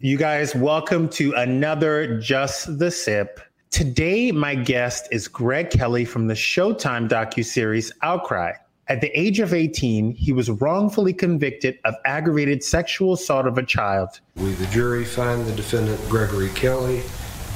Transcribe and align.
You 0.00 0.16
guys, 0.16 0.54
welcome 0.54 1.08
to 1.08 1.32
another 1.32 2.20
Just 2.20 2.78
the 2.78 2.88
Sip. 2.88 3.40
Today, 3.72 4.30
my 4.30 4.54
guest 4.54 5.08
is 5.10 5.26
Greg 5.26 5.70
Kelley 5.70 6.04
from 6.04 6.28
the 6.28 6.34
Showtime 6.34 7.08
docuseries 7.08 7.90
Outcry. 8.02 8.52
At 8.86 9.00
the 9.00 9.10
age 9.18 9.40
of 9.40 9.52
18, 9.52 10.12
he 10.12 10.32
was 10.32 10.52
wrongfully 10.52 11.12
convicted 11.12 11.80
of 11.84 11.96
aggravated 12.04 12.62
sexual 12.62 13.14
assault 13.14 13.48
of 13.48 13.58
a 13.58 13.64
child. 13.64 14.20
We, 14.36 14.52
the 14.52 14.66
jury, 14.66 15.04
find 15.04 15.44
the 15.44 15.52
defendant 15.56 16.00
Gregory 16.08 16.50
Kelley 16.50 17.02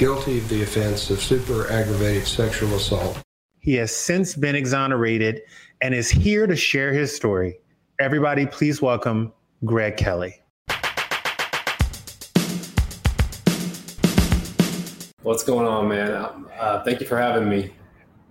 guilty 0.00 0.38
of 0.38 0.48
the 0.48 0.64
offense 0.64 1.10
of 1.10 1.20
super 1.20 1.70
aggravated 1.70 2.26
sexual 2.26 2.74
assault. 2.74 3.22
He 3.60 3.74
has 3.74 3.94
since 3.94 4.34
been 4.34 4.56
exonerated 4.56 5.42
and 5.80 5.94
is 5.94 6.10
here 6.10 6.48
to 6.48 6.56
share 6.56 6.92
his 6.92 7.14
story. 7.14 7.60
Everybody, 8.00 8.46
please 8.46 8.82
welcome 8.82 9.32
Greg 9.64 9.96
Kelley. 9.96 10.41
What's 15.22 15.44
going 15.44 15.68
on, 15.68 15.86
man? 15.86 16.10
Uh, 16.58 16.82
thank 16.82 17.00
you 17.00 17.06
for 17.06 17.16
having 17.16 17.48
me. 17.48 17.72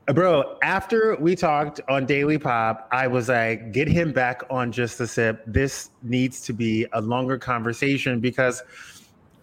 Uh, 0.10 0.14
Bro, 0.14 0.58
after 0.62 1.16
we 1.22 1.38
talked 1.38 1.80
on 1.88 2.06
Daily 2.06 2.38
Pop, 2.38 2.90
I 2.92 3.08
was 3.08 3.30
like, 3.30 3.72
get 3.72 3.88
him 3.88 4.12
back 4.12 4.42
on 4.50 4.74
Just 4.74 5.00
a 5.00 5.08
Sip. 5.08 5.42
This 5.48 5.92
needs 6.04 6.42
to 6.42 6.52
be 6.52 6.86
a 6.92 7.00
longer 7.00 7.38
conversation 7.38 8.20
because 8.20 8.62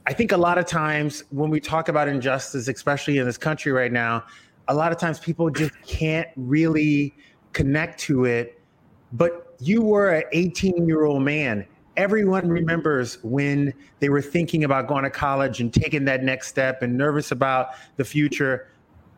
I 0.06 0.12
think 0.12 0.32
a 0.32 0.36
lot 0.36 0.58
of 0.58 0.66
times 0.66 1.24
when 1.30 1.48
we 1.48 1.58
talk 1.58 1.88
about 1.88 2.06
injustice, 2.06 2.68
especially 2.68 3.16
in 3.16 3.24
this 3.24 3.38
country 3.38 3.72
right 3.72 3.92
now, 3.92 4.24
a 4.68 4.74
lot 4.74 4.92
of 4.92 4.98
times 4.98 5.18
people 5.18 5.48
just 5.48 5.72
can't 5.86 6.28
really 6.36 7.14
connect 7.54 7.98
to 8.00 8.26
it. 8.26 8.60
But 9.14 9.56
you 9.58 9.80
were 9.80 10.10
an 10.10 10.24
18 10.32 10.86
year 10.86 11.06
old 11.06 11.22
man. 11.22 11.66
Everyone 11.98 12.48
remembers 12.48 13.18
when 13.24 13.74
they 13.98 14.08
were 14.08 14.22
thinking 14.22 14.62
about 14.62 14.86
going 14.86 15.02
to 15.02 15.10
college 15.10 15.60
and 15.60 15.74
taking 15.74 16.04
that 16.04 16.22
next 16.22 16.46
step 16.46 16.80
and 16.80 16.96
nervous 16.96 17.32
about 17.32 17.70
the 17.96 18.04
future. 18.04 18.68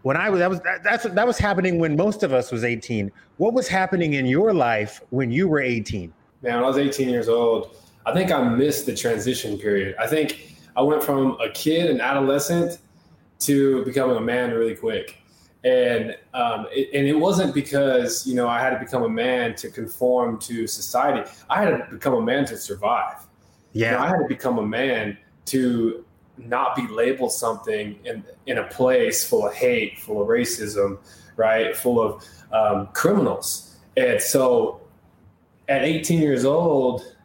When 0.00 0.16
I 0.16 0.30
was 0.30 0.38
that 0.38 0.48
was 0.48 0.60
that, 0.60 0.82
that's 0.82 1.04
that 1.04 1.26
was 1.26 1.36
happening 1.36 1.78
when 1.78 1.94
most 1.94 2.22
of 2.22 2.32
us 2.32 2.50
was 2.50 2.64
18. 2.64 3.12
What 3.36 3.52
was 3.52 3.68
happening 3.68 4.14
in 4.14 4.24
your 4.24 4.54
life 4.54 5.02
when 5.10 5.30
you 5.30 5.46
were 5.46 5.60
18? 5.60 6.10
Man, 6.40 6.54
when 6.54 6.64
I 6.64 6.66
was 6.66 6.78
18 6.78 7.10
years 7.10 7.28
old, 7.28 7.76
I 8.06 8.14
think 8.14 8.32
I 8.32 8.42
missed 8.42 8.86
the 8.86 8.94
transition 8.96 9.58
period. 9.58 9.94
I 9.98 10.06
think 10.06 10.56
I 10.74 10.80
went 10.80 11.02
from 11.02 11.38
a 11.38 11.50
kid, 11.50 11.90
an 11.90 12.00
adolescent, 12.00 12.78
to 13.40 13.84
becoming 13.84 14.16
a 14.16 14.22
man 14.22 14.52
really 14.52 14.74
quick. 14.74 15.19
And 15.62 16.16
um, 16.32 16.66
it, 16.72 16.88
and 16.94 17.06
it 17.06 17.14
wasn't 17.14 17.54
because 17.54 18.26
you 18.26 18.34
know 18.34 18.48
I 18.48 18.60
had 18.60 18.70
to 18.70 18.78
become 18.78 19.02
a 19.02 19.08
man 19.08 19.54
to 19.56 19.70
conform 19.70 20.38
to 20.40 20.66
society. 20.66 21.28
I 21.50 21.62
had 21.62 21.70
to 21.70 21.86
become 21.90 22.14
a 22.14 22.22
man 22.22 22.46
to 22.46 22.56
survive. 22.56 23.26
Yeah, 23.72 23.92
You 23.92 23.96
know, 23.96 24.02
I 24.02 24.08
had 24.08 24.18
to 24.18 24.28
become 24.28 24.58
a 24.58 24.66
man 24.66 25.18
to 25.46 26.04
not 26.38 26.74
be 26.74 26.86
labeled 26.88 27.32
something 27.32 27.98
in 28.04 28.24
in 28.46 28.58
a 28.58 28.64
place 28.64 29.28
full 29.28 29.46
of 29.46 29.54
hate, 29.54 29.98
full 29.98 30.22
of 30.22 30.28
racism, 30.28 30.98
right, 31.36 31.76
full 31.76 32.00
of 32.00 32.24
um, 32.52 32.88
criminals. 32.92 33.76
And 33.96 34.20
so, 34.20 34.80
at 35.68 35.82
18 35.82 36.20
years 36.20 36.44
old, 36.44 37.16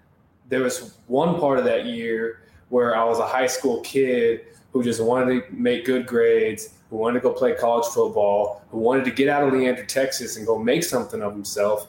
there 0.49 0.61
was 0.61 0.97
one 1.07 1.39
part 1.39 1.59
of 1.59 1.65
that 1.65 1.85
year 1.85 2.41
where 2.69 2.95
I 2.95 3.03
was 3.03 3.19
a 3.19 3.25
high 3.25 3.47
school 3.47 3.81
kid 3.81 4.41
who 4.71 4.83
just 4.83 5.01
wanted 5.01 5.47
to 5.47 5.53
make 5.53 5.85
good 5.85 6.05
grades, 6.05 6.74
who 6.89 6.97
wanted 6.97 7.19
to 7.19 7.23
go 7.23 7.31
play 7.31 7.53
college 7.55 7.85
football, 7.87 8.63
who 8.69 8.77
wanted 8.77 9.05
to 9.05 9.11
get 9.11 9.27
out 9.27 9.47
of 9.47 9.53
Leander, 9.53 9.85
Texas 9.85 10.37
and 10.37 10.45
go 10.45 10.57
make 10.57 10.83
something 10.83 11.21
of 11.21 11.33
himself. 11.33 11.87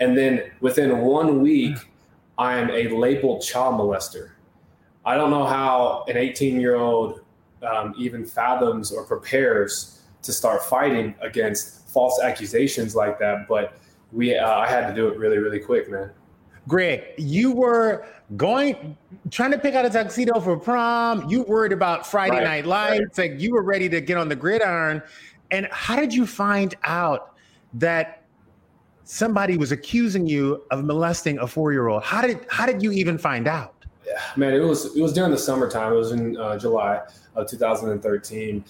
And 0.00 0.16
then 0.16 0.50
within 0.60 0.98
one 0.98 1.40
week, 1.40 1.76
I 2.38 2.56
am 2.56 2.70
a 2.70 2.88
labeled 2.88 3.42
child 3.42 3.74
molester. 3.74 4.30
I 5.04 5.16
don't 5.16 5.30
know 5.30 5.44
how 5.44 6.04
an 6.08 6.16
18 6.16 6.60
year 6.60 6.76
old 6.76 7.20
um, 7.62 7.94
even 7.98 8.24
fathoms 8.24 8.92
or 8.92 9.04
prepares 9.04 10.02
to 10.22 10.32
start 10.32 10.62
fighting 10.62 11.14
against 11.20 11.88
false 11.88 12.20
accusations 12.20 12.94
like 12.94 13.18
that, 13.18 13.48
but 13.48 13.78
we 14.12 14.36
uh, 14.36 14.56
I 14.56 14.68
had 14.68 14.86
to 14.88 14.94
do 14.94 15.08
it 15.08 15.18
really, 15.18 15.38
really 15.38 15.58
quick, 15.58 15.90
man. 15.90 16.10
Greg, 16.68 17.14
you 17.16 17.50
were 17.50 18.06
going 18.36 18.96
trying 19.30 19.50
to 19.50 19.58
pick 19.58 19.74
out 19.74 19.86
a 19.86 19.90
tuxedo 19.90 20.38
for 20.38 20.56
prom. 20.56 21.28
You 21.28 21.42
worried 21.42 21.72
about 21.72 22.06
Friday 22.06 22.36
Right, 22.36 22.44
night 22.44 22.66
lights, 22.66 23.16
like 23.16 23.40
you 23.40 23.52
were 23.52 23.62
ready 23.62 23.88
to 23.88 24.00
get 24.02 24.18
on 24.18 24.28
the 24.28 24.36
gridiron. 24.36 25.02
And 25.50 25.66
how 25.72 25.96
did 25.96 26.12
you 26.12 26.26
find 26.26 26.74
out 26.84 27.34
that 27.74 28.22
somebody 29.04 29.56
was 29.56 29.72
accusing 29.72 30.26
you 30.26 30.62
of 30.70 30.84
molesting 30.84 31.38
a 31.38 31.46
four-year-old? 31.46 32.02
How 32.02 32.20
did 32.20 32.46
how 32.50 32.66
did 32.66 32.82
you 32.82 32.92
even 32.92 33.16
find 33.16 33.48
out? 33.48 33.74
Yeah, 34.06 34.20
man, 34.36 34.52
it 34.52 34.60
was 34.60 34.94
it 34.94 35.00
was 35.00 35.14
during 35.14 35.30
the 35.30 35.38
summertime. 35.38 35.92
It 35.92 35.96
was 35.96 36.12
in 36.12 36.36
uh, 36.36 36.58
July 36.58 37.00
of 37.34 37.48
2013. 37.48 38.64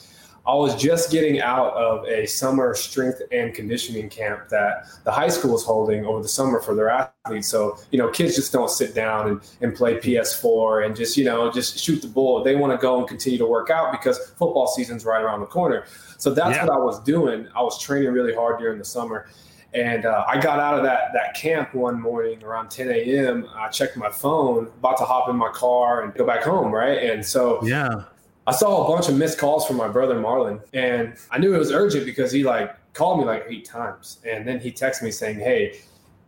I 0.49 0.55
was 0.55 0.75
just 0.75 1.11
getting 1.13 1.43
out 1.43 1.75
of 1.75 2.07
a 2.07 2.25
summer 2.25 2.75
strength 2.75 3.21
and 3.31 3.53
conditioning 3.53 4.09
camp 4.09 4.49
that 4.49 4.87
the 5.05 5.13
high 5.13 5.29
school 5.29 5.53
was 5.53 5.63
holding 5.63 6.07
over 6.07 6.23
the 6.23 6.29
summer 6.29 6.59
for 6.59 6.75
their 6.75 6.89
athletes. 6.89 7.49
So, 7.49 7.77
you 7.91 7.99
know, 7.99 8.09
kids 8.09 8.35
just 8.35 8.51
don't 8.51 8.71
sit 8.71 8.95
down 8.95 9.29
and, 9.29 9.41
and 9.61 9.77
play 9.77 9.99
PS4 9.99 10.87
and 10.87 10.97
just, 10.97 11.19
you 11.19 11.25
know, 11.27 11.53
just 11.53 11.79
shoot 11.79 12.01
the 12.01 12.09
bull. 12.09 12.43
They 12.43 12.57
want 12.57 12.73
to 12.73 12.79
go 12.79 12.99
and 12.99 13.07
continue 13.07 13.37
to 13.39 13.45
work 13.47 13.69
out 13.69 13.93
because 13.93 14.19
football 14.39 14.67
season's 14.69 15.05
right 15.05 15.21
around 15.23 15.41
the 15.41 15.47
corner. 15.47 15.85
So 16.17 16.33
that's 16.33 16.57
Yeah. 16.57 16.65
what 16.65 16.73
I 16.73 16.79
was 16.79 16.99
doing. 17.03 17.47
I 17.55 17.63
was 17.63 17.79
training 17.79 18.11
really 18.13 18.35
hard 18.35 18.59
during 18.59 18.79
the 18.79 18.87
summer. 18.87 19.27
And 19.75 20.07
uh, 20.07 20.25
I 20.27 20.41
got 20.41 20.59
out 20.61 20.79
of 20.79 20.83
that 20.85 21.11
that 21.13 21.35
camp 21.35 21.75
one 21.75 22.01
morning 22.01 22.43
around 22.43 22.71
10 22.71 22.89
a.m. 22.91 23.47
I 23.55 23.69
checked 23.69 23.99
my 23.99 24.09
phone, 24.09 24.69
about 24.79 24.97
to 24.97 25.05
hop 25.05 25.29
in 25.29 25.37
my 25.37 25.51
car 25.51 26.05
and 26.05 26.15
go 26.15 26.25
back 26.25 26.43
home, 26.43 26.73
right? 26.73 27.03
And 27.03 27.23
so 27.25 27.61
Yeah. 27.63 28.05
I 28.49 28.53
saw 28.53 28.87
a 28.87 28.89
bunch 28.89 29.11
of 29.11 29.15
missed 29.15 29.37
calls 29.37 29.67
from 29.67 29.77
my 29.77 29.89
brother 29.89 30.15
Marlon, 30.15 30.63
and 30.73 31.17
I 31.31 31.37
knew 31.37 31.55
it 31.55 31.59
was 31.59 31.71
urgent 31.71 32.07
because 32.07 32.33
he 32.33 32.45
like 32.45 32.75
called 32.95 33.19
me 33.19 33.27
like 33.27 33.45
eight 33.47 33.67
times, 33.67 34.21
and 34.27 34.49
then 34.49 34.59
he 34.59 34.73
texted 34.73 35.03
me 35.03 35.11
saying, 35.11 35.39
"Hey, 35.39 35.81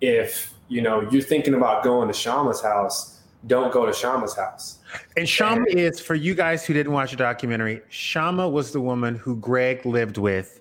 if 0.02 0.52
you 0.68 0.82
know 0.82 1.08
you're 1.10 1.22
thinking 1.22 1.54
about 1.54 1.82
going 1.82 2.08
to 2.08 2.12
Shama's 2.12 2.60
house, 2.60 3.20
don't 3.46 3.72
go 3.72 3.86
to 3.86 3.92
Shama's 3.94 4.36
house." 4.36 4.80
And 5.16 5.26
Shama 5.26 5.64
is 5.70 5.98
for 5.98 6.14
you 6.14 6.34
guys 6.34 6.66
who 6.66 6.74
didn't 6.74 6.92
watch 6.92 7.12
the 7.12 7.16
documentary. 7.16 7.80
Shama 7.88 8.46
was 8.46 8.70
the 8.70 8.82
woman 8.82 9.14
who 9.14 9.36
Greg 9.36 9.86
lived 9.86 10.18
with, 10.18 10.60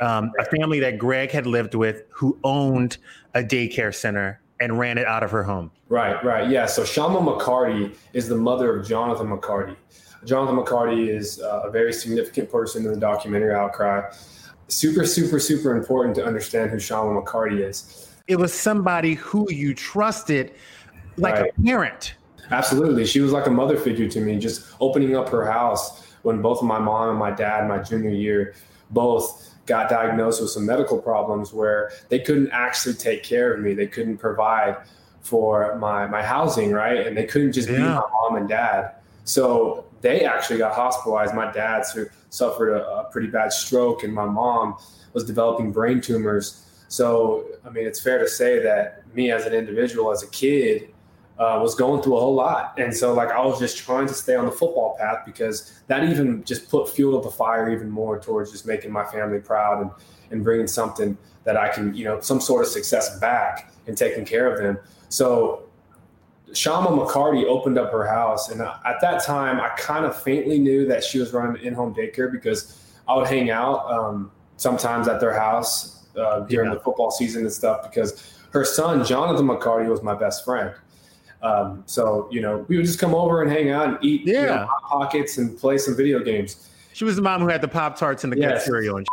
um, 0.00 0.32
a 0.38 0.46
family 0.46 0.80
that 0.80 0.96
Greg 0.96 1.30
had 1.30 1.46
lived 1.46 1.74
with, 1.74 2.04
who 2.08 2.38
owned 2.42 2.96
a 3.34 3.42
daycare 3.42 3.94
center 3.94 4.40
and 4.60 4.78
ran 4.78 4.96
it 4.96 5.06
out 5.06 5.22
of 5.22 5.30
her 5.30 5.42
home. 5.42 5.70
Right, 5.90 6.24
right, 6.24 6.48
yeah. 6.48 6.64
So 6.64 6.86
Shama 6.86 7.20
McCarty 7.20 7.94
is 8.14 8.28
the 8.28 8.36
mother 8.36 8.74
of 8.74 8.88
Jonathan 8.88 9.28
McCarty. 9.28 9.76
Jonathan 10.26 10.56
McCarty 10.56 11.08
is 11.08 11.40
uh, 11.40 11.62
a 11.64 11.70
very 11.70 11.92
significant 11.92 12.50
person 12.50 12.84
in 12.84 12.92
the 12.92 12.98
documentary 12.98 13.54
Outcry. 13.54 14.02
Super, 14.68 15.06
super, 15.06 15.38
super 15.38 15.76
important 15.76 16.16
to 16.16 16.24
understand 16.24 16.70
who 16.70 16.80
Shama 16.80 17.22
McCarty 17.22 17.60
is. 17.60 18.10
It 18.26 18.36
was 18.36 18.52
somebody 18.52 19.14
who 19.14 19.50
you 19.52 19.72
trusted, 19.72 20.52
like 21.16 21.34
Right. 21.34 21.52
a 21.56 21.62
parent. 21.62 22.16
Absolutely. 22.50 23.06
She 23.06 23.20
was 23.20 23.30
like 23.30 23.46
a 23.46 23.50
mother 23.50 23.76
figure 23.76 24.08
to 24.08 24.20
me, 24.20 24.38
just 24.38 24.66
opening 24.80 25.16
up 25.16 25.28
her 25.28 25.50
house 25.50 26.04
when 26.22 26.42
both 26.42 26.62
my 26.62 26.78
mom 26.78 27.10
and 27.10 27.18
my 27.18 27.30
dad, 27.30 27.68
my 27.68 27.78
junior 27.78 28.10
year, 28.10 28.54
both 28.90 29.54
got 29.66 29.88
diagnosed 29.88 30.40
with 30.40 30.50
some 30.50 30.66
medical 30.66 30.98
problems 30.98 31.52
where 31.52 31.90
they 32.08 32.18
couldn't 32.18 32.50
actually 32.50 32.94
take 32.94 33.22
care 33.22 33.54
of 33.54 33.60
me. 33.60 33.74
They 33.74 33.86
couldn't 33.86 34.18
provide 34.18 34.76
for 35.22 35.76
my, 35.78 36.06
my 36.06 36.22
housing, 36.22 36.72
right? 36.72 37.06
And 37.06 37.16
they 37.16 37.24
couldn't 37.24 37.52
just 37.52 37.68
be 37.68 37.78
my 37.78 38.00
mom 38.12 38.36
and 38.36 38.48
dad. 38.48 38.92
So 39.24 39.85
they 40.00 40.24
actually 40.24 40.58
got 40.58 40.74
hospitalized. 40.74 41.34
My 41.34 41.50
dad 41.50 41.84
suffered 42.30 42.72
a, 42.74 42.86
a 42.88 43.04
pretty 43.10 43.28
bad 43.28 43.52
stroke, 43.52 44.04
and 44.04 44.12
my 44.12 44.26
mom 44.26 44.76
was 45.12 45.24
developing 45.24 45.72
brain 45.72 46.00
tumors. 46.00 46.62
So, 46.88 47.46
I 47.64 47.70
mean, 47.70 47.86
it's 47.86 48.00
fair 48.00 48.18
to 48.18 48.28
say 48.28 48.60
that 48.60 49.02
me 49.14 49.32
as 49.32 49.46
an 49.46 49.52
individual, 49.52 50.12
as 50.12 50.22
a 50.22 50.28
kid, 50.28 50.90
uh, 51.38 51.58
was 51.60 51.74
going 51.74 52.02
through 52.02 52.16
a 52.16 52.20
whole 52.20 52.34
lot. 52.34 52.74
And 52.78 52.94
so, 52.94 53.12
like, 53.12 53.30
I 53.30 53.44
was 53.44 53.58
just 53.58 53.76
trying 53.76 54.06
to 54.06 54.14
stay 54.14 54.36
on 54.36 54.46
the 54.46 54.52
football 54.52 54.96
path 54.98 55.18
because 55.26 55.80
that 55.86 56.04
even 56.04 56.44
just 56.44 56.70
put 56.70 56.88
fuel 56.88 57.20
to 57.20 57.28
the 57.28 57.34
fire 57.34 57.70
even 57.70 57.90
more 57.90 58.18
towards 58.18 58.52
just 58.52 58.66
making 58.66 58.90
my 58.90 59.04
family 59.04 59.40
proud 59.40 59.82
and, 59.82 59.90
and 60.30 60.44
bringing 60.44 60.66
something 60.66 61.16
that 61.44 61.56
I 61.56 61.68
can, 61.68 61.94
you 61.94 62.04
know, 62.04 62.20
some 62.20 62.40
sort 62.40 62.62
of 62.62 62.68
success 62.68 63.18
back 63.20 63.72
and 63.86 63.96
taking 63.96 64.24
care 64.24 64.50
of 64.50 64.58
them. 64.58 64.78
So, 65.08 65.65
Shama 66.52 66.90
McCarty 66.90 67.44
opened 67.44 67.78
up 67.78 67.90
her 67.92 68.06
house. 68.06 68.50
And 68.50 68.60
at 68.60 69.00
that 69.00 69.24
time, 69.24 69.60
I 69.60 69.68
kind 69.70 70.04
of 70.04 70.20
faintly 70.20 70.58
knew 70.58 70.86
that 70.86 71.02
she 71.02 71.18
was 71.18 71.32
running 71.32 71.60
an 71.60 71.66
in 71.66 71.74
home 71.74 71.94
daycare 71.94 72.30
because 72.30 72.80
I 73.08 73.16
would 73.16 73.26
hang 73.26 73.50
out 73.50 73.90
um, 73.90 74.30
sometimes 74.56 75.08
at 75.08 75.20
their 75.20 75.38
house 75.38 76.06
uh, 76.16 76.40
during 76.40 76.70
yeah. 76.70 76.74
the 76.74 76.80
football 76.80 77.10
season 77.10 77.42
and 77.42 77.52
stuff 77.52 77.82
because 77.82 78.32
her 78.50 78.64
son, 78.64 79.04
Jonathan 79.04 79.46
McCarty, 79.46 79.88
was 79.88 80.02
my 80.02 80.14
best 80.14 80.44
friend. 80.44 80.72
Um, 81.42 81.82
so 81.86 82.28
you 82.30 82.40
know, 82.40 82.64
we 82.68 82.76
would 82.76 82.86
just 82.86 82.98
come 82.98 83.14
over 83.14 83.42
and 83.42 83.50
hang 83.50 83.70
out 83.70 83.88
and 83.88 83.98
eat 84.02 84.22
yeah. 84.24 84.40
you 84.40 84.46
know, 84.46 84.68
pockets 84.88 85.38
and 85.38 85.56
play 85.58 85.78
some 85.78 85.96
video 85.96 86.20
games. 86.20 86.70
She 86.92 87.04
was 87.04 87.16
the 87.16 87.22
mom 87.22 87.42
who 87.42 87.48
had 87.48 87.60
the 87.60 87.68
pop 87.68 87.96
tarts 87.96 88.24
and 88.24 88.32
the 88.32 88.38
yes. 88.38 88.64
cereal 88.64 88.96
and. 88.96 89.06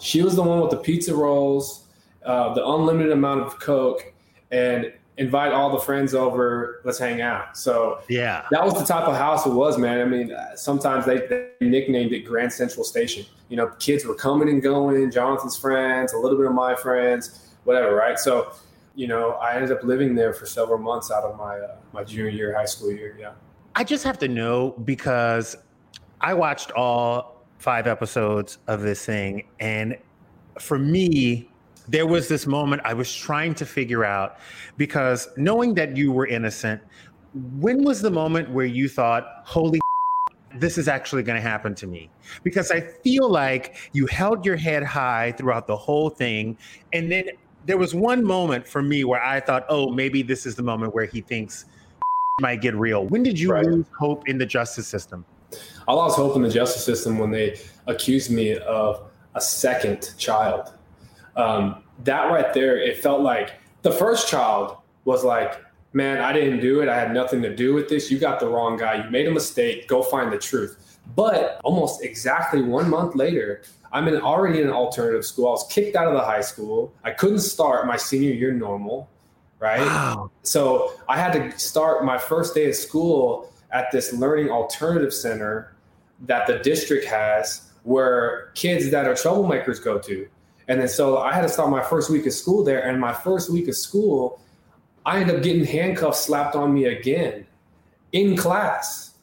She 0.00 0.22
was 0.22 0.36
the 0.36 0.42
one 0.42 0.60
with 0.60 0.70
the 0.70 0.76
pizza 0.76 1.12
rolls, 1.12 1.86
uh, 2.24 2.54
the 2.54 2.64
unlimited 2.64 3.10
amount 3.10 3.40
of 3.40 3.58
Coke, 3.58 4.12
and 4.52 4.92
invite 5.18 5.52
all 5.52 5.70
the 5.70 5.80
friends 5.80 6.14
over. 6.14 6.80
Let's 6.84 6.98
hang 6.98 7.20
out. 7.20 7.56
So 7.56 8.00
yeah, 8.08 8.46
that 8.50 8.64
was 8.64 8.74
the 8.74 8.84
type 8.84 9.06
of 9.06 9.16
house 9.16 9.44
it 9.44 9.52
was, 9.52 9.76
man. 9.76 10.00
I 10.00 10.04
mean, 10.04 10.34
sometimes 10.54 11.04
they, 11.04 11.26
they 11.26 11.50
nicknamed 11.60 12.12
it 12.12 12.20
Grand 12.20 12.52
Central 12.52 12.84
Station. 12.84 13.26
You 13.48 13.56
know, 13.56 13.68
kids 13.78 14.04
were 14.04 14.14
coming 14.14 14.48
and 14.48 14.62
going. 14.62 15.10
Jonathan's 15.10 15.56
friends, 15.56 16.12
a 16.12 16.18
little 16.18 16.38
bit 16.38 16.46
of 16.46 16.54
my 16.54 16.74
friends, 16.74 17.50
whatever, 17.64 17.94
right? 17.94 18.18
So 18.18 18.52
you 18.98 19.06
know, 19.06 19.32
I 19.34 19.54
ended 19.54 19.70
up 19.70 19.84
living 19.84 20.16
there 20.16 20.32
for 20.32 20.44
several 20.44 20.78
months 20.78 21.12
out 21.12 21.22
of 21.22 21.38
my 21.38 21.56
uh, 21.56 21.76
my 21.92 22.02
junior 22.02 22.30
year, 22.30 22.56
high 22.56 22.64
school 22.64 22.90
year. 22.90 23.16
Yeah. 23.18 23.32
I 23.76 23.84
just 23.84 24.02
have 24.02 24.18
to 24.18 24.28
know 24.28 24.70
because 24.84 25.56
I 26.20 26.34
watched 26.34 26.72
all 26.72 27.44
five 27.58 27.86
episodes 27.86 28.58
of 28.66 28.80
this 28.80 29.04
thing, 29.04 29.46
and 29.60 29.96
for 30.58 30.80
me, 30.80 31.47
there 31.88 32.06
was 32.06 32.28
this 32.28 32.46
moment 32.46 32.82
I 32.84 32.94
was 32.94 33.14
trying 33.14 33.54
to 33.54 33.66
figure 33.66 34.04
out 34.04 34.38
because 34.76 35.28
knowing 35.36 35.74
that 35.74 35.96
you 35.96 36.12
were 36.12 36.26
innocent, 36.26 36.82
when 37.58 37.82
was 37.82 38.02
the 38.02 38.10
moment 38.10 38.50
where 38.50 38.66
you 38.66 38.88
thought, 38.88 39.42
"Holy." 39.44 39.80
This 40.56 40.78
is 40.78 40.88
actually 40.88 41.22
going 41.24 41.36
to 41.36 41.46
happen 41.46 41.74
to 41.74 41.86
me 41.86 42.08
because 42.42 42.70
I 42.70 42.80
feel 42.80 43.30
like 43.30 43.76
you 43.92 44.06
held 44.06 44.46
your 44.46 44.56
head 44.56 44.82
high 44.82 45.32
throughout 45.32 45.66
the 45.66 45.76
whole 45.76 46.08
thing. 46.08 46.56
And 46.94 47.12
then 47.12 47.28
there 47.66 47.76
was 47.76 47.94
one 47.94 48.24
moment 48.24 48.66
for 48.66 48.80
me 48.80 49.04
where 49.04 49.22
I 49.22 49.40
thought, 49.40 49.66
oh, 49.68 49.92
maybe 49.92 50.22
this 50.22 50.46
is 50.46 50.56
the 50.56 50.62
moment 50.62 50.94
where 50.94 51.04
he 51.04 51.20
thinks 51.20 51.66
might 52.40 52.62
get 52.62 52.74
real. 52.74 53.06
When 53.06 53.22
did 53.22 53.38
you 53.38 53.52
right. 53.52 53.64
lose 53.64 53.84
hope 53.96 54.26
in 54.26 54.38
the 54.38 54.46
justice 54.46 54.88
system? 54.88 55.26
I 55.86 55.92
lost 55.92 56.16
hope 56.16 56.34
in 56.34 56.42
the 56.42 56.50
justice 56.50 56.82
system 56.82 57.18
when 57.18 57.30
they 57.30 57.60
accused 57.86 58.30
me 58.30 58.56
of 58.56 59.10
a 59.34 59.40
second 59.42 60.14
child. 60.16 60.77
Um, 61.38 61.82
that 62.04 62.30
right 62.30 62.52
there, 62.52 62.76
it 62.76 62.98
felt 62.98 63.22
like 63.22 63.52
the 63.82 63.90
first 63.90 64.28
child 64.28 64.76
was 65.04 65.24
like, 65.24 65.64
man, 65.92 66.18
I 66.18 66.32
didn't 66.32 66.60
do 66.60 66.80
it. 66.80 66.88
I 66.88 66.98
had 66.98 67.12
nothing 67.12 67.42
to 67.42 67.54
do 67.54 67.74
with 67.74 67.88
this. 67.88 68.10
You 68.10 68.18
got 68.18 68.40
the 68.40 68.48
wrong 68.48 68.76
guy. 68.76 69.04
You 69.04 69.10
made 69.10 69.26
a 69.26 69.30
mistake. 69.30 69.88
Go 69.88 70.02
find 70.02 70.32
the 70.32 70.38
truth. 70.38 70.98
But 71.16 71.60
almost 71.64 72.04
exactly 72.04 72.62
one 72.62 72.90
month 72.90 73.14
later, 73.14 73.62
I'm 73.92 74.06
in 74.08 74.20
already 74.20 74.60
in 74.60 74.66
an 74.66 74.72
alternative 74.72 75.24
school. 75.24 75.48
I 75.48 75.50
was 75.52 75.66
kicked 75.70 75.96
out 75.96 76.06
of 76.06 76.12
the 76.12 76.20
high 76.20 76.42
school. 76.42 76.92
I 77.04 77.10
couldn't 77.12 77.38
start 77.40 77.86
my 77.86 77.96
senior 77.96 78.32
year 78.32 78.52
normal, 78.52 79.08
right? 79.58 79.80
Wow. 79.80 80.30
So 80.42 80.92
I 81.08 81.16
had 81.18 81.32
to 81.32 81.58
start 81.58 82.04
my 82.04 82.18
first 82.18 82.54
day 82.54 82.68
of 82.68 82.74
school 82.74 83.50
at 83.72 83.90
this 83.90 84.12
learning 84.12 84.50
alternative 84.50 85.14
center 85.14 85.74
that 86.26 86.46
the 86.46 86.58
district 86.58 87.06
has 87.06 87.70
where 87.84 88.50
kids 88.54 88.90
that 88.90 89.06
are 89.06 89.14
troublemakers 89.14 89.82
go 89.82 89.98
to. 89.98 90.28
And 90.68 90.80
then 90.80 90.88
so 90.88 91.18
I 91.18 91.32
had 91.32 91.42
to 91.42 91.48
start 91.48 91.70
my 91.70 91.82
first 91.82 92.10
week 92.10 92.26
of 92.26 92.32
school 92.32 92.62
there. 92.62 92.86
And 92.86 93.00
my 93.00 93.12
first 93.12 93.50
week 93.50 93.68
of 93.68 93.76
school, 93.76 94.40
I 95.06 95.20
ended 95.20 95.36
up 95.36 95.42
getting 95.42 95.64
handcuffs 95.64 96.24
slapped 96.24 96.54
on 96.54 96.74
me 96.74 96.84
again 96.86 97.46
in 98.12 98.36
class 98.36 99.14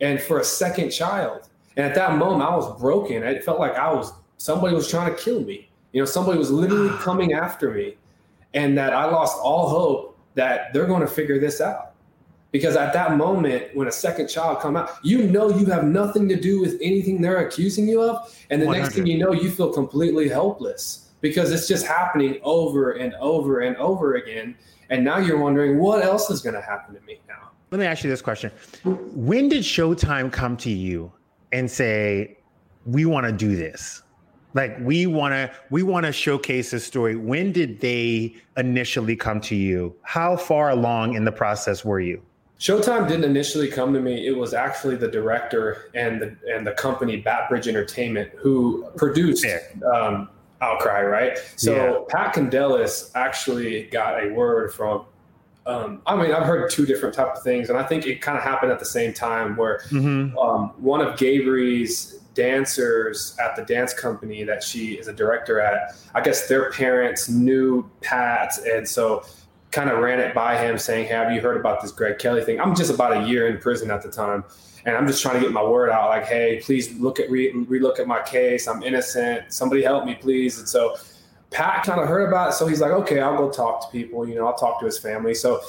and 0.00 0.20
for 0.20 0.40
a 0.40 0.44
second 0.44 0.90
child. 0.90 1.48
And 1.76 1.84
at 1.86 1.94
that 1.94 2.16
moment, 2.16 2.48
I 2.48 2.56
was 2.56 2.80
broken. 2.80 3.22
It 3.22 3.44
felt 3.44 3.58
like 3.58 3.74
I 3.74 3.92
was 3.92 4.12
somebody 4.38 4.74
was 4.74 4.88
trying 4.88 5.14
to 5.14 5.20
kill 5.20 5.40
me. 5.42 5.68
You 5.92 6.00
know, 6.00 6.06
somebody 6.06 6.38
was 6.38 6.50
literally 6.50 6.90
ah. 6.90 7.00
coming 7.02 7.32
after 7.32 7.70
me, 7.70 7.96
and 8.52 8.76
that 8.78 8.92
I 8.92 9.04
lost 9.04 9.38
all 9.40 9.68
hope 9.68 10.18
that 10.34 10.72
they're 10.72 10.86
going 10.86 11.00
to 11.00 11.06
figure 11.06 11.38
this 11.38 11.60
out. 11.60 11.93
Because 12.54 12.76
at 12.76 12.92
that 12.92 13.16
moment, 13.16 13.74
when 13.74 13.88
a 13.88 13.92
second 13.92 14.28
child 14.28 14.60
come 14.60 14.76
out, 14.76 14.92
you 15.02 15.24
know 15.24 15.50
you 15.50 15.66
have 15.66 15.82
nothing 15.82 16.28
to 16.28 16.40
do 16.40 16.60
with 16.60 16.78
anything 16.80 17.20
they're 17.20 17.44
accusing 17.44 17.88
you 17.88 18.00
of, 18.00 18.32
and 18.48 18.62
the 18.62 18.66
100. 18.66 18.80
next 18.80 18.94
thing 18.94 19.06
you 19.06 19.18
know, 19.18 19.32
you 19.32 19.50
feel 19.50 19.72
completely 19.72 20.28
helpless 20.28 21.10
because 21.20 21.50
it's 21.50 21.66
just 21.66 21.84
happening 21.84 22.38
over 22.44 22.92
and 22.92 23.12
over 23.14 23.62
and 23.62 23.76
over 23.78 24.14
again. 24.14 24.54
And 24.88 25.04
now 25.04 25.18
you're 25.18 25.36
wondering 25.36 25.80
what 25.80 26.04
else 26.04 26.30
is 26.30 26.42
going 26.42 26.54
to 26.54 26.60
happen 26.60 26.94
to 26.94 27.00
me 27.00 27.18
now. 27.26 27.50
Let 27.72 27.80
me 27.80 27.86
ask 27.86 28.04
you 28.04 28.10
this 28.10 28.22
question: 28.22 28.52
When 28.84 29.48
did 29.48 29.64
Showtime 29.64 30.30
come 30.30 30.56
to 30.58 30.70
you 30.70 31.10
and 31.50 31.68
say, 31.68 32.38
we 32.86 33.04
want 33.04 33.26
to 33.26 33.32
do 33.32 33.56
this? 33.56 34.04
Like 34.54 34.76
we 34.80 35.06
want 35.06 35.32
to 35.32 35.50
we 35.70 35.82
want 35.82 36.06
to 36.06 36.12
showcase 36.12 36.70
this 36.70 36.86
story. 36.86 37.16
When 37.16 37.50
did 37.50 37.80
they 37.80 38.36
initially 38.56 39.16
come 39.16 39.40
to 39.40 39.56
you? 39.56 39.92
How 40.02 40.36
far 40.36 40.70
along 40.70 41.14
in 41.14 41.24
the 41.24 41.32
process 41.32 41.84
were 41.84 41.98
you? 41.98 42.22
Showtime 42.60 43.08
didn't 43.08 43.24
initially 43.24 43.68
come 43.68 43.92
to 43.92 44.00
me. 44.00 44.26
It 44.26 44.36
was 44.36 44.54
actually 44.54 44.96
the 44.96 45.08
director 45.08 45.90
and 45.94 46.20
the 46.20 46.36
and 46.48 46.66
the 46.66 46.72
company 46.72 47.20
Batbridge 47.20 47.66
Entertainment 47.66 48.30
who 48.36 48.86
produced 48.96 49.44
um, 49.92 50.28
Outcry, 50.60 51.02
right? 51.02 51.38
So 51.56 51.74
yeah. 51.74 51.98
Pat 52.08 52.34
Kondelis 52.34 53.10
actually 53.14 53.84
got 53.84 54.24
a 54.24 54.28
word 54.30 54.72
from 54.72 55.04
um, 55.66 56.02
I 56.06 56.14
mean, 56.14 56.32
I've 56.32 56.46
heard 56.46 56.70
two 56.70 56.84
different 56.84 57.14
type 57.14 57.34
of 57.36 57.42
things, 57.42 57.70
and 57.70 57.78
I 57.78 57.84
think 57.84 58.06
it 58.06 58.20
kind 58.20 58.36
of 58.36 58.44
happened 58.44 58.70
at 58.70 58.78
the 58.78 58.84
same 58.84 59.14
time. 59.14 59.56
Where 59.56 59.78
mm-hmm. 59.88 60.36
um, 60.36 60.74
one 60.76 61.00
of 61.00 61.16
Gabri's 61.16 62.20
dancers 62.34 63.36
at 63.42 63.56
the 63.56 63.62
dance 63.62 63.94
company 63.94 64.44
that 64.44 64.62
she 64.62 64.94
is 64.94 65.08
a 65.08 65.12
director 65.12 65.60
at, 65.60 65.94
I 66.14 66.20
guess 66.20 66.48
their 66.48 66.70
parents 66.70 67.28
knew 67.28 67.88
Pat, 68.02 68.58
and 68.66 68.86
so 68.86 69.24
kind 69.74 69.90
of 69.90 69.98
ran 69.98 70.20
it 70.20 70.34
by 70.34 70.56
him, 70.56 70.78
saying, 70.78 71.08
"Have 71.08 71.32
you 71.32 71.40
heard 71.40 71.56
about 71.56 71.82
this 71.82 71.92
Greg 71.92 72.18
Kelley 72.18 72.44
thing?" 72.44 72.60
I'm 72.60 72.74
just 72.74 72.90
about 72.90 73.16
a 73.16 73.26
year 73.28 73.48
in 73.48 73.58
prison 73.58 73.90
at 73.90 74.02
the 74.02 74.10
time, 74.10 74.44
and 74.86 74.96
I'm 74.96 75.06
just 75.06 75.20
trying 75.20 75.34
to 75.34 75.40
get 75.40 75.52
my 75.52 75.64
word 75.64 75.90
out, 75.90 76.08
like, 76.08 76.26
"Hey, 76.26 76.60
please 76.64 76.98
look 76.98 77.20
at 77.20 77.30
re 77.30 77.52
relook 77.52 77.98
at 77.98 78.06
my 78.06 78.20
case. 78.22 78.68
I'm 78.68 78.82
innocent. 78.82 79.52
Somebody 79.52 79.82
help 79.82 80.04
me, 80.04 80.14
please." 80.14 80.58
And 80.58 80.68
so 80.68 80.96
Pat 81.54 81.84
kind 81.84 82.00
of 82.00 82.08
heard 82.08 82.26
about 82.26 82.50
it, 82.50 82.54
so 82.54 82.66
he's 82.66 82.80
like, 82.80 82.90
okay, 82.90 83.20
I'll 83.20 83.36
go 83.36 83.48
talk 83.48 83.82
to 83.82 83.92
people. 83.92 84.28
You 84.28 84.34
know, 84.34 84.46
I'll 84.46 84.56
talk 84.56 84.80
to 84.80 84.86
his 84.86 84.98
family. 84.98 85.34
So 85.34 85.60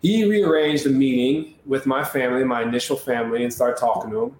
he 0.00 0.24
rearranged 0.24 0.86
a 0.86 0.88
meeting 0.88 1.54
with 1.66 1.84
my 1.84 2.02
family, 2.02 2.42
my 2.44 2.62
initial 2.62 2.96
family, 2.96 3.44
and 3.44 3.52
started 3.52 3.76
talking 3.76 4.10
to 4.10 4.22
him, 4.22 4.36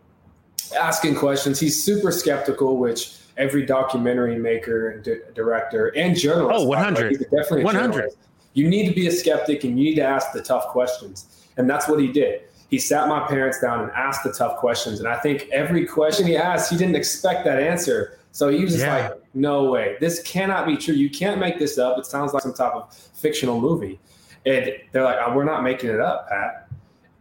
asking 0.81 1.17
questions. 1.17 1.61
He's 1.61 1.85
super 1.85 2.11
skeptical, 2.11 2.79
which 2.79 3.19
every 3.37 3.67
documentary 3.67 4.39
maker 4.39 4.89
and 4.89 5.35
director 5.35 5.89
and 5.89 6.17
journalist. 6.17 6.61
Oh, 6.61 6.65
100. 6.65 7.13
Like, 7.13 7.21
definitely 7.31 7.65
100. 7.65 8.11
You 8.55 8.69
need 8.69 8.89
to 8.89 8.95
be 8.95 9.07
a 9.07 9.13
skeptic 9.13 9.65
and 9.65 9.79
you 9.79 9.85
need 9.85 9.97
to 9.97 10.03
ask 10.03 10.33
the 10.33 10.43
tough 10.43 10.69
questions. 10.69 11.45
And 11.57 11.69
that's 11.69 11.89
what 11.89 12.01
he 12.01 12.09
did. 12.09 12.43
He 12.71 12.79
sat 12.79 13.09
my 13.09 13.27
parents 13.27 13.61
down 13.61 13.81
and 13.81 13.93
asked 13.93 14.25
the 14.25 14.33
tough 14.33 14.57
questions. 14.57 14.99
And 14.99 15.09
I 15.09 15.17
think 15.17 15.49
every 15.53 15.87
question 15.87 16.27
he 16.27 16.37
asked, 16.37 16.71
he 16.71 16.77
didn't 16.77 16.97
expect 16.97 17.45
that 17.45 17.61
answer. 17.61 18.19
So 18.33 18.49
he 18.49 18.63
was 18.63 18.73
just 18.73 18.85
yeah. 18.85 19.09
like, 19.09 19.23
no 19.35 19.71
way. 19.71 19.97
This 20.01 20.23
cannot 20.23 20.67
be 20.67 20.77
true. 20.77 20.95
You 20.95 21.11
can't 21.11 21.39
make 21.39 21.59
this 21.59 21.79
up. 21.79 21.99
It 21.99 22.07
sounds 22.07 22.33
like 22.33 22.43
some 22.43 22.55
type 22.55 22.73
of 22.73 22.93
fictional 22.93 23.61
movie. 23.61 24.01
And 24.47 24.73
they're 24.93 25.05
like, 25.05 25.19
oh, 25.25 25.35
we're 25.35 25.45
not 25.45 25.63
making 25.63 25.91
it 25.91 26.01
up, 26.01 26.29
Pat. 26.29 26.64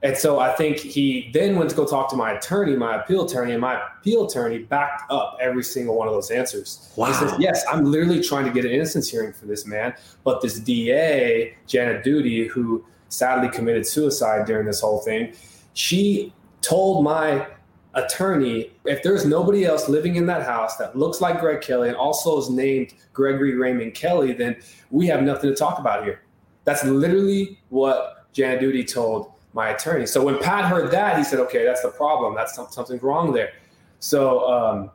And 0.03 0.17
so 0.17 0.38
I 0.38 0.51
think 0.51 0.79
he 0.79 1.29
then 1.33 1.55
went 1.55 1.69
to 1.69 1.75
go 1.77 1.88
talk 1.88 2.10
to 2.10 2.17
my 2.17 2.33
attorney, 2.33 2.75
my 2.75 3.01
appeal 3.01 3.25
attorney, 3.25 3.53
and 3.53 3.62
my 3.62 3.81
appeal 3.81 4.27
attorney 4.27 4.60
backed 4.60 5.10
up 5.10 5.38
every 5.39 5.63
single 5.63 5.98
one 5.98 6.10
of 6.10 6.13
those 6.13 6.29
answers. 6.29 6.91
Wow. 6.98 7.07
He 7.07 7.13
says, 7.13 7.33
Yes, 7.39 7.63
I'm 7.72 7.86
literally 7.86 8.22
trying 8.22 8.43
to 8.43 8.51
get 8.51 8.65
an 8.65 8.72
innocence 8.72 9.10
hearing 9.10 9.31
for 9.31 9.45
this 9.45 9.65
man. 9.65 9.95
But 10.25 10.41
this 10.41 10.60
DA, 10.60 11.55
Janet 11.67 12.03
Duty, 12.03 12.48
who 12.48 12.86
sadly 13.07 13.48
committed 13.48 13.88
suicide 13.88 14.45
during 14.45 14.65
this 14.65 14.81
whole 14.81 15.00
thing, 15.00 15.33
she 15.74 16.33
told 16.60 17.05
my 17.05 17.48
attorney, 17.93 18.72
if 18.83 19.03
there's 19.03 19.25
nobody 19.25 19.63
else 19.63 19.88
living 19.88 20.17
in 20.17 20.25
that 20.25 20.43
house 20.43 20.75
that 20.77 20.98
looks 20.98 21.22
like 21.22 21.39
Greg 21.39 21.62
Kelley 21.62 21.88
and 21.88 21.95
also 21.95 22.38
is 22.39 22.50
named 22.50 22.93
Gregory 23.13 23.55
Raymond 23.55 23.93
Kelley, 23.93 24.33
then 24.33 24.57
we 24.91 25.07
have 25.07 25.22
nothing 25.22 25.50
to 25.50 25.55
talk 25.55 25.79
about 25.79 26.03
here. 26.03 26.24
That's 26.65 26.83
literally 26.83 27.60
what 27.69 28.31
Janet 28.33 28.60
Duty 28.60 28.83
told 28.83 29.32
my 29.53 29.69
attorney. 29.69 30.05
So 30.05 30.24
when 30.24 30.39
Pat 30.39 30.65
heard 30.65 30.91
that, 30.91 31.17
he 31.17 31.24
said, 31.24 31.39
okay, 31.39 31.63
that's 31.63 31.81
the 31.81 31.89
problem. 31.89 32.36
That's 32.36 32.55
something 32.55 33.00
wrong 33.00 33.33
there. 33.33 33.53
So 34.00 34.50
um, 34.51 34.91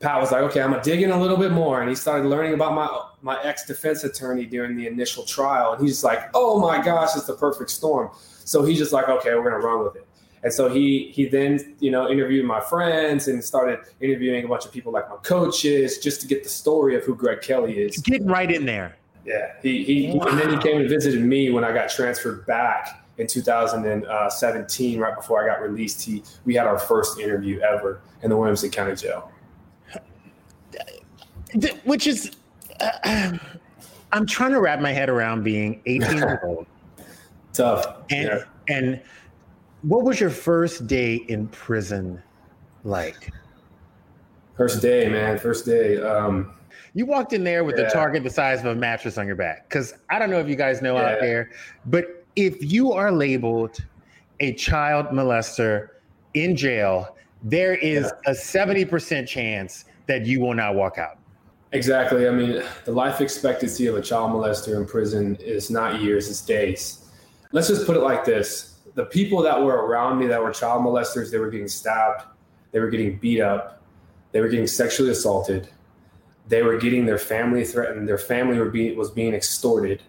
Pat 0.00 0.20
was 0.20 0.30
like, 0.30 0.42
okay, 0.42 0.60
I'm 0.60 0.70
gonna 0.70 0.82
dig 0.82 1.02
in 1.02 1.10
a 1.10 1.20
little 1.20 1.36
bit 1.36 1.52
more. 1.52 1.80
And 1.80 1.88
he 1.88 1.94
started 1.94 2.28
learning 2.28 2.54
about 2.54 2.74
my 2.74 2.88
my 3.22 3.42
ex 3.42 3.64
defense 3.64 4.04
attorney 4.04 4.44
during 4.44 4.76
the 4.76 4.86
initial 4.86 5.24
trial. 5.24 5.72
And 5.72 5.82
he's 5.84 6.04
like, 6.04 6.30
oh 6.34 6.60
my 6.60 6.82
gosh, 6.82 7.16
it's 7.16 7.26
the 7.26 7.34
perfect 7.34 7.70
storm. 7.70 8.10
So 8.44 8.64
he's 8.64 8.78
just 8.78 8.92
like, 8.92 9.08
okay, 9.08 9.34
we're 9.34 9.44
gonna 9.44 9.64
run 9.64 9.84
with 9.84 9.96
it. 9.96 10.06
And 10.44 10.52
so 10.52 10.68
he 10.68 11.10
he 11.14 11.26
then 11.26 11.76
you 11.78 11.90
know 11.90 12.10
interviewed 12.10 12.44
my 12.44 12.60
friends 12.60 13.28
and 13.28 13.42
started 13.42 13.78
interviewing 14.00 14.44
a 14.44 14.48
bunch 14.48 14.66
of 14.66 14.72
people 14.72 14.92
like 14.92 15.08
my 15.08 15.16
coaches 15.16 15.98
just 15.98 16.20
to 16.20 16.26
get 16.26 16.42
the 16.42 16.48
story 16.48 16.96
of 16.96 17.04
who 17.04 17.14
Greg 17.14 17.40
Kelley 17.40 17.78
is. 17.78 17.96
Getting 17.98 18.26
right 18.26 18.50
in 18.50 18.66
there. 18.66 18.96
Yeah, 19.24 19.52
he 19.62 19.84
he 19.84 20.12
wow. 20.12 20.26
and 20.26 20.38
then 20.38 20.50
he 20.50 20.58
came 20.58 20.80
and 20.80 20.88
visited 20.88 21.22
me 21.22 21.50
when 21.50 21.62
I 21.62 21.72
got 21.72 21.90
transferred 21.90 22.44
back 22.44 23.01
in 23.18 23.26
2017, 23.26 24.98
right 24.98 25.14
before 25.14 25.42
I 25.42 25.54
got 25.54 25.62
released. 25.62 26.02
He 26.02 26.22
we 26.44 26.54
had 26.54 26.66
our 26.66 26.78
first 26.78 27.18
interview 27.18 27.60
ever 27.60 28.00
in 28.22 28.30
the 28.30 28.36
Williamson 28.36 28.70
County 28.70 28.94
Jail. 28.94 29.30
Which 31.84 32.06
is, 32.06 32.30
uh, 32.80 33.36
I'm 34.12 34.26
trying 34.26 34.52
to 34.52 34.60
wrap 34.60 34.80
my 34.80 34.92
head 34.92 35.10
around 35.10 35.44
being 35.44 35.82
18 35.84 36.16
years 36.16 36.38
old. 36.44 36.66
Tough. 37.52 37.86
And 38.10 38.28
yeah. 38.28 38.44
and 38.68 39.02
what 39.82 40.04
was 40.04 40.18
your 40.18 40.30
first 40.30 40.86
day 40.86 41.16
in 41.28 41.48
prison 41.48 42.22
like? 42.84 43.32
First 44.56 44.80
day, 44.80 45.08
man. 45.08 45.38
First 45.38 45.66
day. 45.66 46.00
Um, 46.00 46.54
you 46.94 47.06
walked 47.06 47.32
in 47.32 47.44
there 47.44 47.64
with 47.64 47.78
yeah. 47.78 47.86
a 47.86 47.90
target 47.90 48.22
the 48.22 48.30
size 48.30 48.60
of 48.60 48.66
a 48.66 48.74
mattress 48.74 49.18
on 49.18 49.26
your 49.26 49.36
back. 49.36 49.68
Because 49.68 49.94
I 50.10 50.18
don't 50.18 50.30
know 50.30 50.38
if 50.38 50.48
you 50.48 50.56
guys 50.56 50.82
know 50.82 50.96
yeah. 50.96 51.10
out 51.10 51.20
there, 51.20 51.50
but 51.86 52.21
if 52.36 52.56
you 52.60 52.92
are 52.92 53.12
labeled 53.12 53.78
a 54.40 54.52
child 54.54 55.06
molester 55.06 55.88
in 56.34 56.56
jail, 56.56 57.16
there 57.42 57.74
is 57.74 58.12
yeah. 58.24 58.32
a 58.32 58.34
70% 58.34 59.26
chance 59.26 59.84
that 60.06 60.26
you 60.26 60.40
will 60.40 60.54
not 60.54 60.74
walk 60.74 60.98
out. 60.98 61.18
Exactly. 61.72 62.28
I 62.28 62.30
mean, 62.30 62.62
the 62.84 62.92
life 62.92 63.20
expectancy 63.20 63.86
of 63.86 63.96
a 63.96 64.02
child 64.02 64.30
molester 64.30 64.76
in 64.76 64.86
prison 64.86 65.36
is 65.36 65.70
not 65.70 66.02
years, 66.02 66.28
it's 66.28 66.42
days. 66.42 67.08
Let's 67.52 67.68
just 67.68 67.86
put 67.86 67.96
it 67.96 68.00
like 68.00 68.24
this 68.24 68.72
the 68.94 69.04
people 69.06 69.42
that 69.42 69.62
were 69.62 69.86
around 69.86 70.18
me 70.18 70.26
that 70.26 70.42
were 70.42 70.50
child 70.52 70.82
molesters, 70.82 71.30
they 71.30 71.38
were 71.38 71.50
getting 71.50 71.68
stabbed, 71.68 72.24
they 72.72 72.80
were 72.80 72.90
getting 72.90 73.16
beat 73.16 73.40
up, 73.40 73.82
they 74.32 74.40
were 74.40 74.48
getting 74.48 74.66
sexually 74.66 75.10
assaulted, 75.10 75.68
they 76.48 76.62
were 76.62 76.76
getting 76.76 77.06
their 77.06 77.18
family 77.18 77.64
threatened, 77.64 78.06
their 78.06 78.18
family 78.18 78.58
were 78.58 78.70
being, 78.70 78.96
was 78.96 79.10
being 79.10 79.34
extorted, 79.34 80.02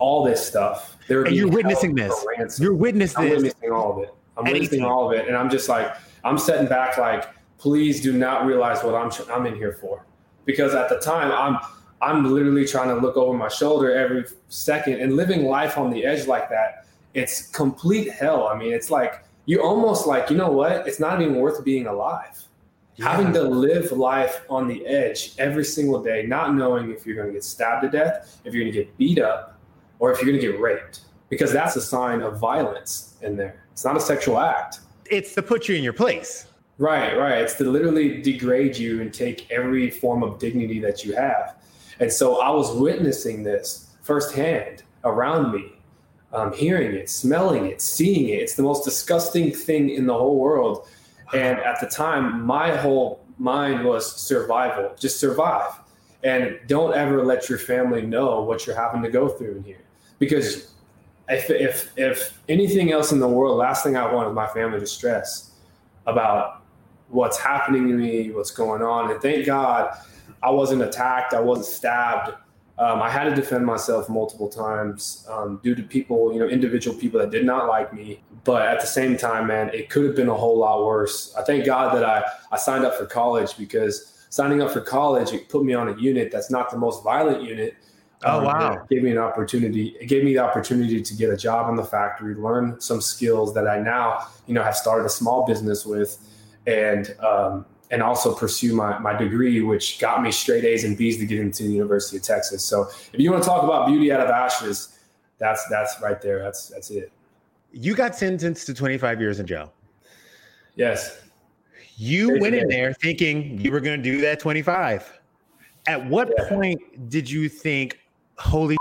all 0.00 0.24
this 0.24 0.44
stuff. 0.44 0.96
They 1.06 1.14
were 1.14 1.24
and 1.24 1.36
you're 1.36 1.48
witnessing 1.48 1.94
this. 1.94 2.12
You're 2.58 2.74
witnessing 2.74 3.24
I'm 3.24 3.30
witnessing 3.30 3.70
all 3.70 3.92
of 3.92 4.02
it. 4.02 4.14
I'm 4.36 4.44
witnessing 4.44 4.84
all 4.84 5.10
of 5.10 5.16
it, 5.16 5.28
and 5.28 5.36
I'm 5.36 5.48
just 5.48 5.68
like, 5.68 5.94
I'm 6.24 6.38
setting 6.38 6.68
back, 6.68 6.98
like, 6.98 7.28
please 7.58 8.00
do 8.00 8.12
not 8.12 8.46
realize 8.46 8.82
what 8.82 8.94
I'm 8.94 9.12
I'm 9.32 9.46
in 9.46 9.54
here 9.54 9.72
for, 9.72 10.04
because 10.44 10.74
at 10.74 10.88
the 10.88 10.98
time 10.98 11.30
I'm 11.30 11.60
I'm 12.02 12.32
literally 12.32 12.66
trying 12.66 12.88
to 12.88 12.96
look 12.96 13.16
over 13.16 13.36
my 13.36 13.48
shoulder 13.48 13.94
every 13.94 14.24
second 14.48 15.00
and 15.00 15.14
living 15.14 15.44
life 15.44 15.78
on 15.78 15.90
the 15.90 16.04
edge 16.04 16.26
like 16.26 16.48
that 16.48 16.80
it's 17.14 17.48
complete 17.48 18.10
hell. 18.10 18.48
I 18.48 18.56
mean, 18.56 18.72
it's 18.72 18.90
like 18.90 19.24
you 19.46 19.62
almost 19.62 20.06
like, 20.06 20.30
you 20.30 20.36
know 20.36 20.50
what? 20.50 20.86
It's 20.86 21.00
not 21.00 21.20
even 21.20 21.36
worth 21.36 21.64
being 21.64 21.86
alive. 21.86 22.42
Yeah. 22.96 23.10
Having 23.10 23.32
to 23.34 23.42
live 23.42 23.92
life 23.92 24.42
on 24.50 24.68
the 24.68 24.86
edge 24.86 25.34
every 25.38 25.64
single 25.64 26.02
day, 26.02 26.24
not 26.26 26.54
knowing 26.54 26.90
if 26.90 27.06
you're 27.06 27.16
going 27.16 27.28
to 27.28 27.32
get 27.32 27.44
stabbed 27.44 27.82
to 27.82 27.88
death, 27.88 28.40
if 28.44 28.52
you're 28.54 28.62
going 28.62 28.72
to 28.72 28.78
get 28.78 28.96
beat 28.98 29.18
up, 29.18 29.58
or 30.00 30.10
if 30.10 30.18
you're 30.18 30.30
going 30.30 30.40
to 30.40 30.46
get 30.52 30.60
raped, 30.60 31.02
because 31.28 31.52
that's 31.52 31.76
a 31.76 31.80
sign 31.80 32.20
of 32.20 32.40
violence 32.40 33.14
in 33.22 33.36
there. 33.36 33.62
It's 33.70 33.84
not 33.84 33.96
a 33.96 34.00
sexual 34.00 34.40
act. 34.40 34.80
It's 35.08 35.34
to 35.34 35.42
put 35.42 35.68
you 35.68 35.76
in 35.76 35.84
your 35.84 35.92
place. 35.92 36.46
Right, 36.78 37.16
right. 37.16 37.38
It's 37.38 37.54
to 37.56 37.64
literally 37.64 38.20
degrade 38.20 38.76
you 38.76 39.00
and 39.00 39.14
take 39.14 39.48
every 39.50 39.90
form 39.90 40.22
of 40.24 40.38
dignity 40.38 40.80
that 40.80 41.04
you 41.04 41.14
have. 41.14 41.56
And 42.00 42.12
so 42.12 42.40
I 42.40 42.50
was 42.50 42.74
witnessing 42.74 43.44
this 43.44 43.94
firsthand 44.02 44.82
around 45.04 45.52
me 45.52 45.72
um, 46.32 46.52
hearing 46.52 46.94
it, 46.94 47.10
smelling 47.10 47.66
it, 47.66 47.80
seeing 47.80 48.28
it. 48.28 48.40
It's 48.40 48.54
the 48.54 48.62
most 48.62 48.84
disgusting 48.84 49.52
thing 49.52 49.90
in 49.90 50.06
the 50.06 50.14
whole 50.14 50.38
world. 50.38 50.86
And 51.32 51.58
at 51.60 51.80
the 51.80 51.86
time, 51.86 52.44
my 52.44 52.76
whole 52.76 53.24
mind 53.38 53.84
was 53.84 54.10
survival, 54.20 54.94
just 54.98 55.18
survive. 55.18 55.72
And 56.22 56.58
don't 56.66 56.94
ever 56.94 57.24
let 57.24 57.48
your 57.48 57.58
family 57.58 58.02
know 58.02 58.42
what 58.42 58.66
you're 58.66 58.76
having 58.76 59.02
to 59.02 59.10
go 59.10 59.28
through 59.28 59.56
in 59.56 59.62
here. 59.64 59.82
Because 60.20 60.72
if, 61.28 61.50
if, 61.50 61.90
if 61.96 62.38
anything 62.48 62.92
else 62.92 63.10
in 63.10 63.18
the 63.18 63.26
world, 63.26 63.56
last 63.56 63.82
thing 63.82 63.96
I 63.96 64.12
want 64.12 64.28
is 64.28 64.34
my 64.34 64.46
family 64.46 64.78
to 64.78 64.86
stress 64.86 65.50
about 66.06 66.62
what's 67.08 67.38
happening 67.38 67.88
to 67.88 67.94
me, 67.94 68.30
what's 68.30 68.52
going 68.52 68.82
on. 68.82 69.10
And 69.10 69.20
thank 69.20 69.46
God 69.46 69.96
I 70.42 70.50
wasn't 70.50 70.82
attacked, 70.82 71.34
I 71.34 71.40
wasn't 71.40 71.66
stabbed. 71.66 72.34
Um, 72.78 73.02
I 73.02 73.10
had 73.10 73.24
to 73.24 73.34
defend 73.34 73.66
myself 73.66 74.08
multiple 74.08 74.48
times 74.48 75.26
um, 75.28 75.60
due 75.62 75.74
to 75.74 75.82
people, 75.82 76.32
you 76.32 76.38
know, 76.38 76.48
individual 76.48 76.96
people 76.96 77.20
that 77.20 77.30
did 77.30 77.44
not 77.44 77.68
like 77.68 77.92
me. 77.92 78.22
But 78.44 78.62
at 78.62 78.80
the 78.80 78.86
same 78.86 79.18
time, 79.18 79.48
man, 79.48 79.68
it 79.74 79.90
could 79.90 80.04
have 80.06 80.16
been 80.16 80.30
a 80.30 80.34
whole 80.34 80.56
lot 80.56 80.86
worse. 80.86 81.34
I 81.36 81.42
thank 81.42 81.66
God 81.66 81.94
that 81.94 82.04
I, 82.04 82.22
I 82.50 82.56
signed 82.56 82.86
up 82.86 82.94
for 82.94 83.04
college 83.04 83.58
because 83.58 84.26
signing 84.30 84.62
up 84.62 84.70
for 84.70 84.80
college, 84.80 85.32
it 85.32 85.50
put 85.50 85.62
me 85.62 85.74
on 85.74 85.88
a 85.88 85.96
unit 85.98 86.30
that's 86.32 86.50
not 86.50 86.70
the 86.70 86.78
most 86.78 87.04
violent 87.04 87.42
unit. 87.42 87.74
Oh, 88.24 88.38
um, 88.38 88.44
wow. 88.44 88.72
It 88.72 88.94
gave 88.94 89.02
me 89.02 89.10
an 89.10 89.18
opportunity. 89.18 89.96
It 90.00 90.06
gave 90.06 90.24
me 90.24 90.34
the 90.34 90.40
opportunity 90.40 91.00
to 91.00 91.14
get 91.14 91.30
a 91.30 91.36
job 91.36 91.70
in 91.70 91.76
the 91.76 91.84
factory, 91.84 92.34
learn 92.34 92.80
some 92.80 93.00
skills 93.00 93.54
that 93.54 93.66
I 93.66 93.80
now, 93.80 94.26
you 94.46 94.54
know, 94.54 94.62
have 94.62 94.76
started 94.76 95.06
a 95.06 95.10
small 95.10 95.46
business 95.46 95.86
with. 95.86 96.18
And, 96.66 97.16
um, 97.20 97.64
and 97.90 98.02
also 98.02 98.34
pursue 98.34 98.74
my, 98.74 98.98
my 98.98 99.12
degree, 99.12 99.60
which 99.60 99.98
got 99.98 100.22
me 100.22 100.30
straight 100.30 100.64
A's 100.64 100.84
and 100.84 100.96
B's 100.96 101.18
to 101.18 101.26
get 101.26 101.40
into 101.40 101.64
the 101.64 101.72
University 101.72 102.18
of 102.18 102.22
Texas. 102.22 102.62
So 102.62 102.88
if 103.12 103.18
you 103.18 103.30
want 103.30 103.42
to 103.42 103.48
talk 103.48 103.64
about 103.64 103.88
beauty 103.88 104.12
out 104.12 104.20
of 104.20 104.28
ashes, 104.28 104.98
that's 105.38 105.66
that's 105.68 105.96
right 106.00 106.20
there. 106.20 106.40
That's 106.42 106.68
that's 106.68 106.90
it. 106.90 107.10
You 107.72 107.94
got 107.94 108.16
sentenced 108.16 108.66
to 108.66 108.74
25 108.74 109.20
years 109.20 109.40
in 109.40 109.46
jail. 109.46 109.72
Yes. 110.76 111.20
You 111.96 112.38
went 112.40 112.54
in 112.54 112.68
there 112.68 112.92
thinking 112.94 113.60
you 113.60 113.72
were 113.72 113.80
going 113.80 114.02
to 114.02 114.10
do 114.10 114.20
that 114.22 114.40
25. 114.40 115.18
At 115.86 116.06
what 116.06 116.32
yeah. 116.36 116.48
point 116.48 117.08
did 117.08 117.30
you 117.30 117.48
think, 117.48 117.99
holy, 118.40 118.76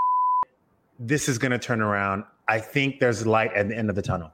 this 0.99 1.29
is 1.29 1.37
going 1.37 1.51
to 1.51 1.59
turn 1.59 1.81
around? 1.81 2.23
I 2.47 2.59
think 2.59 2.99
there's 2.99 3.27
light 3.27 3.53
at 3.53 3.67
the 3.67 3.77
end 3.77 3.89
of 3.89 3.95
the 3.95 4.01
tunnel. 4.01 4.31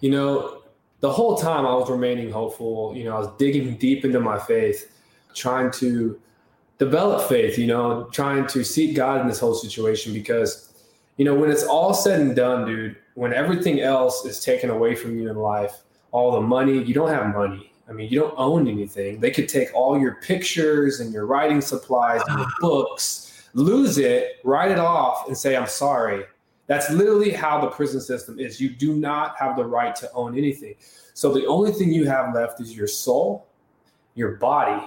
You 0.00 0.10
know, 0.10 0.62
the 1.00 1.10
whole 1.10 1.36
time 1.36 1.66
I 1.66 1.74
was 1.74 1.90
remaining 1.90 2.30
hopeful. 2.30 2.94
You 2.96 3.04
know, 3.04 3.16
I 3.16 3.18
was 3.18 3.28
digging 3.38 3.76
deep 3.76 4.04
into 4.04 4.20
my 4.20 4.38
faith, 4.38 4.90
trying 5.34 5.70
to 5.72 6.20
develop 6.78 7.28
faith, 7.28 7.58
you 7.58 7.66
know, 7.66 8.08
trying 8.12 8.46
to 8.48 8.64
seek 8.64 8.94
God 8.94 9.20
in 9.20 9.26
this 9.26 9.40
whole 9.40 9.54
situation 9.54 10.12
because, 10.12 10.72
you 11.16 11.24
know, 11.24 11.34
when 11.34 11.50
it's 11.50 11.64
all 11.64 11.92
said 11.92 12.20
and 12.20 12.36
done, 12.36 12.64
dude, 12.64 12.96
when 13.14 13.32
everything 13.32 13.80
else 13.80 14.24
is 14.24 14.40
taken 14.40 14.70
away 14.70 14.94
from 14.94 15.18
you 15.18 15.28
in 15.28 15.36
life, 15.36 15.72
all 16.12 16.32
the 16.32 16.40
money, 16.40 16.80
you 16.82 16.94
don't 16.94 17.10
have 17.10 17.34
money. 17.34 17.72
I 17.88 17.92
mean, 17.92 18.10
you 18.10 18.20
don't 18.20 18.34
own 18.36 18.68
anything. 18.68 19.18
They 19.20 19.30
could 19.30 19.48
take 19.48 19.74
all 19.74 19.98
your 19.98 20.16
pictures 20.16 21.00
and 21.00 21.12
your 21.12 21.26
writing 21.26 21.60
supplies 21.60 22.20
and 22.28 22.38
your 22.38 22.48
books, 22.60 23.27
lose 23.54 23.98
it, 23.98 24.36
write 24.44 24.70
it 24.70 24.78
off, 24.78 25.28
and 25.28 25.36
say, 25.36 25.56
I'm 25.56 25.66
sorry. 25.66 26.24
That's 26.66 26.90
literally 26.90 27.30
how 27.30 27.60
the 27.60 27.68
prison 27.68 28.00
system 28.00 28.38
is. 28.38 28.60
You 28.60 28.68
do 28.68 28.94
not 28.94 29.36
have 29.38 29.56
the 29.56 29.64
right 29.64 29.96
to 29.96 30.12
own 30.12 30.36
anything. 30.36 30.74
So 31.14 31.32
the 31.32 31.46
only 31.46 31.72
thing 31.72 31.92
you 31.92 32.06
have 32.06 32.34
left 32.34 32.60
is 32.60 32.76
your 32.76 32.86
soul, 32.86 33.46
your 34.14 34.32
body, 34.36 34.86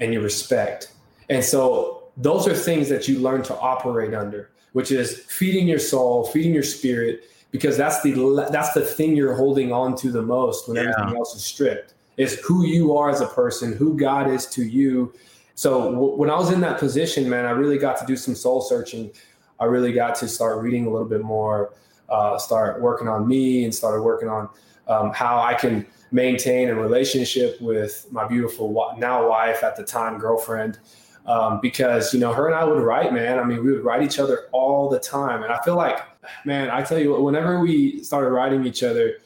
and 0.00 0.12
your 0.12 0.22
respect. 0.22 0.92
And 1.30 1.42
so 1.42 2.08
those 2.16 2.48
are 2.48 2.54
things 2.54 2.88
that 2.88 3.08
you 3.08 3.20
learn 3.20 3.42
to 3.44 3.56
operate 3.58 4.14
under, 4.14 4.50
which 4.72 4.90
is 4.90 5.20
feeding 5.28 5.68
your 5.68 5.78
soul, 5.78 6.24
feeding 6.26 6.52
your 6.52 6.62
spirit, 6.62 7.30
because 7.50 7.76
that's 7.76 8.02
the 8.02 8.48
that's 8.50 8.72
the 8.74 8.82
thing 8.82 9.16
you're 9.16 9.34
holding 9.34 9.72
on 9.72 9.96
to 9.96 10.10
the 10.10 10.22
most 10.22 10.68
when 10.68 10.76
yeah. 10.76 10.90
everything 10.90 11.16
else 11.16 11.34
is 11.34 11.44
stripped. 11.44 11.94
It's 12.16 12.34
who 12.40 12.66
you 12.66 12.96
are 12.96 13.10
as 13.10 13.20
a 13.20 13.26
person, 13.26 13.72
who 13.74 13.96
God 13.96 14.30
is 14.30 14.46
to 14.46 14.64
you. 14.64 15.12
So 15.56 15.90
w- 15.90 16.16
when 16.16 16.30
I 16.30 16.36
was 16.36 16.50
in 16.52 16.60
that 16.60 16.78
position, 16.78 17.28
man, 17.28 17.44
I 17.44 17.50
really 17.50 17.76
got 17.76 17.98
to 17.98 18.06
do 18.06 18.16
some 18.16 18.34
soul 18.34 18.60
searching 18.60 19.10
I 19.58 19.64
really 19.64 19.92
got 19.92 20.14
to 20.16 20.28
start 20.28 20.62
reading 20.62 20.86
a 20.86 20.90
little 20.90 21.08
bit 21.08 21.22
more, 21.22 21.74
uh, 22.08 22.38
start 22.38 22.80
working 22.80 23.08
on 23.08 23.26
me, 23.26 23.64
and 23.64 23.74
started 23.74 24.02
working 24.02 24.28
on 24.28 24.48
um, 24.88 25.12
how 25.12 25.40
I 25.40 25.54
can 25.54 25.86
maintain 26.12 26.68
a 26.68 26.74
relationship 26.74 27.60
with 27.60 28.06
my 28.10 28.26
beautiful 28.26 28.94
now 28.98 29.28
wife 29.28 29.64
at 29.64 29.76
the 29.76 29.82
time 29.82 30.18
girlfriend. 30.18 30.78
Um, 31.26 31.58
because 31.60 32.14
you 32.14 32.20
know 32.20 32.32
her 32.32 32.46
and 32.46 32.54
I 32.54 32.62
would 32.62 32.80
write, 32.80 33.12
man. 33.12 33.40
I 33.40 33.44
mean, 33.44 33.64
we 33.64 33.72
would 33.72 33.82
write 33.82 34.00
each 34.00 34.20
other 34.20 34.46
all 34.52 34.88
the 34.88 35.00
time, 35.00 35.42
and 35.42 35.52
I 35.52 35.60
feel 35.64 35.74
like, 35.74 35.98
man, 36.44 36.70
I 36.70 36.82
tell 36.82 37.00
you, 37.00 37.10
what, 37.10 37.22
whenever 37.22 37.58
we 37.58 38.04
started 38.04 38.30
writing 38.30 38.64
each 38.64 38.84
other, 38.84 39.16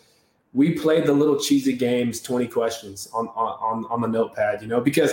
we 0.54 0.72
played 0.72 1.04
the 1.04 1.12
little 1.12 1.38
cheesy 1.38 1.75
games, 1.75 2.22
twenty 2.22 2.46
questions 2.49 3.06
on 3.12 3.28
on 3.28 3.84
on 3.90 4.00
the 4.00 4.08
notepad, 4.08 4.62
you 4.62 4.68
know. 4.68 4.80
Because 4.80 5.12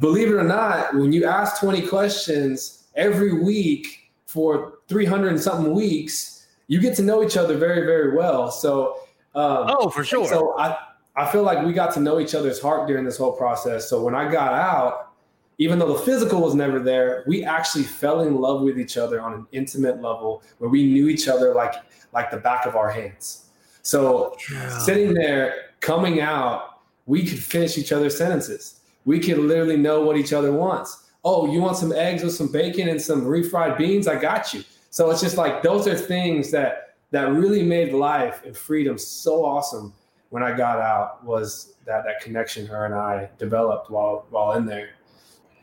believe 0.00 0.28
it 0.28 0.34
or 0.34 0.42
not, 0.42 0.94
when 0.94 1.12
you 1.12 1.24
ask 1.24 1.60
twenty 1.60 1.86
questions 1.86 2.84
every 2.94 3.32
week, 3.32 4.02
for 4.32 4.78
300 4.88 5.28
and 5.28 5.40
something 5.40 5.74
weeks, 5.74 6.46
you 6.66 6.80
get 6.80 6.96
to 6.96 7.02
know 7.02 7.22
each 7.22 7.36
other 7.36 7.58
very, 7.58 7.84
very 7.84 8.16
well. 8.16 8.50
So 8.50 8.96
Um, 9.34 9.66
oh, 9.68 9.90
for 9.90 10.04
sure. 10.04 10.26
So 10.26 10.58
I, 10.58 10.76
I 11.16 11.30
feel 11.30 11.42
like 11.42 11.64
we 11.66 11.74
got 11.74 11.92
to 11.94 12.00
know 12.00 12.18
each 12.18 12.34
other's 12.34 12.60
heart 12.60 12.86
during 12.88 13.04
this 13.04 13.18
whole 13.18 13.32
process. 13.32 13.88
So 13.90 14.02
when 14.02 14.14
I 14.14 14.30
got 14.30 14.54
out, 14.54 15.12
even 15.58 15.78
though 15.78 15.92
the 15.92 15.98
physical 15.98 16.40
was 16.40 16.54
never 16.54 16.80
there, 16.80 17.24
we 17.26 17.44
actually 17.44 17.84
fell 17.84 18.22
in 18.22 18.40
love 18.40 18.62
with 18.62 18.78
each 18.78 18.96
other 18.96 19.20
on 19.20 19.32
an 19.34 19.46
intimate 19.52 20.00
level 20.00 20.42
where 20.58 20.70
we 20.70 20.84
knew 20.84 21.08
each 21.08 21.28
other 21.28 21.54
like 21.54 21.74
like 22.14 22.30
the 22.30 22.38
back 22.38 22.64
of 22.64 22.74
our 22.74 22.90
hands. 22.90 23.50
So 23.82 24.36
yeah. 24.50 24.78
sitting 24.78 25.12
there, 25.12 25.72
coming 25.80 26.20
out, 26.20 26.80
we 27.04 27.26
could 27.26 27.42
finish 27.42 27.76
each 27.76 27.92
other's 27.92 28.16
sentences. 28.16 28.80
We 29.04 29.18
could 29.18 29.38
literally 29.38 29.76
know 29.76 30.02
what 30.02 30.16
each 30.16 30.32
other 30.32 30.52
wants. 30.52 31.10
Oh, 31.24 31.52
you 31.52 31.60
want 31.60 31.76
some 31.76 31.92
eggs 31.92 32.22
with 32.22 32.34
some 32.34 32.50
bacon 32.50 32.88
and 32.88 33.00
some 33.00 33.24
refried 33.24 33.78
beans? 33.78 34.08
I 34.08 34.16
got 34.16 34.52
you. 34.52 34.64
So 34.90 35.10
it's 35.10 35.20
just 35.20 35.36
like 35.36 35.62
those 35.62 35.86
are 35.86 35.96
things 35.96 36.50
that 36.50 36.96
that 37.10 37.32
really 37.32 37.62
made 37.62 37.92
life 37.92 38.42
and 38.44 38.56
freedom 38.56 38.98
so 38.98 39.44
awesome 39.44 39.92
when 40.30 40.42
I 40.42 40.56
got 40.56 40.80
out 40.80 41.22
was 41.24 41.74
that 41.84 42.04
that 42.04 42.20
connection 42.20 42.66
her 42.66 42.86
and 42.86 42.94
I 42.94 43.28
developed 43.38 43.90
while 43.90 44.26
while 44.30 44.52
in 44.52 44.66
there. 44.66 44.90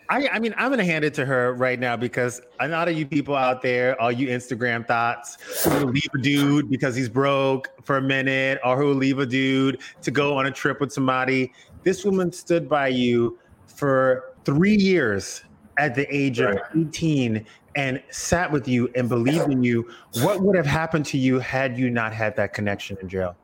I, 0.10 0.28
I 0.30 0.40
mean, 0.40 0.56
I'm 0.58 0.72
gonna 0.72 0.84
hand 0.84 1.06
it 1.06 1.14
to 1.16 1.26
her 1.26 1.54
right 1.54 1.80
now 1.80 1.96
because 1.96 2.42
a 2.60 2.68
lot 2.68 2.88
of 2.88 2.98
you 2.98 3.06
people 3.06 3.36
out 3.36 3.62
there, 3.62 4.00
all 4.02 4.12
you 4.12 4.28
Instagram 4.28 4.88
thoughts, 4.88 5.38
who 5.64 5.86
leave 5.86 6.10
a 6.16 6.18
dude 6.18 6.68
because 6.68 6.96
he's 6.96 7.10
broke 7.10 7.70
for 7.84 7.98
a 7.98 8.02
minute, 8.02 8.60
or 8.64 8.76
who 8.76 8.94
leave 8.94 9.20
a 9.20 9.26
dude 9.26 9.82
to 10.02 10.10
go 10.10 10.36
on 10.36 10.48
a 10.48 10.52
trip 10.52 10.82
with 10.82 10.92
somebody. 10.92 11.54
This 11.84 12.04
woman 12.04 12.32
stood 12.32 12.68
by 12.68 12.88
you 12.88 13.38
for 13.68 14.34
three 14.46 14.76
years 14.76 15.44
at 15.78 15.94
the 15.94 16.08
age 16.14 16.40
of 16.40 16.58
18 16.76 17.46
and 17.76 18.02
sat 18.10 18.52
with 18.52 18.68
you 18.68 18.90
and 18.96 19.08
believed 19.08 19.52
in 19.52 19.64
you. 19.64 19.88
What 20.22 20.42
would 20.42 20.58
have 20.58 20.66
happened 20.66 21.06
to 21.08 21.20
you 21.20 21.38
had 21.38 21.78
you 21.78 21.92
not 21.92 22.14
had 22.14 22.36
that 22.38 22.54
connection 22.54 22.98
in 23.00 23.10
jail? 23.10 23.36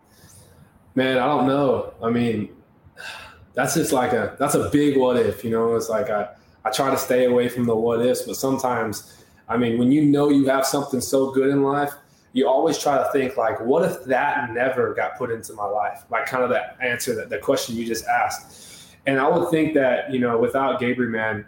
Man, 0.96 1.20
I 1.20 1.28
don't 1.28 1.46
know. 1.46 1.94
I 2.02 2.10
mean, 2.10 2.50
that's 3.54 3.76
just 3.76 3.94
like 3.94 4.14
a 4.14 4.36
that's 4.40 4.56
a 4.56 4.68
big 4.72 4.98
what 4.98 5.18
if, 5.18 5.44
you 5.44 5.52
know. 5.52 5.76
It's 5.76 5.90
like 5.90 6.10
I 6.10 6.30
I 6.66 6.72
try 6.72 6.90
to 6.90 6.98
stay 6.98 7.26
away 7.26 7.48
from 7.48 7.66
the 7.66 7.76
what 7.76 8.04
ifs, 8.04 8.24
but 8.24 8.36
sometimes, 8.36 9.24
I 9.48 9.56
mean, 9.56 9.78
when 9.78 9.92
you 9.92 10.04
know 10.04 10.30
you 10.30 10.46
have 10.48 10.66
something 10.66 11.00
so 11.00 11.32
good 11.32 11.50
in 11.50 11.62
life, 11.62 11.94
you 12.34 12.50
always 12.50 12.78
try 12.78 12.98
to 12.98 13.10
think 13.12 13.38
like, 13.38 13.62
what 13.62 13.90
if 13.90 14.04
that 14.06 14.52
never 14.52 14.94
got 14.94 15.18
put 15.18 15.32
into 15.32 15.54
my 15.54 15.64
life? 15.64 16.04
Like 16.10 16.26
kind 16.26 16.44
of 16.44 16.50
that 16.50 16.76
answer 16.82 17.16
that 17.16 17.30
the 17.30 17.38
question 17.38 17.78
you 17.78 17.86
just 17.86 18.06
asked. 18.08 18.98
And 19.06 19.20
I 19.20 19.30
would 19.30 19.50
think 19.52 19.76
that, 19.76 20.12
you 20.12 20.20
know, 20.20 20.38
without 20.38 20.80
Gabrielle, 20.80 21.12
man, 21.12 21.46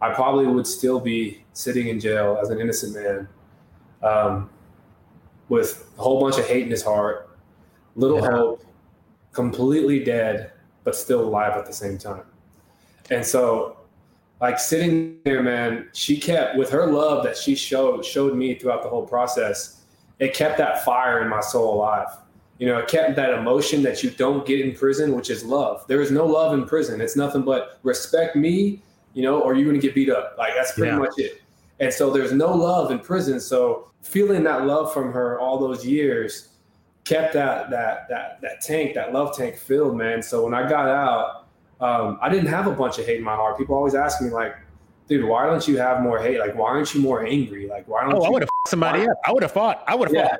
I 0.00 0.12
probably 0.14 0.46
would 0.46 0.66
still 0.66 0.98
be 0.98 1.44
sitting 1.52 1.88
in 1.88 2.00
jail 2.00 2.38
as 2.40 2.48
an 2.50 2.58
innocent 2.58 2.94
man 2.94 3.28
um, 4.02 4.50
with 5.48 5.88
a 5.98 6.02
whole 6.02 6.20
bunch 6.20 6.38
of 6.38 6.46
hate 6.46 6.64
in 6.64 6.70
his 6.70 6.82
heart, 6.82 7.38
little 7.94 8.20
yeah. 8.20 8.30
hope, 8.30 8.64
completely 9.32 10.02
dead, 10.02 10.52
but 10.82 10.96
still 10.96 11.20
alive 11.20 11.52
at 11.52 11.66
the 11.66 11.72
same 11.72 11.98
time. 11.98 12.22
And 13.10 13.24
so 13.24 13.76
like 14.40 14.58
sitting 14.58 15.18
there, 15.24 15.42
man, 15.42 15.88
she 15.92 16.18
kept 16.18 16.56
with 16.56 16.70
her 16.70 16.86
love 16.86 17.24
that 17.24 17.36
she 17.36 17.54
showed 17.54 18.04
showed 18.04 18.34
me 18.34 18.54
throughout 18.54 18.82
the 18.82 18.88
whole 18.88 19.06
process. 19.06 19.82
It 20.18 20.34
kept 20.34 20.58
that 20.58 20.84
fire 20.84 21.22
in 21.22 21.28
my 21.28 21.40
soul 21.40 21.74
alive. 21.74 22.08
You 22.58 22.66
know, 22.66 22.78
it 22.78 22.88
kept 22.88 23.16
that 23.16 23.34
emotion 23.34 23.82
that 23.82 24.02
you 24.02 24.10
don't 24.10 24.46
get 24.46 24.60
in 24.60 24.74
prison, 24.74 25.14
which 25.14 25.30
is 25.30 25.44
love. 25.44 25.86
There 25.88 26.00
is 26.00 26.10
no 26.10 26.26
love 26.26 26.54
in 26.54 26.64
prison. 26.64 27.00
It's 27.00 27.16
nothing 27.16 27.42
but 27.42 27.78
respect 27.82 28.34
me, 28.34 28.82
you 29.14 29.22
know, 29.22 29.40
or 29.40 29.54
you're 29.54 29.66
gonna 29.66 29.78
get 29.78 29.94
beat 29.94 30.10
up. 30.10 30.36
Like 30.38 30.54
that's 30.54 30.72
pretty 30.72 30.92
yeah. 30.92 30.98
much 30.98 31.18
it. 31.18 31.42
And 31.80 31.92
so 31.92 32.10
there's 32.10 32.32
no 32.32 32.54
love 32.54 32.90
in 32.90 32.98
prison. 32.98 33.40
So 33.40 33.90
feeling 34.02 34.44
that 34.44 34.66
love 34.66 34.92
from 34.92 35.12
her 35.12 35.38
all 35.38 35.58
those 35.58 35.84
years 35.84 36.48
kept 37.04 37.34
that 37.34 37.70
that 37.70 38.08
that 38.08 38.40
that 38.42 38.60
tank, 38.60 38.94
that 38.94 39.12
love 39.12 39.36
tank 39.36 39.56
filled, 39.56 39.96
man. 39.96 40.22
So 40.22 40.44
when 40.44 40.54
I 40.54 40.68
got 40.68 40.88
out, 40.88 41.45
um, 41.80 42.18
I 42.22 42.28
didn't 42.28 42.48
have 42.48 42.66
a 42.66 42.72
bunch 42.72 42.98
of 42.98 43.06
hate 43.06 43.18
in 43.18 43.24
my 43.24 43.34
heart. 43.34 43.58
People 43.58 43.74
always 43.74 43.94
ask 43.94 44.22
me 44.22 44.30
like, 44.30 44.56
dude, 45.08 45.24
why 45.24 45.46
don't 45.46 45.66
you 45.68 45.78
have 45.78 46.02
more 46.02 46.18
hate? 46.18 46.38
Like, 46.38 46.54
why 46.54 46.68
aren't 46.68 46.94
you 46.94 47.00
more 47.00 47.24
angry? 47.24 47.66
Like, 47.66 47.86
why 47.86 48.02
don't? 48.04 48.14
Oh, 48.14 48.20
you- 48.20 48.24
I 48.24 48.30
would 48.30 48.42
have 48.42 48.50
somebody 48.66 49.00
why? 49.00 49.12
up. 49.12 49.20
I 49.26 49.32
would 49.32 49.42
have 49.42 49.52
fought. 49.52 49.84
I 49.86 49.94
would 49.94 50.08
have 50.08 50.14
yeah. 50.14 50.36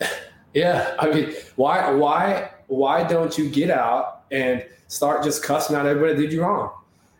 fought. 0.00 0.18
yeah, 0.54 0.96
I 0.98 1.10
mean, 1.10 1.34
why, 1.56 1.90
why, 1.92 2.50
why 2.66 3.04
don't 3.04 3.36
you 3.36 3.48
get 3.48 3.70
out 3.70 4.24
and 4.30 4.64
start 4.88 5.22
just 5.22 5.42
cussing 5.42 5.76
out 5.76 5.86
everybody 5.86 6.14
that 6.14 6.20
did 6.20 6.32
you 6.32 6.42
wrong? 6.42 6.72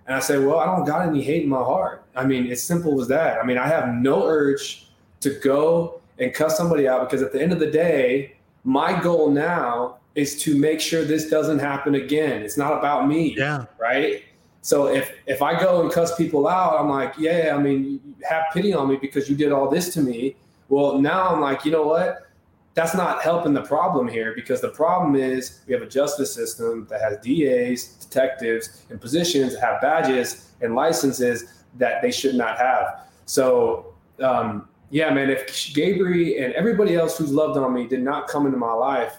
And 0.07 0.17
I 0.17 0.21
say, 0.21 0.39
well, 0.39 0.59
I 0.59 0.67
don't 0.67 0.85
got 0.85 1.07
any 1.07 1.23
hate 1.23 1.45
in 1.45 1.49
my 1.49 1.59
heart. 1.59 2.05
I 2.17 2.25
mean, 2.25 2.47
it's 2.47 2.63
simple 2.63 3.01
as 3.01 3.09
that. 3.09 3.39
I 3.41 3.47
mean, 3.47 3.59
I 3.59 3.69
have 3.69 3.95
no 3.95 4.27
urge 4.27 4.89
to 5.21 5.39
go 5.41 6.01
and 6.19 6.35
cuss 6.35 6.57
somebody 6.57 6.89
out 6.89 7.09
because 7.09 7.23
at 7.23 7.33
the 7.33 7.41
end 7.41 7.53
of 7.53 7.61
the 7.61 7.71
day, 7.71 8.37
my 8.65 9.01
goal 9.01 9.31
now 9.31 9.99
is 10.15 10.41
to 10.43 10.57
make 10.59 10.81
sure 10.81 11.05
this 11.05 11.31
doesn't 11.31 11.59
happen 11.59 11.95
again. 11.95 12.43
It's 12.43 12.57
not 12.57 12.77
about 12.77 13.09
me. 13.09 13.35
Yeah. 13.37 13.67
Right. 13.79 14.25
So 14.63 14.89
if 14.89 15.13
if 15.27 15.41
I 15.41 15.59
go 15.59 15.81
and 15.83 15.91
cuss 15.91 16.15
people 16.17 16.47
out, 16.47 16.79
I'm 16.79 16.91
like, 16.91 17.15
yeah, 17.19 17.55
I 17.57 17.63
mean, 17.63 18.01
have 18.29 18.45
pity 18.53 18.75
on 18.75 18.89
me 18.89 18.97
because 18.97 19.29
you 19.31 19.37
did 19.37 19.53
all 19.53 19.71
this 19.71 19.93
to 19.95 20.01
me. 20.01 20.37
Well, 20.69 20.99
now 20.99 21.29
I'm 21.29 21.41
like, 21.41 21.65
you 21.65 21.73
know 21.73 21.87
what? 21.87 22.27
That's 22.75 22.95
not 22.95 23.23
helping 23.23 23.53
the 23.53 23.63
problem 23.63 24.07
here 24.07 24.33
because 24.35 24.61
the 24.61 24.69
problem 24.69 25.17
is 25.17 25.61
we 25.67 25.73
have 25.75 25.83
a 25.83 25.89
justice 25.89 26.33
system 26.33 26.87
that 26.89 27.01
has 27.01 27.19
DAs, 27.19 27.97
detectives, 28.05 28.85
and 28.91 29.01
positions 29.01 29.55
that 29.55 29.61
have 29.61 29.81
badges 29.81 30.53
and 30.61 30.75
licenses 30.75 31.65
that 31.79 32.03
they 32.03 32.13
should 32.13 32.35
not 32.35 32.59
have. 32.59 33.07
So 33.27 33.95
um, 34.21 34.69
yeah, 34.91 35.13
man, 35.13 35.31
if 35.31 35.73
Gabrielle 35.73 36.45
and 36.45 36.53
everybody 36.55 36.97
else 36.97 37.17
who's 37.17 37.33
loved 37.33 37.57
on 37.57 37.73
me 37.73 37.87
did 37.87 38.03
not 38.03 38.29
come 38.29 38.47
into 38.47 38.59
my 38.59 38.73
life, 38.73 39.19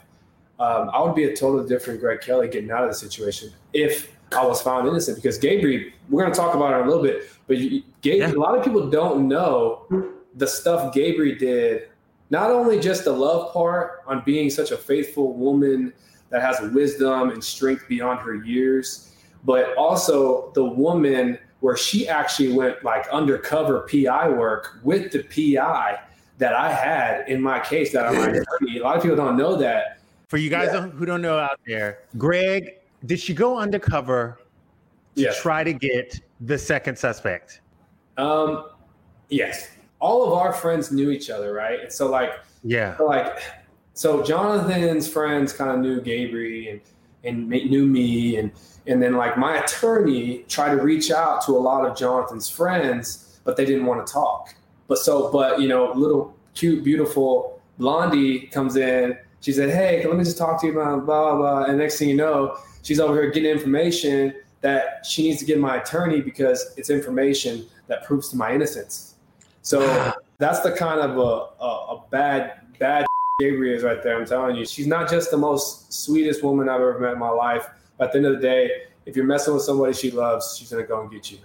um, 0.60 0.90
I 0.94 1.02
would 1.02 1.16
be 1.16 1.24
a 1.24 1.36
totally 1.36 1.68
different 1.68 2.00
Greg 2.00 2.22
Kelley 2.22 2.48
getting 2.48 2.72
out 2.72 2.84
of 2.84 2.90
the 2.90 2.96
situation 2.96 3.52
if 3.74 4.12
I 4.34 4.46
was 4.46 4.62
found 4.62 4.88
innocent. 4.88 5.18
Because 5.18 5.38
Gabrielle, 5.38 5.92
we're 6.10 6.22
going 6.22 6.34
to 6.34 6.38
talk 6.38 6.54
about 6.54 6.74
it 6.74 6.82
in 6.82 6.88
a 6.88 6.90
little 6.90 7.04
bit, 7.04 7.30
but 7.48 7.58
Gabrielle, 8.02 8.30
yeah. 8.30 8.36
a 8.36 8.38
lot 8.38 8.58
of 8.58 8.64
people 8.64 8.90
don't 8.90 9.28
know 9.28 9.88
the 10.36 10.48
stuff 10.48 10.94
Gabrielle 10.94 11.38
did. 11.38 11.88
Not 12.30 12.52
only 12.52 12.80
just 12.80 13.06
the 13.06 13.12
love 13.12 13.52
part 13.54 14.04
on 14.08 14.24
being 14.26 14.50
such 14.50 14.72
a 14.72 14.78
faithful 14.78 15.34
woman 15.34 15.94
that 16.30 16.42
has 16.42 16.62
wisdom 16.72 17.32
and 17.32 17.44
strength 17.44 17.86
beyond 17.90 18.20
her 18.20 18.36
years, 18.36 19.14
but 19.44 19.76
also 19.76 20.52
the 20.54 20.64
woman 20.64 21.38
where 21.62 21.78
she 21.78 22.08
actually 22.08 22.52
went 22.52 22.84
like 22.84 23.08
undercover 23.10 23.88
PI 23.92 24.30
work 24.30 24.80
with 24.84 25.12
the 25.12 25.24
PI 25.24 26.00
that 26.38 26.54
I 26.54 26.72
had 26.72 27.28
in 27.30 27.42
my 27.42 27.60
case 27.60 27.94
that 27.94 28.06
I'm 28.06 28.16
attorney. 28.16 28.80
A 28.80 28.84
lot 28.84 28.98
of 28.98 29.04
people 29.04 29.18
don't 29.18 29.38
know 29.38 29.56
that 29.56 30.02
for 30.32 30.38
you 30.38 30.50
guys 30.50 30.70
yeah. 30.72 30.88
who 30.88 31.06
don't 31.06 31.22
know 31.22 31.38
out 31.38 31.60
there, 31.68 32.04
Greg, 32.18 32.76
did 33.06 33.20
she 33.20 33.34
go 33.34 33.58
undercover 33.58 34.40
to 35.18 35.24
yes. 35.24 35.42
try 35.42 35.62
to 35.62 35.74
get 35.74 36.22
the 36.40 36.58
second 36.58 36.98
suspect? 36.98 37.60
Um, 38.16 38.70
yes. 39.28 39.72
All 40.00 40.26
of 40.26 40.32
our 40.32 40.54
friends 40.54 40.90
knew 40.90 41.12
each 41.12 41.30
other, 41.30 41.52
right? 41.52 41.82
And 41.82 41.92
so, 41.92 42.10
like, 42.10 42.32
yeah, 42.64 42.96
so 42.96 43.08
like, 43.08 43.44
so 43.94 44.24
Jonathan's 44.24 45.06
friends 45.06 45.52
kind 45.52 45.70
of 45.70 45.80
knew 45.80 46.00
Gabrielle 46.00 46.76
and 46.76 46.82
and 47.24 47.50
knew 47.50 47.86
me, 47.86 48.38
and 48.38 48.52
and 48.88 49.02
then 49.02 49.16
like 49.16 49.38
my 49.38 49.58
attorney 49.58 50.46
tried 50.48 50.76
to 50.76 50.82
reach 50.82 51.12
out 51.12 51.46
to 51.46 51.52
a 51.52 51.60
lot 51.60 51.86
of 51.86 51.96
Jonathan's 51.98 52.50
friends, 52.50 53.40
but 53.44 53.58
they 53.58 53.66
didn't 53.66 53.86
want 53.86 54.06
to 54.06 54.12
talk. 54.12 54.56
But 54.88 54.98
so, 54.98 55.32
but 55.32 55.62
you 55.62 55.68
know, 55.68 55.92
little 55.94 56.36
cute, 56.54 56.84
beautiful 56.84 57.62
Blondie 57.78 58.48
comes 58.48 58.76
in 58.76 59.18
she 59.42 59.52
said, 59.52 59.70
Hey, 59.72 60.06
let 60.06 60.16
me 60.16 60.24
just 60.24 60.38
talk 60.38 60.62
to 60.62 60.68
you 60.68 60.80
about 60.80 61.06
blah, 61.06 61.36
blah. 61.36 61.64
And 61.64 61.78
next 61.78 62.00
thing 62.00 62.10
you 62.10 62.16
know, 62.16 62.58
she's 62.84 63.00
over 63.00 63.20
here 63.20 63.32
getting 63.32 63.52
information 63.52 64.34
that 64.62 65.06
she 65.06 65.24
needs 65.24 65.40
to 65.40 65.46
get 65.46 65.60
my 65.60 65.78
attorney 65.78 66.22
because 66.22 66.74
it's 66.78 66.90
information 66.90 67.66
that 67.88 68.06
proves 68.06 68.30
to 68.30 68.38
my 68.38 68.54
innocence. 68.54 69.16
So 69.64 70.14
that's 70.38 70.62
the 70.62 70.72
kind 70.72 71.02
of 71.02 71.18
a, 71.18 71.64
a, 71.64 71.96
a 71.96 72.04
bad, 72.12 72.62
bad 72.80 73.06
Gabrielle 73.42 73.76
is 73.76 73.84
right 73.84 74.02
there. 74.02 74.18
I'm 74.18 74.26
telling 74.26 74.56
you, 74.56 74.66
she's 74.66 74.88
not 74.88 75.10
just 75.10 75.32
the 75.32 75.38
most 75.38 75.92
sweetest 75.94 76.44
woman 76.44 76.70
I've 76.70 76.82
ever 76.82 77.00
met 77.00 77.14
in 77.14 77.20
my 77.20 77.30
life. 77.30 77.68
But 77.98 78.08
at 78.08 78.12
the 78.14 78.18
end 78.20 78.28
of 78.28 78.36
the 78.36 78.42
day, 78.42 78.70
if 79.06 79.16
you're 79.16 79.26
messing 79.26 79.54
with 79.54 79.64
somebody 79.64 79.94
she 79.94 80.12
loves, 80.12 80.58
she's 80.58 80.72
gonna 80.72 80.84
go 80.84 81.02
and 81.02 81.12
get 81.12 81.32
you. 81.32 81.40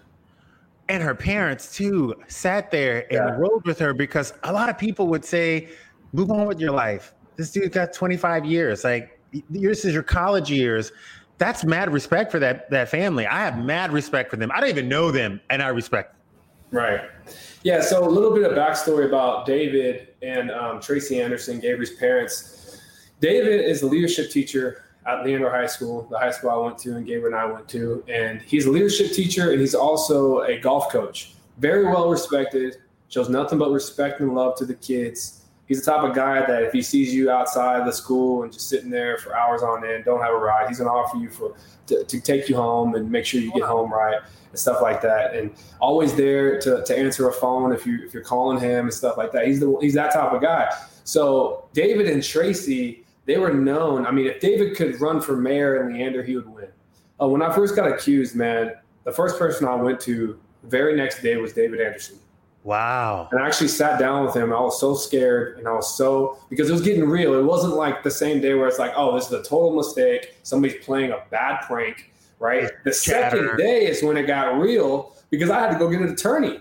And 0.88 1.02
her 1.02 1.14
parents 1.14 1.74
too 1.74 2.14
sat 2.28 2.70
there 2.70 3.00
and 3.12 3.28
yeah. 3.28 3.36
rode 3.36 3.64
with 3.64 3.78
her 3.80 3.92
because 3.92 4.32
a 4.44 4.52
lot 4.52 4.68
of 4.68 4.78
people 4.78 5.08
would 5.08 5.24
say, 5.24 5.68
"Move 6.12 6.30
on 6.30 6.46
with 6.46 6.60
your 6.60 6.70
life 6.70 7.14
this 7.36 7.50
dude 7.50 7.72
got 7.72 7.92
25 7.92 8.44
years. 8.44 8.82
Like 8.82 9.20
this 9.50 9.84
is 9.84 9.94
your 9.94 10.02
college 10.02 10.50
years. 10.50 10.92
That's 11.38 11.64
mad 11.64 11.92
respect 11.92 12.32
for 12.32 12.38
that 12.38 12.70
that 12.70 12.88
family. 12.88 13.26
I 13.26 13.40
have 13.40 13.62
mad 13.62 13.92
respect 13.92 14.30
for 14.30 14.36
them. 14.36 14.50
I 14.52 14.60
don't 14.60 14.70
even 14.70 14.88
know 14.88 15.10
them, 15.10 15.40
and 15.50 15.62
I 15.62 15.68
respect. 15.68 16.15
Right. 16.76 17.08
Yeah. 17.62 17.80
So 17.80 18.06
a 18.06 18.10
little 18.10 18.34
bit 18.34 18.44
of 18.44 18.52
backstory 18.52 19.06
about 19.06 19.46
David 19.46 20.08
and 20.20 20.50
um, 20.50 20.78
Tracy 20.78 21.18
Anderson, 21.18 21.58
Gabrielle's 21.58 21.96
parents. 21.96 22.82
David 23.18 23.64
is 23.64 23.80
a 23.80 23.86
leadership 23.86 24.30
teacher 24.30 24.84
at 25.06 25.24
Leander 25.24 25.50
High 25.50 25.68
School, 25.68 26.06
the 26.10 26.18
high 26.18 26.32
school 26.32 26.50
I 26.50 26.56
went 26.56 26.76
to, 26.78 26.96
and 26.96 27.06
Gabrielle 27.06 27.28
and 27.28 27.36
I 27.36 27.50
went 27.50 27.66
to. 27.70 28.04
And 28.08 28.42
he's 28.42 28.66
a 28.66 28.70
leadership 28.70 29.12
teacher, 29.12 29.52
and 29.52 29.60
he's 29.60 29.74
also 29.74 30.42
a 30.42 30.58
golf 30.58 30.92
coach. 30.92 31.32
Very 31.56 31.86
well 31.86 32.10
respected. 32.10 32.76
Shows 33.08 33.30
nothing 33.30 33.58
but 33.58 33.70
respect 33.70 34.20
and 34.20 34.34
love 34.34 34.56
to 34.56 34.66
the 34.66 34.74
kids 34.74 35.45
He's 35.66 35.84
the 35.84 35.90
type 35.90 36.04
of 36.04 36.14
guy 36.14 36.46
that 36.46 36.62
if 36.62 36.72
he 36.72 36.80
sees 36.80 37.12
you 37.12 37.30
outside 37.30 37.86
the 37.86 37.92
school 37.92 38.44
and 38.44 38.52
just 38.52 38.68
sitting 38.68 38.88
there 38.88 39.18
for 39.18 39.36
hours 39.36 39.62
on 39.62 39.84
end, 39.84 40.04
don't 40.04 40.22
have 40.22 40.32
a 40.32 40.38
ride, 40.38 40.68
he's 40.68 40.78
going 40.78 40.88
to 40.88 40.92
offer 40.92 41.16
you 41.16 41.28
for 41.28 41.56
to, 41.88 42.04
to, 42.04 42.20
take 42.20 42.48
you 42.48 42.56
home 42.56 42.94
and 42.94 43.10
make 43.10 43.24
sure 43.24 43.40
you 43.40 43.52
get 43.52 43.62
home 43.62 43.92
right 43.92 44.20
and 44.50 44.58
stuff 44.58 44.80
like 44.80 45.02
that. 45.02 45.34
And 45.34 45.52
always 45.80 46.14
there 46.14 46.60
to, 46.60 46.84
to 46.84 46.98
answer 46.98 47.28
a 47.28 47.32
phone 47.32 47.72
if 47.72 47.84
you 47.84 48.04
if 48.04 48.14
you're 48.14 48.22
calling 48.22 48.60
him 48.60 48.86
and 48.86 48.94
stuff 48.94 49.16
like 49.16 49.32
that. 49.32 49.46
He's 49.46 49.60
the 49.60 49.76
he's 49.80 49.94
that 49.94 50.12
type 50.12 50.32
of 50.32 50.40
guy. 50.40 50.68
So 51.04 51.68
David 51.72 52.08
and 52.08 52.22
Tracy, 52.22 53.04
they 53.24 53.38
were 53.38 53.52
known. 53.52 54.06
I 54.06 54.10
mean, 54.12 54.26
if 54.26 54.40
David 54.40 54.76
could 54.76 55.00
run 55.00 55.20
for 55.20 55.36
mayor 55.36 55.82
in 55.82 55.94
Leander, 55.94 56.22
he 56.22 56.36
would 56.36 56.48
win. 56.48 56.68
Uh, 57.20 57.28
when 57.28 57.42
I 57.42 57.52
first 57.52 57.74
got 57.74 57.90
accused, 57.90 58.36
man, 58.36 58.72
the 59.04 59.12
first 59.12 59.38
person 59.38 59.66
I 59.66 59.74
went 59.74 60.00
to 60.00 60.38
the 60.62 60.68
very 60.68 60.96
next 60.96 61.22
day 61.22 61.36
was 61.36 61.52
David 61.52 61.80
Anderson. 61.80 62.18
Wow. 62.66 63.28
And 63.30 63.40
I 63.40 63.46
actually 63.46 63.68
sat 63.68 63.96
down 63.96 64.24
with 64.24 64.34
him. 64.34 64.52
I 64.52 64.58
was 64.58 64.80
so 64.80 64.96
scared 64.96 65.56
and 65.56 65.68
I 65.68 65.72
was 65.72 65.96
so, 65.96 66.36
because 66.50 66.68
it 66.68 66.72
was 66.72 66.82
getting 66.82 67.04
real. 67.04 67.38
It 67.38 67.44
wasn't 67.44 67.74
like 67.74 68.02
the 68.02 68.10
same 68.10 68.40
day 68.40 68.54
where 68.54 68.66
it's 68.66 68.80
like, 68.80 68.92
oh, 68.96 69.14
this 69.14 69.26
is 69.26 69.32
a 69.34 69.42
total 69.44 69.72
mistake. 69.72 70.34
Somebody's 70.42 70.84
playing 70.84 71.12
a 71.12 71.22
bad 71.30 71.60
prank, 71.60 72.10
right? 72.40 72.72
The 72.82 72.90
Chatter. 72.90 73.36
second 73.36 73.56
day 73.56 73.86
is 73.86 74.02
when 74.02 74.16
it 74.16 74.26
got 74.26 74.58
real 74.58 75.14
because 75.30 75.48
I 75.48 75.60
had 75.60 75.70
to 75.74 75.78
go 75.78 75.88
get 75.88 76.00
an 76.00 76.08
attorney 76.08 76.58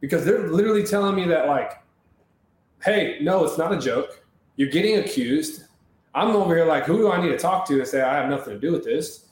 because 0.00 0.24
they're 0.24 0.48
literally 0.48 0.82
telling 0.82 1.14
me 1.14 1.26
that, 1.26 1.46
like, 1.46 1.72
hey, 2.82 3.18
no, 3.20 3.44
it's 3.44 3.58
not 3.58 3.70
a 3.70 3.78
joke. 3.78 4.24
You're 4.56 4.70
getting 4.70 4.96
accused. 4.96 5.64
I'm 6.14 6.30
over 6.30 6.56
here 6.56 6.64
like, 6.64 6.84
who 6.84 6.96
do 6.96 7.12
I 7.12 7.20
need 7.20 7.28
to 7.32 7.38
talk 7.38 7.68
to 7.68 7.74
and 7.74 7.86
say 7.86 8.00
I 8.00 8.14
have 8.14 8.30
nothing 8.30 8.54
to 8.54 8.58
do 8.58 8.72
with 8.72 8.84
this? 8.84 9.26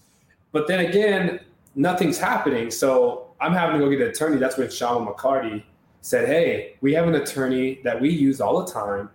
But 0.53 0.69
then 0.69 0.81
again, 0.81 1.41
nothing's 1.75 2.19
happening. 2.19 2.71
So 2.71 3.29
I'm 3.41 3.55
having 3.55 3.81
to 3.81 3.87
go 3.87 3.91
get 3.91 4.03
an 4.03 4.09
attorney. 4.09 4.37
That's 4.37 4.59
when 4.59 4.71
Sean 4.71 5.07
McCarty 5.07 5.63
said, 6.03 6.29
Hey, 6.29 6.77
we 6.83 6.93
have 6.93 7.09
an 7.09 7.15
attorney 7.15 7.81
that 7.83 7.99
we 7.99 8.11
use 8.11 8.41
all 8.41 8.63
the 8.65 8.71
time 8.71 9.09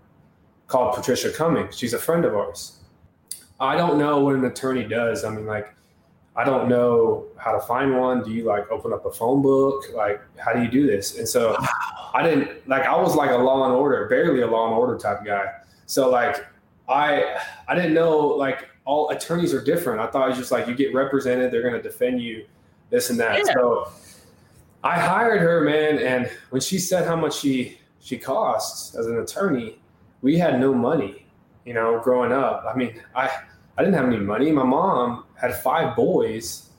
called 0.65 0.95
Patricia 0.95 1.31
Cummings. 1.31 1.77
She's 1.77 1.93
a 1.93 1.99
friend 1.99 2.25
of 2.25 2.35
ours. 2.35 2.79
I 3.59 3.77
don't 3.77 3.97
know 3.97 4.19
what 4.19 4.35
an 4.35 4.45
attorney 4.45 4.83
does. 4.83 5.23
I 5.23 5.29
mean, 5.29 5.45
like, 5.45 5.73
I 6.35 6.43
don't 6.43 6.69
know 6.69 7.25
how 7.37 7.51
to 7.51 7.59
find 7.59 7.97
one. 7.97 8.23
Do 8.23 8.31
you 8.31 8.43
like 8.43 8.69
open 8.71 8.93
up 8.93 9.05
a 9.05 9.11
phone 9.11 9.41
book? 9.41 9.85
Like, 9.93 10.21
how 10.37 10.53
do 10.53 10.61
you 10.61 10.69
do 10.69 10.85
this? 10.85 11.17
And 11.17 11.27
so 11.27 11.57
I 12.13 12.21
didn't 12.23 12.67
like, 12.67 12.83
I 12.83 12.95
was 12.95 13.15
like 13.15 13.31
a 13.31 13.37
law 13.37 13.65
and 13.65 13.73
order, 13.73 14.07
barely 14.07 14.41
a 14.41 14.47
law 14.47 14.67
and 14.67 14.75
order 14.75 14.97
type 14.97 15.25
guy. 15.25 15.45
So 15.87 16.09
like, 16.09 16.45
I, 16.87 17.39
I 17.67 17.75
didn't 17.75 17.95
know 17.95 18.19
like 18.19 18.69
all 18.85 19.09
attorneys 19.09 19.53
are 19.53 19.63
different. 19.63 19.99
I 19.99 20.07
thought 20.07 20.27
it 20.27 20.29
was 20.29 20.37
just 20.37 20.51
like, 20.51 20.67
you 20.67 20.75
get 20.75 20.93
represented, 20.93 21.51
they're 21.51 21.63
going 21.63 21.73
to 21.73 21.81
defend 21.81 22.21
you, 22.21 22.45
this 22.91 23.09
and 23.09 23.19
that. 23.19 23.39
Yeah. 23.39 23.53
So 23.53 23.91
I 24.83 24.99
hired 24.99 25.41
her, 25.41 25.61
man, 25.61 25.99
and 25.99 26.29
when 26.49 26.61
she 26.61 26.77
said 26.77 27.07
how 27.07 27.15
much 27.15 27.39
she 27.39 27.79
she 27.99 28.17
costs 28.17 28.95
as 28.95 29.07
an 29.07 29.19
attorney, 29.19 29.79
we 30.21 30.37
had 30.37 30.59
no 30.59 30.73
money. 30.73 31.25
You 31.65 31.73
know, 31.73 31.99
growing 31.99 32.31
up, 32.31 32.65
I 32.67 32.77
mean, 32.77 33.01
I 33.15 33.29
I 33.77 33.83
didn't 33.83 33.95
have 33.95 34.05
any 34.05 34.17
money. 34.17 34.51
My 34.51 34.63
mom 34.63 35.25
had 35.35 35.55
five 35.55 35.95
boys, 35.95 36.69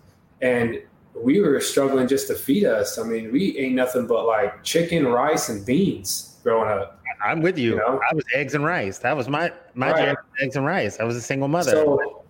and 0.41 0.81
we 1.15 1.41
were 1.41 1.61
struggling 1.61 2.09
just 2.09 2.29
to 2.29 2.35
feed 2.35 2.65
us. 2.65 2.99
I 2.99 3.03
mean, 3.03 3.33
we 3.33 3.57
ate 3.59 3.73
nothing 3.73 4.07
but 4.07 4.27
like 4.27 4.63
chicken, 4.65 5.07
rice, 5.07 5.49
and 5.49 5.65
beans 5.67 6.37
growing 6.43 6.69
up. 6.69 7.03
I'm 7.25 7.41
with 7.41 7.59
you. 7.59 7.73
you 7.73 7.77
know? 7.77 8.01
I 8.11 8.15
was 8.15 8.25
eggs 8.35 8.55
and 8.55 8.65
rice. 8.65 8.99
That 8.99 9.17
was 9.17 9.29
my 9.29 9.53
my 9.75 9.93
right. 9.93 10.17
eggs 10.41 10.57
and 10.57 10.65
rice. 10.65 10.99
I 11.01 11.05
was 11.05 11.17
a 11.17 11.23
single 11.23 11.49
mother. 11.49 11.73
So, 11.73 12.25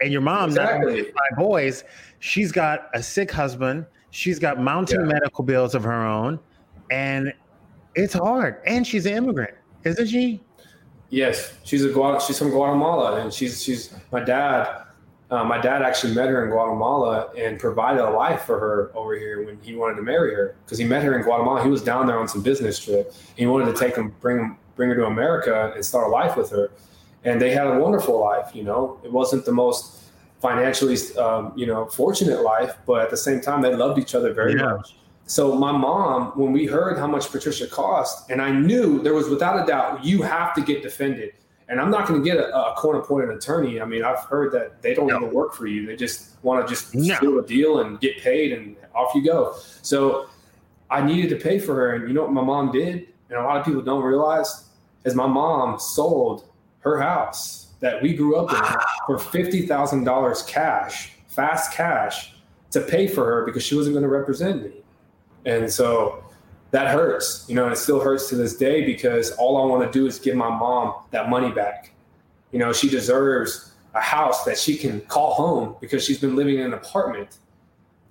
and 0.00 0.10
your 0.10 0.22
mom, 0.22 0.50
exactly. 0.50 1.02
not 1.02 1.06
five 1.06 1.38
boys, 1.38 1.84
she's 2.20 2.50
got 2.50 2.88
a 2.94 3.02
sick 3.02 3.30
husband 3.30 3.86
She's 4.10 4.38
got 4.38 4.60
mounting 4.60 5.00
yeah. 5.00 5.06
medical 5.06 5.44
bills 5.44 5.74
of 5.74 5.84
her 5.84 6.04
own, 6.04 6.38
and 6.90 7.32
it's 7.94 8.14
hard. 8.14 8.60
And 8.66 8.86
she's 8.86 9.06
an 9.06 9.14
immigrant, 9.14 9.54
isn't 9.84 10.08
she? 10.08 10.40
Yes, 11.10 11.54
she's 11.64 11.84
a 11.84 12.20
she's 12.20 12.38
from 12.38 12.50
Guatemala, 12.50 13.20
and 13.20 13.32
she's 13.32 13.62
she's 13.62 13.94
my 14.12 14.20
dad. 14.20 14.84
Uh, 15.30 15.44
my 15.44 15.60
dad 15.60 15.82
actually 15.82 16.12
met 16.12 16.28
her 16.28 16.44
in 16.44 16.50
Guatemala 16.50 17.30
and 17.38 17.58
provided 17.58 18.02
a 18.02 18.10
life 18.10 18.42
for 18.42 18.58
her 18.58 18.90
over 18.96 19.16
here 19.16 19.46
when 19.46 19.60
he 19.62 19.76
wanted 19.76 19.94
to 19.94 20.02
marry 20.02 20.34
her 20.34 20.56
because 20.64 20.76
he 20.76 20.84
met 20.84 21.04
her 21.04 21.16
in 21.16 21.22
Guatemala. 21.22 21.62
He 21.62 21.70
was 21.70 21.84
down 21.84 22.08
there 22.08 22.18
on 22.18 22.26
some 22.26 22.42
business 22.42 22.80
trip. 22.80 23.14
He 23.36 23.46
wanted 23.46 23.66
to 23.72 23.78
take 23.78 23.94
him, 23.94 24.12
bring 24.20 24.38
him, 24.38 24.56
bring 24.74 24.88
her 24.88 24.96
to 24.96 25.06
America 25.06 25.72
and 25.74 25.84
start 25.84 26.08
a 26.08 26.10
life 26.10 26.36
with 26.36 26.50
her. 26.50 26.72
And 27.22 27.40
they 27.40 27.50
had 27.50 27.68
a 27.68 27.78
wonderful 27.78 28.18
life. 28.18 28.50
You 28.54 28.64
know, 28.64 28.98
it 29.04 29.12
wasn't 29.12 29.44
the 29.44 29.52
most 29.52 29.99
financially, 30.40 30.96
um, 31.18 31.52
you 31.54 31.66
know, 31.66 31.86
fortunate 31.86 32.42
life, 32.42 32.76
but 32.86 33.02
at 33.02 33.10
the 33.10 33.16
same 33.16 33.40
time, 33.40 33.60
they 33.60 33.74
loved 33.74 33.98
each 33.98 34.14
other 34.14 34.32
very 34.32 34.54
yeah. 34.54 34.74
much. 34.74 34.96
So 35.26 35.54
my 35.54 35.70
mom, 35.70 36.32
when 36.34 36.50
we 36.50 36.66
heard 36.66 36.98
how 36.98 37.06
much 37.06 37.30
Patricia 37.30 37.66
cost, 37.66 38.30
and 38.30 38.42
I 38.42 38.50
knew 38.50 39.00
there 39.02 39.14
was 39.14 39.28
without 39.28 39.62
a 39.62 39.66
doubt, 39.66 40.04
you 40.04 40.22
have 40.22 40.54
to 40.54 40.62
get 40.62 40.82
defended. 40.82 41.34
And 41.68 41.80
I'm 41.80 41.90
not 41.90 42.08
going 42.08 42.20
to 42.20 42.28
get 42.28 42.36
a, 42.36 42.72
a 42.72 42.74
court 42.74 42.96
appointed 42.96 43.30
attorney. 43.30 43.80
I 43.80 43.84
mean, 43.84 44.02
I've 44.02 44.24
heard 44.24 44.50
that 44.52 44.82
they 44.82 44.92
don't 44.92 45.06
no. 45.06 45.18
even 45.18 45.32
work 45.32 45.54
for 45.54 45.68
you. 45.68 45.86
They 45.86 45.94
just 45.94 46.42
want 46.42 46.66
to 46.66 46.74
just 46.74 46.96
no. 46.96 47.16
do 47.20 47.38
a 47.38 47.46
deal 47.46 47.78
and 47.80 48.00
get 48.00 48.18
paid 48.18 48.52
and 48.52 48.74
off 48.92 49.14
you 49.14 49.24
go. 49.24 49.54
So 49.82 50.26
I 50.90 51.00
needed 51.00 51.30
to 51.30 51.36
pay 51.36 51.60
for 51.60 51.76
her. 51.76 51.94
And 51.94 52.08
you 52.08 52.14
know 52.14 52.22
what 52.22 52.32
my 52.32 52.42
mom 52.42 52.72
did? 52.72 53.06
And 53.28 53.38
a 53.38 53.42
lot 53.42 53.56
of 53.56 53.64
people 53.64 53.82
don't 53.82 54.02
realize 54.02 54.64
is 55.04 55.14
my 55.14 55.28
mom 55.28 55.78
sold 55.78 56.44
her 56.80 57.00
house 57.00 57.69
that 57.80 58.00
we 58.02 58.14
grew 58.14 58.36
up 58.36 58.50
in 58.52 58.80
for 59.06 59.18
fifty 59.18 59.66
thousand 59.66 60.04
dollars 60.04 60.42
cash, 60.42 61.12
fast 61.28 61.72
cash, 61.72 62.34
to 62.70 62.80
pay 62.80 63.06
for 63.06 63.24
her 63.24 63.44
because 63.44 63.64
she 63.64 63.74
wasn't 63.74 63.94
going 63.94 64.02
to 64.02 64.08
represent 64.08 64.62
me, 64.62 64.72
and 65.44 65.70
so 65.70 66.24
that 66.70 66.88
hurts, 66.88 67.44
you 67.48 67.54
know, 67.54 67.64
and 67.64 67.72
it 67.72 67.76
still 67.76 68.00
hurts 68.00 68.28
to 68.28 68.36
this 68.36 68.56
day 68.56 68.84
because 68.84 69.32
all 69.32 69.60
I 69.60 69.66
want 69.66 69.90
to 69.90 69.98
do 69.98 70.06
is 70.06 70.18
give 70.18 70.36
my 70.36 70.48
mom 70.48 70.94
that 71.10 71.28
money 71.28 71.50
back. 71.50 71.92
You 72.52 72.58
know, 72.58 72.72
she 72.72 72.88
deserves 72.88 73.72
a 73.94 74.00
house 74.00 74.44
that 74.44 74.56
she 74.56 74.76
can 74.76 75.00
call 75.02 75.34
home 75.34 75.76
because 75.80 76.04
she's 76.04 76.20
been 76.20 76.36
living 76.36 76.58
in 76.58 76.66
an 76.66 76.74
apartment 76.74 77.38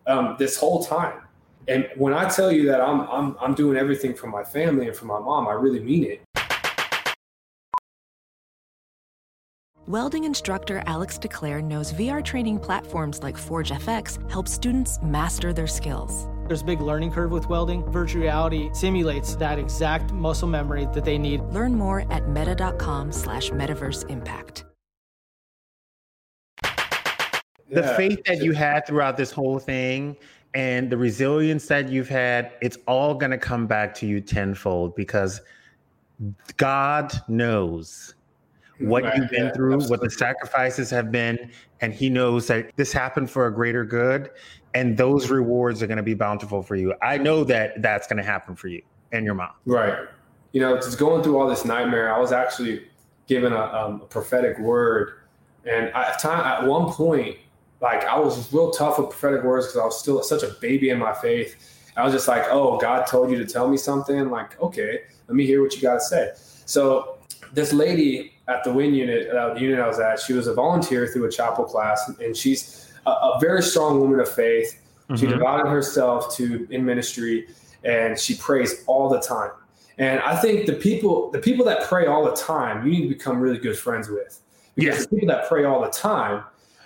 um, 0.07 0.35
this 0.37 0.57
whole 0.57 0.83
time. 0.83 1.21
And 1.67 1.87
when 1.95 2.13
I 2.13 2.27
tell 2.27 2.51
you 2.51 2.65
that 2.65 2.81
I'm, 2.81 3.01
I'm 3.01 3.35
I'm 3.39 3.53
doing 3.53 3.77
everything 3.77 4.13
for 4.13 4.27
my 4.27 4.43
family 4.43 4.87
and 4.87 4.95
for 4.95 5.05
my 5.05 5.19
mom, 5.19 5.47
I 5.47 5.53
really 5.53 5.79
mean 5.79 6.03
it. 6.03 6.21
Welding 9.89 10.25
instructor 10.25 10.83
Alex 10.85 11.17
DeClaire 11.17 11.63
knows 11.63 11.93
VR 11.93 12.23
training 12.23 12.59
platforms 12.59 13.23
like 13.23 13.35
Forge 13.35 13.71
FX 13.71 14.19
help 14.29 14.47
students 14.47 14.99
master 15.01 15.51
their 15.51 15.65
skills. 15.65 16.27
There's 16.45 16.61
a 16.61 16.65
big 16.65 16.79
learning 16.79 17.11
curve 17.11 17.31
with 17.31 17.49
welding. 17.49 17.83
Virtual 17.91 18.21
reality 18.21 18.69
simulates 18.71 19.35
that 19.37 19.57
exact 19.57 20.13
muscle 20.13 20.47
memory 20.47 20.87
that 20.93 21.05
they 21.05 21.17
need. 21.17 21.41
Learn 21.45 21.73
more 21.73 22.05
at 22.13 22.29
meta.com 22.29 23.11
slash 23.11 23.49
metaverse 23.49 24.07
impact. 24.11 24.65
The 26.61 27.81
yeah. 27.81 27.97
faith 27.97 28.23
that 28.25 28.43
you 28.43 28.51
had 28.51 28.85
throughout 28.85 29.17
this 29.17 29.31
whole 29.31 29.57
thing 29.57 30.15
and 30.53 30.91
the 30.91 30.97
resilience 30.97 31.65
that 31.65 31.89
you've 31.89 32.09
had, 32.09 32.51
it's 32.61 32.77
all 32.85 33.15
going 33.15 33.31
to 33.31 33.39
come 33.39 33.65
back 33.65 33.95
to 33.95 34.05
you 34.05 34.21
tenfold 34.21 34.95
because 34.95 35.41
God 36.57 37.11
knows 37.27 38.13
what 38.79 39.03
right, 39.03 39.17
you've 39.17 39.29
been 39.29 39.45
yeah, 39.45 39.51
through, 39.51 39.73
absolutely. 39.73 39.89
what 39.89 40.09
the 40.09 40.15
sacrifices 40.15 40.89
have 40.89 41.11
been, 41.11 41.51
and 41.81 41.93
he 41.93 42.09
knows 42.09 42.47
that 42.47 42.71
this 42.75 42.91
happened 42.93 43.29
for 43.29 43.47
a 43.47 43.53
greater 43.53 43.83
good, 43.83 44.29
and 44.73 44.97
those 44.97 45.29
rewards 45.29 45.83
are 45.83 45.87
going 45.87 45.97
to 45.97 46.03
be 46.03 46.13
bountiful 46.13 46.61
for 46.61 46.75
you. 46.75 46.93
I 47.01 47.17
know 47.17 47.43
that 47.45 47.81
that's 47.81 48.07
going 48.07 48.17
to 48.17 48.23
happen 48.23 48.55
for 48.55 48.67
you 48.67 48.81
and 49.11 49.25
your 49.25 49.33
mom. 49.33 49.51
Right. 49.65 50.07
You 50.51 50.61
know, 50.61 50.75
just 50.77 50.97
going 50.97 51.23
through 51.23 51.39
all 51.39 51.47
this 51.47 51.65
nightmare, 51.65 52.13
I 52.13 52.19
was 52.19 52.31
actually 52.31 52.87
given 53.27 53.53
a, 53.53 53.61
um, 53.61 54.01
a 54.01 54.05
prophetic 54.05 54.57
word, 54.59 55.13
and 55.65 55.87
at 55.89 56.19
time 56.19 56.39
at 56.39 56.65
one 56.65 56.91
point, 56.91 57.37
like 57.81 58.03
I 58.05 58.17
was 58.17 58.51
real 58.51 58.71
tough 58.71 58.97
with 58.97 59.09
prophetic 59.09 59.43
words 59.43 59.67
because 59.67 59.77
I 59.77 59.85
was 59.85 59.99
still 59.99 60.21
such 60.23 60.43
a 60.43 60.55
baby 60.59 60.89
in 60.89 60.97
my 60.97 61.13
faith. 61.13 61.75
I 61.95 62.03
was 62.03 62.13
just 62.13 62.27
like, 62.27 62.45
"Oh, 62.49 62.77
God 62.77 63.05
told 63.05 63.29
you 63.29 63.37
to 63.37 63.45
tell 63.45 63.69
me 63.69 63.77
something." 63.77 64.29
Like, 64.29 64.59
okay, 64.61 65.01
let 65.27 65.35
me 65.35 65.45
hear 65.45 65.61
what 65.61 65.75
you 65.75 65.81
got 65.81 65.95
to 65.95 66.01
say. 66.01 66.31
So 66.65 67.18
this 67.53 67.73
lady 67.73 68.33
at 68.47 68.63
the 68.63 68.71
WIN 68.71 68.93
unit, 68.93 69.29
uh, 69.29 69.53
the 69.53 69.59
unit 69.61 69.79
I 69.79 69.87
was 69.87 69.99
at, 69.99 70.19
she 70.19 70.33
was 70.33 70.47
a 70.47 70.53
volunteer 70.53 71.07
through 71.07 71.25
a 71.25 71.31
chapel 71.31 71.65
class, 71.65 72.11
and 72.19 72.35
she's 72.35 72.91
a, 73.05 73.11
a 73.11 73.37
very 73.39 73.61
strong 73.61 73.99
woman 73.99 74.19
of 74.19 74.29
faith. 74.29 74.81
Mm-hmm. 75.03 75.15
She 75.15 75.27
devoted 75.27 75.69
herself 75.69 76.35
to 76.37 76.67
in 76.69 76.85
ministry, 76.85 77.47
and 77.83 78.17
she 78.19 78.35
prays 78.35 78.83
all 78.87 79.09
the 79.09 79.19
time. 79.19 79.51
And 79.97 80.21
I 80.21 80.35
think 80.37 80.65
the 80.65 80.73
people, 80.73 81.29
the 81.31 81.39
people 81.39 81.65
that 81.65 81.83
pray 81.83 82.07
all 82.07 82.23
the 82.23 82.35
time, 82.35 82.85
you 82.85 82.91
need 82.91 83.01
to 83.03 83.09
become 83.09 83.39
really 83.39 83.57
good 83.57 83.77
friends 83.77 84.07
with. 84.09 84.39
Because 84.75 84.95
yes. 84.95 85.07
the 85.07 85.15
people 85.15 85.27
that 85.27 85.49
pray 85.49 85.65
all 85.65 85.81
the 85.81 85.89
time, 85.89 86.43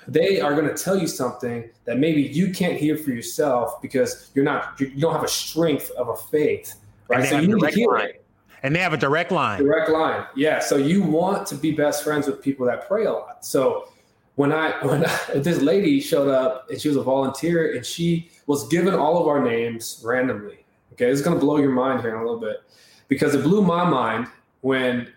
they 0.08 0.41
are 0.41 0.56
going 0.56 0.67
to 0.67 0.73
tell 0.73 0.97
you 0.97 1.08
something 1.08 1.69
that 1.86 1.99
maybe 1.99 2.21
you 2.21 2.52
can't 2.52 2.76
hear 2.76 2.97
for 2.97 3.12
yourself 3.12 3.82
because 3.82 4.32
you're 4.34 4.43
not, 4.43 4.80
you 4.80 4.99
don't 4.99 5.13
have 5.13 5.23
a 5.23 5.28
strength 5.28 5.91
of 5.91 6.10
a 6.10 6.15
faith, 6.15 6.76
right? 7.08 7.30
So 7.30 7.39
you 7.39 7.56
need 7.56 7.62
to 7.62 7.69
hear 7.69 7.95
it. 7.97 8.22
And 8.63 8.73
they 8.73 8.80
have 8.80 8.93
a 8.93 8.97
direct 8.97 9.32
line. 9.32 9.60
Direct 9.62 9.89
line. 9.89 10.26
Yeah. 10.36 10.60
So 10.60 10.78
you 10.78 11.04
want 11.04 11.45
to 11.47 11.56
be 11.56 11.71
best 11.71 12.04
friends 12.04 12.28
with 12.28 12.41
people 12.41 12.65
that 12.67 12.88
pray 12.88 13.06
a 13.06 13.12
lot. 13.12 13.45
So 13.45 13.89
when 14.36 14.52
I 14.52 14.71
when 14.86 15.06
I, 15.06 15.19
this 15.36 15.62
lady 15.62 15.99
showed 15.99 16.30
up 16.30 16.69
and 16.69 16.80
she 16.80 16.88
was 16.88 16.97
a 16.97 17.04
volunteer 17.04 17.76
and 17.76 17.86
she 17.86 18.30
was 18.47 18.67
given 18.69 18.93
all 18.93 19.21
of 19.21 19.28
our 19.28 19.43
names 19.43 20.02
randomly. 20.04 20.65
Okay, 20.93 21.10
it's 21.10 21.21
gonna 21.21 21.39
blow 21.39 21.58
your 21.58 21.71
mind 21.71 22.02
here 22.02 22.12
in 22.12 22.15
a 22.15 22.23
little 22.23 22.39
bit 22.39 22.63
because 23.08 23.36
it 23.36 23.43
blew 23.43 23.62
my 23.62 23.84
mind 23.84 24.28
when 24.62 25.12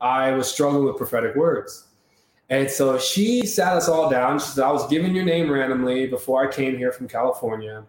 I 0.00 0.32
was 0.32 0.50
struggling 0.50 0.84
with 0.84 0.96
prophetic 0.96 1.34
words. 1.34 1.86
And 2.50 2.68
so 2.68 2.98
she 2.98 3.46
sat 3.46 3.76
us 3.76 3.88
all 3.88 4.10
down. 4.10 4.40
She 4.40 4.46
said, 4.46 4.64
I 4.64 4.72
was 4.72 4.86
given 4.88 5.14
your 5.14 5.24
name 5.24 5.50
randomly 5.50 6.08
before 6.08 6.46
I 6.46 6.52
came 6.52 6.76
here 6.76 6.90
from 6.90 7.06
California. 7.06 7.84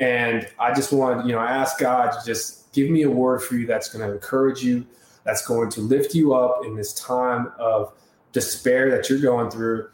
And 0.00 0.48
I 0.58 0.72
just 0.72 0.92
wanted, 0.92 1.26
you 1.26 1.32
know, 1.32 1.38
I 1.38 1.50
asked 1.50 1.78
God 1.78 2.10
to 2.10 2.24
just 2.24 2.61
give 2.72 2.90
me 2.90 3.02
a 3.02 3.10
word 3.10 3.42
for 3.42 3.54
you 3.56 3.66
that's 3.66 3.88
going 3.88 4.06
to 4.06 4.12
encourage 4.12 4.62
you, 4.62 4.86
that's 5.24 5.46
going 5.46 5.70
to 5.70 5.80
lift 5.80 6.14
you 6.14 6.34
up 6.34 6.64
in 6.64 6.74
this 6.74 6.94
time 6.94 7.52
of 7.58 7.92
despair 8.32 8.90
that 8.90 9.08
you're 9.08 9.20
going 9.20 9.50
through. 9.50 9.88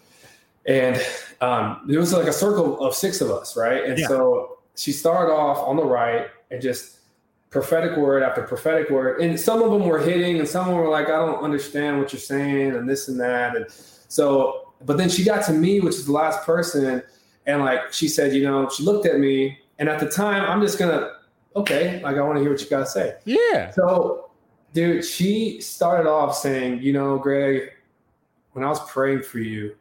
And 0.67 1.03
um, 1.41 1.83
there 1.87 1.99
was 1.99 2.13
like 2.13 2.27
a 2.27 2.33
circle 2.33 2.81
of 2.81 2.95
six 2.95 3.21
of 3.21 3.31
us, 3.31 3.57
right? 3.57 3.85
And 3.85 3.99
yeah. 3.99 4.07
so 4.07 4.59
she 4.77 4.93
started 4.93 5.33
off 5.33 5.59
on 5.59 5.77
the 5.77 5.85
right 5.85 6.29
and 6.51 6.63
just 6.63 6.99
prophetic 7.51 7.97
word 7.97 8.23
after 8.23 8.43
prophetic 8.43 8.91
word. 8.91 9.21
And 9.21 9.39
some 9.39 9.63
of 9.63 9.71
them 9.71 9.87
were 9.87 9.99
hitting, 9.99 10.39
and 10.39 10.47
some 10.47 10.69
of 10.69 10.75
them 10.75 10.77
were 10.77 10.91
like, 10.91 11.07
I 11.07 11.17
don't 11.17 11.43
understand 11.43 11.99
what 11.99 12.13
you're 12.13 12.21
saying, 12.21 12.75
and 12.75 12.89
this 12.89 13.09
and 13.09 13.19
that. 13.21 13.57
And 13.57 13.67
so, 13.71 14.73
but 14.85 14.99
then 14.99 15.09
she 15.09 15.25
got 15.25 15.45
to 15.47 15.53
me, 15.53 15.81
which 15.81 15.95
is 15.95 16.07
the 16.07 16.13
last 16.13 16.45
person, 16.45 17.03
and 17.47 17.61
like 17.63 17.93
she 17.93 18.09
said, 18.09 18.35
you 18.35 18.45
know, 18.45 18.69
she 18.69 18.83
looked 18.83 19.07
at 19.07 19.19
me, 19.19 19.59
and 19.79 19.89
at 19.89 20.01
the 20.01 20.09
time, 20.09 20.45
I'm 20.45 20.61
just 20.61 20.79
gonna, 20.79 21.13
okay, 21.61 22.01
like 22.03 22.17
I 22.17 22.23
want 22.23 22.37
to 22.37 22.41
hear 22.41 22.51
what 22.51 22.61
you 22.61 22.69
gotta 22.69 22.87
say. 22.87 23.17
Yeah. 23.25 23.71
So, 23.71 24.31
dude, 24.73 25.05
she 25.05 25.61
started 25.61 26.09
off 26.09 26.37
saying, 26.37 26.83
you 26.83 26.93
know, 26.93 27.19
Greg, 27.19 27.73
when 28.53 28.65
I 28.65 28.69
was 28.69 28.81
praying 28.91 29.23
for 29.23 29.39
you, 29.39 29.77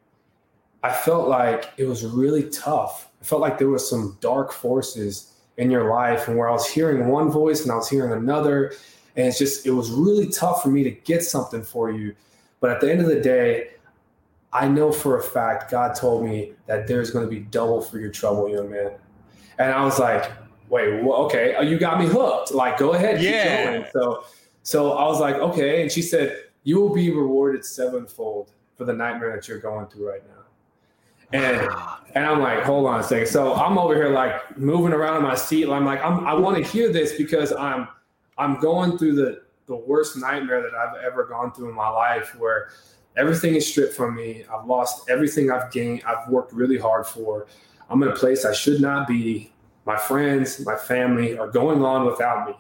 I 0.84 0.92
felt 0.92 1.28
like 1.28 1.72
it 1.78 1.86
was 1.86 2.06
really 2.06 2.50
tough. 2.50 3.10
I 3.22 3.26
felt 3.26 3.42
like 3.42 3.58
there 3.58 3.70
was 3.70 3.90
some 3.90 4.18
dark 4.22 4.52
forces 4.52 5.34
in 5.58 5.72
your 5.72 5.90
life 5.90 6.28
and 6.28 6.38
where 6.38 6.50
I 6.50 6.52
was 6.52 6.70
hearing 6.70 7.08
one 7.08 7.32
voice 7.32 7.64
and 7.64 7.72
I 7.72 7.76
was 7.76 7.90
hearing 7.90 8.12
another. 8.12 8.74
And 9.16 9.28
it's 9.28 9.40
just, 9.40 9.66
it 9.66 9.72
was 9.72 9.90
really 9.90 10.28
tough 10.28 10.62
for 10.62 10.70
me 10.70 10.84
to 10.84 10.92
get 10.92 11.24
something 11.24 11.64
for 11.64 11.92
you. 11.92 12.16
But 12.60 12.70
at 12.70 12.82
the 12.82 12.92
end 12.92 13.02
of 13.02 13.08
the 13.08 13.20
day, 13.20 13.72
I 14.54 14.68
know 14.68 14.92
for 14.92 15.18
a 15.18 15.24
fact 15.24 15.72
God 15.72 15.96
told 15.96 16.24
me 16.24 16.54
that 16.68 16.88
there's 16.88 17.10
going 17.12 17.26
to 17.26 17.30
be 17.30 17.40
double 17.40 17.82
for 17.82 18.00
your 18.00 18.12
trouble, 18.12 18.50
young 18.50 18.70
man. 18.70 18.92
And 19.58 19.72
I 19.74 19.84
was 19.84 20.00
like, 20.00 20.32
wait, 20.70 21.04
well, 21.04 21.18
okay, 21.26 21.56
oh, 21.58 21.62
you 21.62 21.78
got 21.78 22.00
me 22.00 22.08
hooked. 22.08 22.52
Like, 22.52 22.78
go 22.78 22.94
ahead, 22.94 23.22
yeah. 23.22 23.90
So, 23.92 24.26
so 24.64 24.94
I 24.94 25.06
was 25.06 25.20
like, 25.20 25.36
okay. 25.36 25.82
And 25.82 25.92
she 25.92 26.02
said, 26.02 26.44
you 26.64 26.82
will 26.82 26.94
be 26.94 27.12
rewarded 27.12 27.64
sevenfold 27.64 28.52
for 28.76 28.86
the 28.86 28.94
nightmare 28.94 29.34
that 29.36 29.48
you're 29.48 29.60
going 29.60 29.88
through 29.88 30.10
right 30.10 30.28
now. 30.28 30.34
And 31.34 31.68
ah. 31.70 32.02
and 32.16 32.26
I'm 32.26 32.40
like, 32.40 32.64
hold 32.64 32.88
on 32.88 33.00
a 33.00 33.04
second. 33.04 33.28
So 33.28 33.54
I'm 33.54 33.78
over 33.78 33.96
here 33.96 34.10
like 34.10 34.58
moving 34.58 34.94
around 34.94 35.18
in 35.18 35.24
my 35.24 35.36
seat. 35.36 35.68
I'm 35.70 35.86
like, 35.86 36.02
I'm, 36.04 36.26
I 36.26 36.34
want 36.34 36.58
to 36.58 36.64
hear 36.64 36.92
this 36.92 37.18
because 37.18 37.52
I'm 37.52 37.88
I'm 38.38 38.60
going 38.60 38.98
through 38.98 39.16
the 39.16 39.42
the 39.66 39.76
worst 39.76 40.16
nightmare 40.18 40.62
that 40.62 40.74
I've 40.74 41.04
ever 41.04 41.26
gone 41.26 41.54
through 41.54 41.70
in 41.70 41.76
my 41.76 41.90
life, 41.90 42.34
where 42.38 42.70
everything 43.18 43.56
is 43.56 43.68
stripped 43.68 43.94
from 43.94 44.16
me. 44.16 44.46
I've 44.54 44.66
lost 44.66 45.10
everything 45.10 45.52
I've 45.52 45.72
gained. 45.72 46.04
I've 46.08 46.30
worked 46.30 46.54
really 46.54 46.78
hard 46.78 47.06
for. 47.06 47.48
I'm 47.90 48.02
in 48.04 48.10
a 48.10 48.16
place 48.16 48.46
I 48.46 48.54
should 48.54 48.80
not 48.80 49.08
be. 49.08 49.52
My 49.88 49.96
friends, 49.96 50.64
my 50.66 50.76
family 50.76 51.38
are 51.38 51.48
going 51.48 51.82
on 51.82 52.06
without 52.06 52.46
me, 52.46 52.56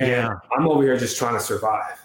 and 0.00 0.10
yeah. 0.10 0.34
I'm 0.50 0.66
over 0.66 0.82
here 0.82 0.96
just 0.98 1.16
trying 1.16 1.34
to 1.34 1.40
survive. 1.40 2.04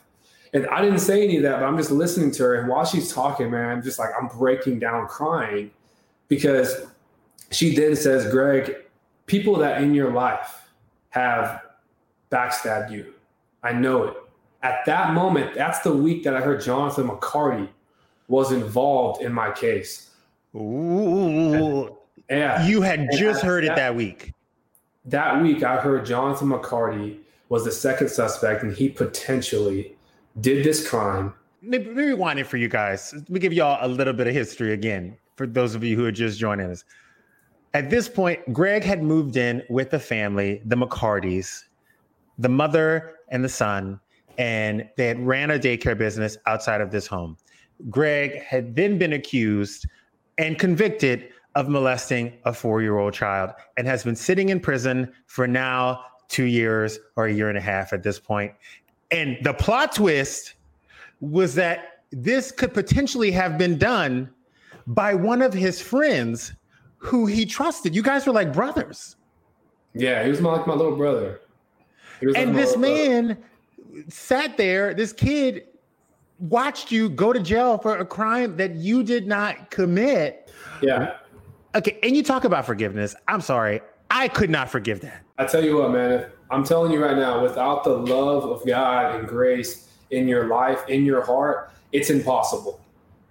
And 0.54 0.68
I 0.68 0.80
didn't 0.82 1.00
say 1.00 1.24
any 1.24 1.38
of 1.38 1.44
that, 1.44 1.60
but 1.60 1.66
I'm 1.66 1.76
just 1.76 1.90
listening 1.90 2.30
to 2.34 2.44
her. 2.44 2.56
And 2.56 2.70
while 2.70 2.86
she's 2.86 3.12
talking, 3.12 3.50
man, 3.50 3.70
I'm 3.70 3.82
just 3.82 3.98
like, 3.98 4.10
I'm 4.20 4.28
breaking 4.28 4.78
down 4.78 5.08
crying 5.08 5.72
because 6.28 6.86
she 7.50 7.76
then 7.76 7.96
says, 7.96 8.32
Greg, 8.32 8.76
people 9.26 9.56
that 9.58 9.82
in 9.82 9.96
your 9.96 10.12
life 10.12 10.70
have 11.10 11.64
backstabbed 12.32 12.92
you. 12.92 13.16
I 13.64 13.74
know 13.74 14.04
it. 14.04 14.18
At 14.62 14.86
that 14.86 15.14
moment, 15.16 15.56
that's 15.56 15.80
the 15.80 15.94
week 15.94 16.24
that 16.26 16.36
I 16.36 16.42
heard 16.42 16.62
Jonathan 16.62 17.08
McCarty 17.08 17.70
was 18.28 18.52
involved 18.52 19.24
in 19.24 19.34
my 19.34 19.52
case. 19.52 20.12
Ooh. 20.56 21.97
Yeah. 22.30 22.66
You 22.66 22.82
had 22.82 23.00
and 23.00 23.18
just 23.18 23.42
heard 23.42 23.64
that, 23.64 23.74
it 23.74 23.76
that 23.76 23.96
week. 23.96 24.34
That 25.06 25.42
week, 25.42 25.64
I 25.64 25.78
heard 25.78 26.06
Jonathan 26.06 26.50
McCarty 26.50 27.20
was 27.50 27.64
the 27.64 27.72
second 27.72 28.10
suspect 28.10 28.64
and 28.64 28.74
he 28.74 28.90
potentially 28.90 29.96
did 30.42 30.66
this 30.66 30.88
crime. 30.88 31.34
Maybe, 31.62 31.86
maybe 31.86 32.10
rewind 32.10 32.40
it 32.40 32.46
for 32.46 32.58
you 32.58 32.68
guys. 32.68 33.14
Let 33.14 33.30
me 33.30 33.40
give 33.40 33.54
y'all 33.54 33.78
a 33.82 33.88
little 33.88 34.14
bit 34.14 34.28
of 34.28 34.34
history 34.34 34.74
again 34.74 35.18
for 35.36 35.48
those 35.48 35.76
of 35.76 35.84
you 35.84 35.96
who 35.96 36.06
are 36.06 36.12
just 36.12 36.40
joining 36.40 36.70
us. 36.70 36.84
At 37.74 37.90
this 37.90 38.10
point, 38.10 38.40
Greg 38.54 38.84
had 38.84 39.04
moved 39.04 39.38
in 39.38 39.64
with 39.70 39.92
the 39.92 40.00
family, 40.00 40.62
the 40.66 40.76
McCartys, 40.76 41.64
the 42.38 42.50
mother 42.50 43.16
and 43.30 43.44
the 43.44 43.50
son, 43.50 44.00
and 44.38 44.88
they 44.98 45.08
had 45.08 45.26
ran 45.26 45.52
a 45.52 45.60
daycare 45.60 45.98
business 45.98 46.38
outside 46.46 46.82
of 46.82 46.92
this 46.92 47.08
home. 47.08 47.38
Greg 47.90 48.42
had 48.42 48.76
then 48.76 48.98
been 48.98 49.14
accused 49.14 49.88
and 50.38 50.58
convicted 50.58 51.30
of 51.58 51.68
molesting 51.68 52.32
a 52.46 52.54
four 52.54 52.84
year 52.84 53.00
old 53.00 53.16
child 53.16 53.50
and 53.78 53.88
has 53.88 54.04
been 54.04 54.16
sitting 54.16 54.50
in 54.50 54.60
prison 54.60 55.12
for 55.26 55.48
now 55.48 56.04
two 56.28 56.44
years 56.44 57.00
or 57.16 57.26
a 57.26 57.34
year 57.34 57.50
and 57.50 57.58
a 57.58 57.62
half 57.62 57.94
at 57.94 58.04
this 58.04 58.20
point. 58.20 58.54
And 59.10 59.38
the 59.42 59.56
plot 59.56 59.96
twist 59.96 60.54
was 61.20 61.56
that 61.56 62.04
this 62.12 62.52
could 62.52 62.76
potentially 62.76 63.32
have 63.32 63.58
been 63.58 63.80
done 63.80 64.30
by 64.86 65.16
one 65.16 65.42
of 65.42 65.52
his 65.52 65.82
friends 65.82 66.54
who 66.98 67.26
he 67.26 67.44
trusted. 67.44 67.96
You 67.96 68.04
guys 68.04 68.28
were 68.28 68.34
like 68.34 68.54
brothers. 68.54 69.16
Yeah, 69.96 70.24
he 70.24 70.30
was 70.30 70.40
my, 70.40 70.52
like 70.52 70.68
my 70.68 70.76
little 70.76 70.96
brother. 70.96 71.42
And 72.36 72.56
this 72.56 72.78
man 72.78 73.36
sat 74.10 74.58
there, 74.58 74.94
this 74.94 75.12
kid 75.12 75.64
watched 76.38 76.92
you 76.92 77.10
go 77.10 77.34
to 77.34 77.40
jail 77.40 77.80
for 77.80 77.98
a 77.98 78.06
crime 78.06 78.58
that 78.58 78.76
you 78.76 79.02
did 79.02 79.26
not 79.26 79.72
commit. 79.72 80.52
Yeah. 80.84 81.16
Okay. 81.78 82.00
And 82.02 82.16
you 82.16 82.24
talk 82.24 82.44
about 82.44 82.66
forgiveness. 82.66 83.16
I'm 83.28 83.40
sorry. 83.40 83.82
I 84.10 84.30
could 84.30 84.50
not 84.50 84.68
forgive 84.68 85.02
that. 85.02 85.24
I 85.38 85.46
tell 85.46 85.64
you 85.64 85.78
what, 85.78 85.92
man, 85.92 86.12
if 86.12 86.26
I'm 86.50 86.64
telling 86.64 86.92
you 86.92 87.04
right 87.04 87.16
now, 87.16 87.44
without 87.44 87.84
the 87.84 87.96
love 87.96 88.46
of 88.46 88.66
God 88.66 89.16
and 89.16 89.28
grace 89.28 89.88
in 90.10 90.28
your 90.28 90.48
life, 90.48 90.80
in 90.90 91.06
your 91.06 91.24
heart, 91.24 91.72
it's 91.92 92.10
impossible, 92.10 92.82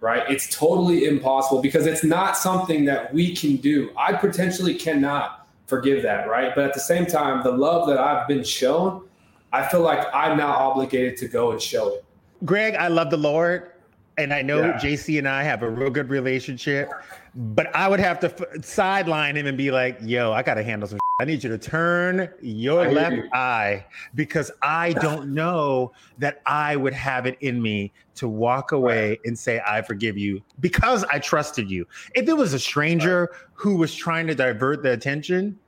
right? 0.00 0.22
It's 0.30 0.54
totally 0.56 1.06
impossible 1.06 1.60
because 1.60 1.86
it's 1.86 2.04
not 2.04 2.36
something 2.36 2.84
that 2.84 3.12
we 3.12 3.34
can 3.34 3.56
do. 3.56 3.90
I 3.96 4.12
potentially 4.12 4.74
cannot 4.74 5.48
forgive 5.66 6.02
that, 6.04 6.28
right? 6.28 6.54
But 6.54 6.66
at 6.66 6.74
the 6.74 6.80
same 6.80 7.04
time, 7.04 7.42
the 7.42 7.50
love 7.50 7.88
that 7.88 7.98
I've 7.98 8.28
been 8.28 8.44
shown, 8.44 9.08
I 9.52 9.66
feel 9.66 9.80
like 9.80 10.06
I'm 10.14 10.36
now 10.36 10.54
obligated 10.54 11.16
to 11.18 11.28
go 11.28 11.50
and 11.50 11.60
show 11.60 11.94
it. 11.94 12.04
Greg, 12.44 12.76
I 12.76 12.86
love 12.88 13.10
the 13.10 13.16
Lord. 13.16 13.72
And 14.18 14.32
I 14.32 14.42
know 14.42 14.60
yeah. 14.60 14.78
JC 14.78 15.18
and 15.18 15.28
I 15.28 15.42
have 15.42 15.62
a 15.62 15.68
real 15.68 15.90
good 15.90 16.08
relationship, 16.08 16.90
but 17.34 17.74
I 17.74 17.88
would 17.88 18.00
have 18.00 18.18
to 18.20 18.26
f- 18.26 18.64
sideline 18.64 19.36
him 19.36 19.46
and 19.46 19.58
be 19.58 19.70
like, 19.70 19.98
yo, 20.02 20.32
I 20.32 20.42
got 20.42 20.54
to 20.54 20.62
handle 20.62 20.88
some 20.88 20.98
I 21.18 21.24
need 21.24 21.42
you 21.42 21.48
to 21.48 21.56
turn 21.56 22.28
your 22.42 22.92
left 22.92 23.16
eye 23.32 23.86
because 24.14 24.50
I 24.60 24.92
don't 24.92 25.32
know 25.32 25.92
that 26.18 26.42
I 26.44 26.76
would 26.76 26.92
have 26.92 27.24
it 27.24 27.38
in 27.40 27.62
me 27.62 27.90
to 28.16 28.28
walk 28.28 28.72
away 28.72 29.18
and 29.24 29.38
say, 29.38 29.62
I 29.66 29.80
forgive 29.80 30.18
you 30.18 30.42
because 30.60 31.04
I 31.04 31.18
trusted 31.18 31.70
you. 31.70 31.86
If 32.14 32.28
it 32.28 32.36
was 32.36 32.52
a 32.52 32.58
stranger 32.58 33.30
right. 33.32 33.40
who 33.54 33.76
was 33.76 33.94
trying 33.94 34.26
to 34.26 34.34
divert 34.34 34.82
the 34.82 34.92
attention, 34.92 35.58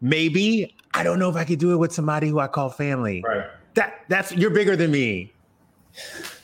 maybe 0.00 0.72
I 0.94 1.02
don't 1.02 1.18
know 1.18 1.28
if 1.28 1.34
I 1.34 1.44
could 1.44 1.58
do 1.58 1.72
it 1.72 1.78
with 1.78 1.92
somebody 1.92 2.28
who 2.28 2.38
I 2.38 2.46
call 2.46 2.70
family. 2.70 3.24
Right. 3.26 3.46
That 3.74 4.04
that's 4.06 4.30
you're 4.30 4.50
bigger 4.50 4.76
than 4.76 4.92
me. 4.92 5.32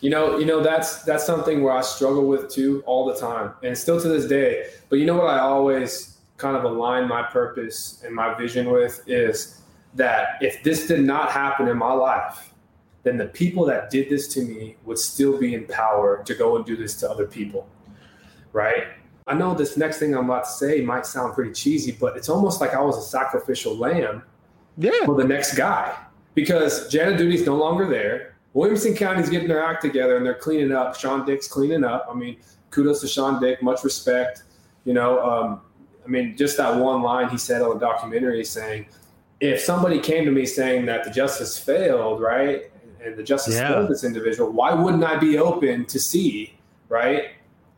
You 0.03 0.11
know, 0.11 0.37
you 0.37 0.45
know 0.45 0.61
that's 0.61 1.03
that's 1.05 1.25
something 1.25 1.63
where 1.63 1.73
I 1.73 1.81
struggle 1.81 2.27
with 2.27 2.51
too 2.51 2.83
all 2.87 3.07
the 3.07 3.19
time, 3.19 3.55
and 3.63 3.79
still 3.79 4.01
to 4.01 4.09
this 4.09 4.27
day. 4.27 4.67
But 4.89 4.99
you 4.99 5.07
know 5.07 5.17
what 5.17 5.29
I 5.29 5.39
always 5.39 6.19
kind 6.37 6.57
of 6.57 6.65
align 6.65 7.09
my 7.09 7.23
purpose 7.23 8.03
and 8.05 8.13
my 8.13 8.35
vision 8.35 8.69
with 8.69 9.01
is 9.07 9.63
that 9.95 10.39
if 10.41 10.61
this 10.65 10.89
did 10.89 11.05
not 11.05 11.31
happen 11.31 11.69
in 11.69 11.79
my 11.79 11.93
life, 11.93 12.53
then 13.05 13.17
the 13.17 13.27
people 13.27 13.65
that 13.67 13.91
did 13.91 14.11
this 14.11 14.27
to 14.35 14.43
me 14.43 14.77
would 14.85 14.99
still 14.99 15.39
be 15.39 15.55
in 15.55 15.67
power 15.67 16.23
to 16.25 16.35
go 16.35 16.57
and 16.57 16.67
do 16.67 16.77
this 16.77 16.99
to 17.01 17.09
other 17.09 17.27
people. 17.27 17.69
Right? 18.53 18.89
I 19.29 19.35
know 19.35 19.55
this 19.55 19.77
next 19.77 20.01
thing 20.01 20.17
I'm 20.17 20.25
about 20.25 20.45
to 20.45 20.51
say 20.51 20.81
might 20.81 21.07
sound 21.07 21.35
pretty 21.35 21.53
cheesy, 21.53 21.93
but 21.93 22.17
it's 22.17 22.29
almost 22.29 22.61
like 22.61 22.75
I 22.75 22.81
was 22.81 22.99
a 22.99 23.03
sacrificial 23.03 23.77
lamb 23.77 24.25
yeah. 24.77 25.05
for 25.05 25.15
the 25.15 25.25
next 25.25 25.55
guy 25.55 25.97
because 26.35 26.89
Janet 26.89 27.19
Duty's 27.19 27.47
no 27.47 27.57
longer 27.57 27.89
there. 27.89 28.32
Williamson 28.55 28.95
County's 28.95 29.31
getting 29.31 29.49
their 29.49 29.65
act 29.65 29.83
together 29.83 30.17
and 30.17 30.27
they're 30.27 30.35
cleaning 30.35 30.73
up. 30.73 30.95
Shawn 30.95 31.25
Dick's 31.25 31.49
cleaning 31.49 31.85
up. 31.85 32.07
I 32.11 32.15
mean, 32.15 32.37
kudos 32.71 33.01
to 33.01 33.09
Shawn 33.09 33.41
Dick, 33.41 33.63
much 33.63 33.83
respect. 33.85 34.43
You 34.85 34.95
know, 34.95 35.23
um, 35.25 35.61
I 36.05 36.09
mean, 36.09 36.37
just 36.37 36.57
that 36.57 36.77
one 36.77 37.03
line 37.03 37.29
he 37.29 37.39
said 37.39 37.63
on 37.63 37.79
the 37.79 37.81
documentary 37.81 38.45
saying, 38.45 38.87
if 39.41 39.61
somebody 39.61 39.99
came 39.99 40.25
to 40.25 40.31
me 40.31 40.47
saying 40.47 40.87
that 40.87 41.05
the 41.05 41.11
justice 41.11 41.59
failed, 41.59 42.21
right, 42.21 42.71
and 43.05 43.17
the 43.17 43.23
justice 43.23 43.55
yeah. 43.55 43.69
failed 43.69 43.89
this 43.89 44.05
individual, 44.05 44.51
why 44.51 44.73
wouldn't 44.73 45.03
I 45.03 45.17
be 45.17 45.39
open 45.39 45.85
to 45.87 45.99
see, 45.99 46.57
right? 46.89 47.31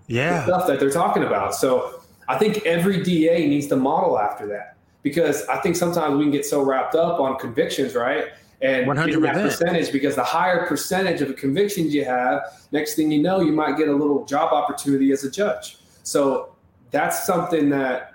Yeah. 0.06 0.40
The 0.40 0.44
stuff 0.44 0.66
that 0.66 0.80
they're 0.80 0.90
talking 0.90 1.24
about. 1.24 1.54
So 1.54 2.02
I 2.28 2.38
think 2.38 2.64
every 2.66 3.02
DA 3.02 3.46
needs 3.46 3.66
to 3.68 3.76
model 3.76 4.18
after 4.18 4.46
that 4.48 4.76
because 5.02 5.46
I 5.46 5.58
think 5.58 5.76
sometimes 5.76 6.16
we 6.16 6.24
can 6.24 6.32
get 6.32 6.44
so 6.44 6.62
wrapped 6.62 6.94
up 6.94 7.20
on 7.20 7.38
convictions, 7.38 7.94
right? 7.94 8.26
And 8.62 8.86
100%. 8.86 9.20
that 9.22 9.34
percentage 9.34 9.92
because 9.92 10.14
the 10.14 10.24
higher 10.24 10.66
percentage 10.66 11.20
of 11.20 11.34
convictions 11.36 11.94
you 11.94 12.04
have, 12.04 12.42
next 12.72 12.94
thing 12.94 13.10
you 13.10 13.22
know, 13.22 13.40
you 13.40 13.52
might 13.52 13.76
get 13.76 13.88
a 13.88 13.92
little 13.94 14.24
job 14.24 14.52
opportunity 14.52 15.12
as 15.12 15.24
a 15.24 15.30
judge. 15.30 15.78
So 16.02 16.54
that's 16.90 17.26
something 17.26 17.68
that 17.70 18.14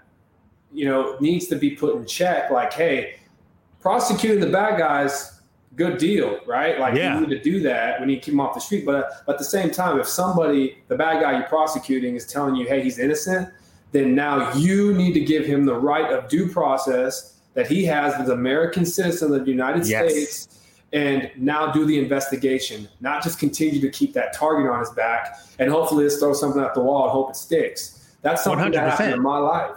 you 0.72 0.86
know 0.86 1.18
needs 1.20 1.48
to 1.48 1.56
be 1.56 1.72
put 1.72 1.96
in 1.96 2.06
check. 2.06 2.52
Like, 2.52 2.74
hey, 2.74 3.16
prosecuting 3.82 4.40
the 4.40 4.48
bad 4.48 4.78
guys, 4.78 5.42
good 5.76 5.98
deal, 5.98 6.40
right? 6.46 6.80
Like 6.80 6.96
Yeah. 6.96 7.16
you 7.16 7.28
need 7.28 7.36
to 7.36 7.42
do 7.42 7.62
that. 7.62 8.00
We 8.00 8.08
need 8.08 8.16
to 8.16 8.22
keep 8.22 8.34
them 8.34 8.42
off 8.42 8.54
the 8.54 8.62
street. 8.62 8.86
But, 8.86 9.10
but 9.26 9.34
at 9.34 9.38
the 9.40 9.46
same 9.46 9.72
time, 9.72 10.00
if 10.00 10.08
somebody, 10.08 10.80
the 10.88 10.96
bad 10.96 11.22
guy 11.22 11.38
you're 11.38 11.48
prosecuting, 11.48 12.16
is 12.16 12.26
telling 12.26 12.56
you, 12.56 12.68
hey, 12.68 12.82
he's 12.82 13.00
innocent, 13.00 13.50
then 13.92 14.14
now 14.14 14.54
you 14.54 14.94
need 14.94 15.14
to 15.14 15.22
give 15.22 15.46
him 15.46 15.66
the 15.66 15.74
right 15.74 16.12
of 16.12 16.30
due 16.30 16.48
process 16.48 17.39
that 17.54 17.68
he 17.68 17.84
has 17.86 18.14
as 18.16 18.30
American 18.30 18.86
citizen 18.86 19.34
of 19.34 19.46
the 19.46 19.52
United 19.52 19.88
Yes. 19.88 20.12
States. 20.12 20.56
And 20.92 21.30
now 21.38 21.72
do 21.72 21.86
the 21.86 22.00
investigation, 22.00 22.90
not 23.00 23.24
just 23.24 23.38
continue 23.38 23.80
to 23.80 23.90
keep 23.92 24.14
that 24.14 24.34
target 24.34 24.72
on 24.72 24.80
his 24.80 24.90
back 24.90 25.38
and 25.60 25.70
hopefully 25.70 26.06
just 26.06 26.20
throw 26.20 26.34
something 26.34 26.64
at 26.64 26.74
the 26.74 26.82
wall 26.82 27.04
and 27.04 27.12
hope 27.12 27.30
it 27.30 27.36
sticks. 27.36 28.16
That's 28.24 28.44
something 28.44 28.72
that 28.72 28.90
happened 28.90 29.14
in 29.14 29.22
my 29.22 29.38
life. 29.38 29.76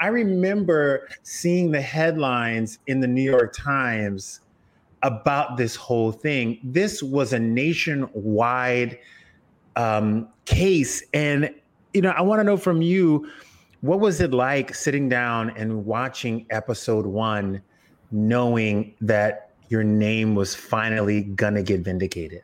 I 0.00 0.08
remember 0.08 1.08
seeing 1.22 1.70
the 1.70 1.80
headlines 1.80 2.78
in 2.88 3.00
the 3.00 3.06
New 3.06 3.22
York 3.22 3.54
Times 3.56 4.40
about 5.02 5.56
this 5.56 5.76
whole 5.76 6.12
thing. 6.12 6.58
This 6.62 7.02
was 7.02 7.32
a 7.32 7.38
nationwide 7.38 8.98
um, 9.76 10.28
case. 10.44 11.02
And, 11.14 11.54
you 11.94 12.02
know, 12.02 12.10
I 12.10 12.20
want 12.20 12.40
to 12.40 12.44
know 12.44 12.56
from 12.58 12.82
you 12.82 13.30
what 13.84 14.00
was 14.00 14.22
it 14.22 14.32
like 14.32 14.74
sitting 14.74 15.10
down 15.10 15.50
and 15.50 15.84
watching 15.84 16.46
episode 16.48 17.04
one, 17.04 17.60
knowing 18.10 18.94
that 19.02 19.50
your 19.68 19.84
name 19.84 20.34
was 20.34 20.54
finally 20.54 21.22
to 21.56 21.62
get 21.62 21.80
vindicated? 21.80 22.40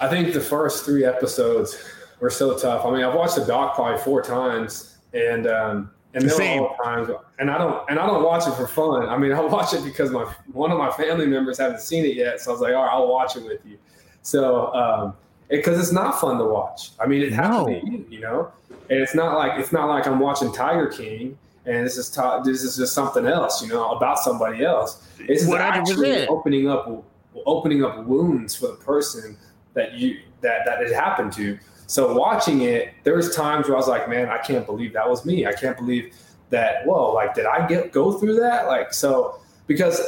I 0.00 0.08
think 0.08 0.34
the 0.34 0.40
first 0.40 0.84
three 0.84 1.06
episodes 1.06 1.82
were 2.20 2.28
so 2.28 2.58
tough. 2.58 2.84
I 2.84 2.90
mean, 2.90 3.02
I've 3.02 3.14
watched 3.14 3.36
the 3.36 3.46
doc 3.46 3.74
probably 3.74 4.02
four 4.02 4.20
times, 4.20 4.98
and 5.14 5.46
um, 5.46 5.90
and 6.12 6.26
were 6.26 6.42
all 6.42 6.76
times, 6.84 7.08
and 7.38 7.50
I 7.50 7.56
don't 7.56 7.88
and 7.88 7.98
I 7.98 8.06
don't 8.06 8.22
watch 8.22 8.46
it 8.46 8.52
for 8.52 8.66
fun. 8.66 9.08
I 9.08 9.16
mean, 9.16 9.32
I 9.32 9.40
watch 9.40 9.72
it 9.72 9.82
because 9.82 10.10
my 10.10 10.24
one 10.52 10.70
of 10.70 10.76
my 10.76 10.90
family 10.90 11.24
members 11.24 11.56
haven't 11.56 11.80
seen 11.80 12.04
it 12.04 12.16
yet, 12.16 12.38
so 12.38 12.50
I 12.50 12.52
was 12.52 12.60
like, 12.60 12.74
all 12.74 12.82
right, 12.82 12.92
I'll 12.92 13.08
watch 13.08 13.36
it 13.36 13.44
with 13.44 13.64
you. 13.64 13.78
So, 14.20 14.74
um, 14.74 15.14
because 15.48 15.78
it's 15.78 15.92
not 15.92 16.20
fun 16.20 16.38
to 16.38 16.44
watch. 16.44 16.90
I 16.98 17.06
mean, 17.06 17.22
it 17.22 17.32
has 17.32 17.64
to 17.64 17.66
be, 17.66 18.06
you, 18.08 18.20
know, 18.20 18.52
and 18.90 19.00
it's 19.00 19.14
not 19.14 19.36
like 19.36 19.58
it's 19.58 19.72
not 19.72 19.88
like 19.88 20.06
I'm 20.06 20.20
watching 20.20 20.52
Tiger 20.52 20.86
King. 20.88 21.38
And 21.64 21.86
this 21.86 21.96
is 21.96 22.10
ta- 22.10 22.40
this 22.40 22.64
is 22.64 22.76
just 22.76 22.92
something 22.92 23.24
else, 23.24 23.62
you 23.62 23.68
know, 23.68 23.92
about 23.92 24.18
somebody 24.18 24.64
else. 24.64 25.06
It's 25.20 25.44
100%. 25.44 25.58
actually 25.60 26.26
opening 26.26 26.68
up 26.68 27.04
opening 27.46 27.84
up 27.84 28.04
wounds 28.04 28.54
for 28.54 28.68
the 28.68 28.74
person 28.74 29.36
that 29.74 29.94
you 29.94 30.18
that 30.40 30.66
that 30.66 30.82
it 30.82 30.92
happened 30.92 31.32
to. 31.34 31.58
So 31.86 32.16
watching 32.16 32.62
it, 32.62 32.94
there 33.04 33.14
was 33.14 33.34
times 33.36 33.68
where 33.68 33.76
I 33.76 33.78
was 33.78 33.88
like, 33.88 34.08
man, 34.08 34.28
I 34.28 34.38
can't 34.38 34.66
believe 34.66 34.92
that 34.94 35.08
was 35.08 35.24
me. 35.24 35.46
I 35.46 35.52
can't 35.52 35.76
believe 35.76 36.14
that. 36.50 36.86
Whoa, 36.86 37.12
like 37.12 37.34
did 37.34 37.46
I 37.46 37.66
get 37.66 37.92
go 37.92 38.18
through 38.18 38.40
that? 38.40 38.66
Like 38.66 38.92
so 38.92 39.40
because 39.66 40.00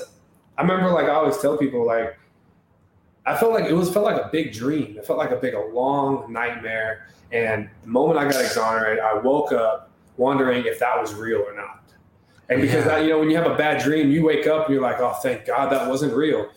I 0.58 0.62
remember 0.62 0.90
like 0.90 1.06
I 1.06 1.14
always 1.14 1.38
tell 1.38 1.56
people 1.56 1.86
like 1.86 2.16
I 3.26 3.36
felt 3.36 3.52
like 3.52 3.64
it 3.64 3.72
was 3.72 3.90
felt 3.92 4.04
like 4.04 4.20
a 4.22 4.28
big 4.30 4.52
dream. 4.52 4.96
It 4.98 5.06
felt 5.06 5.18
like 5.18 5.30
a 5.30 5.36
big 5.36 5.54
a 5.54 5.60
long 5.60 6.30
nightmare. 6.32 7.08
And 7.32 7.68
the 7.82 7.88
moment 7.88 8.18
I 8.18 8.24
got 8.30 8.44
exonerated, 8.44 9.00
I 9.02 9.14
woke 9.14 9.52
up 9.52 9.90
wondering 10.16 10.64
if 10.66 10.78
that 10.78 11.00
was 11.00 11.14
real 11.14 11.40
or 11.40 11.54
not. 11.54 11.82
And 12.50 12.60
because 12.60 12.84
Yeah. 12.84 12.98
that, 12.98 13.02
you 13.04 13.08
know, 13.10 13.18
when 13.18 13.30
you 13.30 13.36
have 13.36 13.50
a 13.50 13.54
bad 13.56 13.82
dream, 13.82 14.10
you 14.10 14.24
wake 14.24 14.46
up 14.46 14.66
and 14.66 14.74
you're 14.74 14.82
like, 14.82 15.00
oh, 15.00 15.14
thank 15.22 15.46
God 15.46 15.72
that 15.72 15.88
wasn't 15.88 16.14
real. 16.14 16.48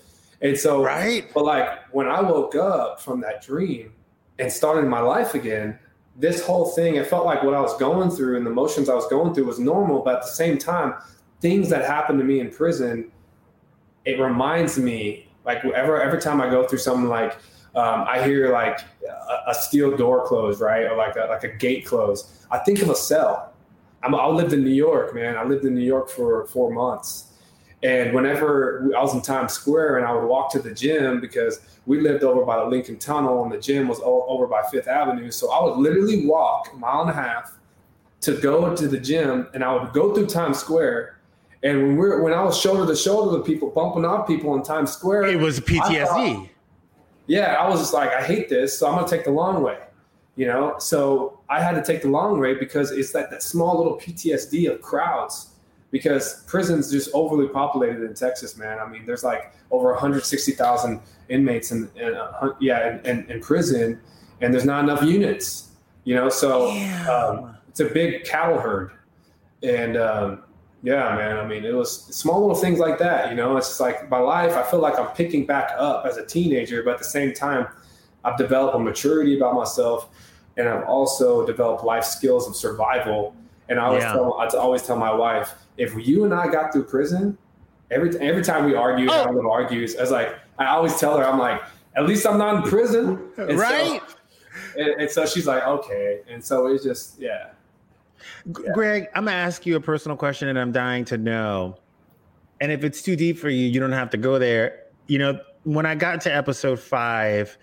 And 0.41 0.57
so, 0.57 0.83
Right. 0.83 1.25
but 1.33 1.45
like 1.45 1.69
when 1.91 2.07
I 2.07 2.21
woke 2.21 2.55
up 2.55 2.99
from 3.01 3.21
that 3.21 3.41
dream 3.41 3.93
and 4.37 4.51
started 4.51 4.85
my 4.85 4.99
life 4.99 5.33
again, 5.33 5.79
this 6.17 6.45
whole 6.45 6.65
thing, 6.65 6.95
it 6.95 7.07
felt 7.07 7.25
like 7.25 7.43
what 7.43 7.53
I 7.53 7.61
was 7.61 7.75
going 7.77 8.09
through 8.11 8.37
and 8.37 8.45
the 8.45 8.51
emotions 8.51 8.89
I 8.89 8.93
was 8.95 9.07
going 9.07 9.33
through 9.33 9.45
was 9.45 9.59
normal. 9.59 10.01
But 10.01 10.15
at 10.17 10.21
the 10.23 10.27
same 10.29 10.57
time, 10.57 10.95
things 11.39 11.69
that 11.69 11.85
happened 11.85 12.19
to 12.19 12.25
me 12.25 12.39
in 12.41 12.49
prison, 12.49 13.11
it 14.05 14.19
reminds 14.19 14.77
me, 14.77 15.26
like 15.47 15.63
ever 15.65 15.99
every 15.99 16.21
time 16.21 16.41
I 16.41 16.49
go 16.49 16.67
through 16.67 16.79
something 16.79 17.07
like 17.07 17.37
um, 17.73 18.05
I 18.07 18.23
hear 18.23 18.51
like 18.51 18.79
a, 19.07 19.51
a 19.51 19.55
steel 19.55 19.95
door 19.95 20.25
close, 20.27 20.59
right, 20.59 20.83
or 20.83 20.95
like 20.95 21.15
a, 21.15 21.27
like 21.29 21.43
a 21.43 21.55
gate 21.55 21.85
close. 21.85 22.45
I 22.51 22.57
think 22.59 22.81
of 22.81 22.89
a 22.89 22.95
cell. 22.95 23.53
I'm, 24.03 24.13
I 24.13 24.27
lived 24.27 24.53
in 24.53 24.63
New 24.63 24.71
York, 24.71 25.15
man. 25.15 25.37
I 25.37 25.43
lived 25.43 25.65
in 25.65 25.73
New 25.73 25.85
York 25.85 26.09
for 26.09 26.45
four 26.47 26.71
months, 26.71 27.31
and 27.83 28.13
whenever 28.13 28.91
I 28.97 29.01
was 29.01 29.13
in 29.13 29.21
Times 29.21 29.53
Square 29.53 29.97
and 29.97 30.05
I 30.05 30.11
would 30.13 30.27
walk 30.27 30.51
to 30.51 30.59
the 30.59 30.73
gym 30.73 31.21
because 31.21 31.61
we 31.85 32.01
lived 32.01 32.23
over 32.23 32.43
by 32.43 32.57
the 32.57 32.65
Lincoln 32.65 32.97
Tunnel 32.97 33.43
and 33.43 33.51
the 33.51 33.59
gym 33.59 33.87
was 33.87 34.01
over 34.03 34.47
by 34.47 34.63
Fifth 34.69 34.87
Avenue, 34.87 35.31
so 35.31 35.51
I 35.51 35.63
would 35.63 35.77
literally 35.77 36.25
walk 36.25 36.69
a 36.73 36.75
mile 36.75 37.01
and 37.01 37.09
a 37.09 37.13
half 37.13 37.53
to 38.21 38.33
go 38.33 38.75
to 38.75 38.87
the 38.87 38.99
gym, 38.99 39.47
and 39.53 39.63
I 39.63 39.73
would 39.73 39.93
go 39.93 40.13
through 40.13 40.27
Times 40.27 40.57
Square. 40.57 41.16
And 41.63 41.81
when 41.81 41.97
we're 41.97 42.21
when 42.21 42.33
I 42.33 42.43
was 42.43 42.57
shoulder 42.59 42.85
to 42.85 42.95
shoulder 42.95 43.37
with 43.37 43.45
people, 43.47 43.69
bumping 43.69 44.05
off 44.05 44.27
people 44.27 44.55
in 44.55 44.63
Times 44.63 44.91
Square, 44.91 45.25
It 45.27 45.39
was 45.39 45.57
I 45.59 45.61
thought- 45.61 45.89
PTSD. 45.91 46.49
yeah, 47.27 47.55
I 47.59 47.67
was 47.67 47.79
just 47.79 47.93
like, 47.93 48.11
I 48.13 48.21
hate 48.21 48.47
this, 48.49 48.77
so 48.77 48.87
I'm 48.87 48.95
gonna 48.95 49.07
take 49.07 49.23
the 49.25 49.31
long 49.31 49.63
way. 49.63 49.79
You 50.35 50.45
know, 50.45 50.75
so 50.77 51.39
I 51.49 51.61
had 51.61 51.71
to 51.73 51.83
take 51.83 52.03
the 52.03 52.09
long 52.09 52.39
way 52.39 52.53
because 52.53 52.91
it's 52.91 53.11
that, 53.13 53.31
that 53.31 53.41
small 53.41 53.75
little 53.77 53.97
PTSD 53.97 54.67
of 54.71 54.81
crowds. 54.81 55.49
Because 55.89 56.43
prisons 56.47 56.91
just 56.91 57.09
overly 57.13 57.47
populated 57.47 58.03
in 58.03 58.13
Texas, 58.13 58.57
man. 58.57 58.77
I 58.77 58.85
mean, 58.87 59.05
there's 59.05 59.23
like 59.23 59.53
over 59.71 59.93
160,000 59.93 60.99
inmates 61.29 61.71
in, 61.71 61.89
in 61.95 62.09
a 62.13 62.55
yeah, 62.59 62.99
in, 63.05 63.05
in, 63.05 63.31
in 63.31 63.39
prison, 63.39 63.99
and 64.41 64.53
there's 64.53 64.65
not 64.65 64.83
enough 64.83 65.01
units. 65.01 65.69
You 66.03 66.15
know, 66.15 66.27
so 66.27 66.69
um, 67.09 67.55
it's 67.69 67.79
a 67.79 67.85
big 67.85 68.25
cattle 68.25 68.59
herd, 68.59 68.91
and 69.63 69.95
um, 69.95 70.43
yeah, 70.83 71.15
man. 71.15 71.37
I 71.37 71.45
mean, 71.45 71.65
it 71.65 71.73
was 71.73 72.03
small 72.15 72.41
little 72.41 72.55
things 72.55 72.79
like 72.79 72.97
that. 72.99 73.29
You 73.29 73.35
know, 73.35 73.57
it's 73.57 73.67
just 73.67 73.79
like 73.79 74.09
my 74.09 74.19
life. 74.19 74.53
I 74.55 74.63
feel 74.63 74.79
like 74.79 74.97
I'm 74.99 75.07
picking 75.15 75.45
back 75.45 75.71
up 75.77 76.05
as 76.05 76.17
a 76.17 76.25
teenager, 76.25 76.83
but 76.83 76.91
at 76.93 76.97
the 76.99 77.03
same 77.05 77.33
time, 77.33 77.67
I've 78.23 78.37
developed 78.37 78.75
a 78.75 78.79
maturity 78.79 79.37
about 79.37 79.55
myself, 79.55 80.09
and 80.57 80.67
I've 80.67 80.83
also 80.85 81.45
developed 81.45 81.83
life 81.83 82.03
skills 82.03 82.47
of 82.47 82.55
survival. 82.55 83.35
And 83.69 83.79
I 83.79 83.85
always 83.85 84.03
Yeah. 84.03 84.13
tell, 84.13 84.33
I 84.39 84.47
always 84.47 84.81
tell 84.83 84.97
my 84.97 85.13
wife, 85.13 85.53
if 85.77 85.93
you 85.97 86.23
and 86.25 86.33
I 86.33 86.47
got 86.47 86.71
through 86.73 86.85
prison, 86.85 87.37
every 87.91 88.17
every 88.19 88.43
time 88.43 88.65
we 88.65 88.75
argue, 88.75 89.07
Oh. 89.11 89.23
I 89.23 89.29
love 89.31 89.45
argues. 89.45 89.95
I 89.97 90.01
was 90.01 90.11
like, 90.11 90.35
I 90.57 90.67
always 90.67 90.97
tell 90.99 91.17
her, 91.17 91.25
I'm 91.25 91.37
like, 91.39 91.61
at 91.95 92.05
least 92.05 92.25
I'm 92.25 92.37
not 92.37 92.63
in 92.63 92.69
prison, 92.69 93.19
And 93.37 93.51
so- 93.51 93.55
Right. 93.57 94.01
and, 94.77 94.89
and 95.01 95.09
so 95.09 95.25
she's 95.25 95.45
like, 95.47 95.65
okay. 95.65 96.21
And 96.29 96.43
so 96.43 96.67
it's 96.67 96.83
just, 96.83 97.19
yeah. 97.19 97.49
G- 98.55 98.63
Greg, 98.73 99.07
I'm 99.15 99.25
gonna 99.25 99.37
ask 99.37 99.65
you 99.65 99.75
a 99.75 99.81
personal 99.81 100.17
question, 100.17 100.47
and 100.47 100.59
I'm 100.59 100.71
dying 100.71 101.05
to 101.05 101.17
know. 101.17 101.77
And 102.61 102.71
if 102.71 102.83
it's 102.83 103.01
too 103.01 103.15
deep 103.15 103.37
for 103.37 103.49
you, 103.49 103.67
you 103.67 103.79
don't 103.79 103.91
have 103.91 104.09
to 104.11 104.17
go 104.17 104.39
there. 104.39 104.83
You 105.07 105.19
know, 105.19 105.39
when 105.63 105.85
I 105.85 105.95
got 105.95 106.21
to 106.21 106.35
episode 106.35 106.79
five, 106.79 107.57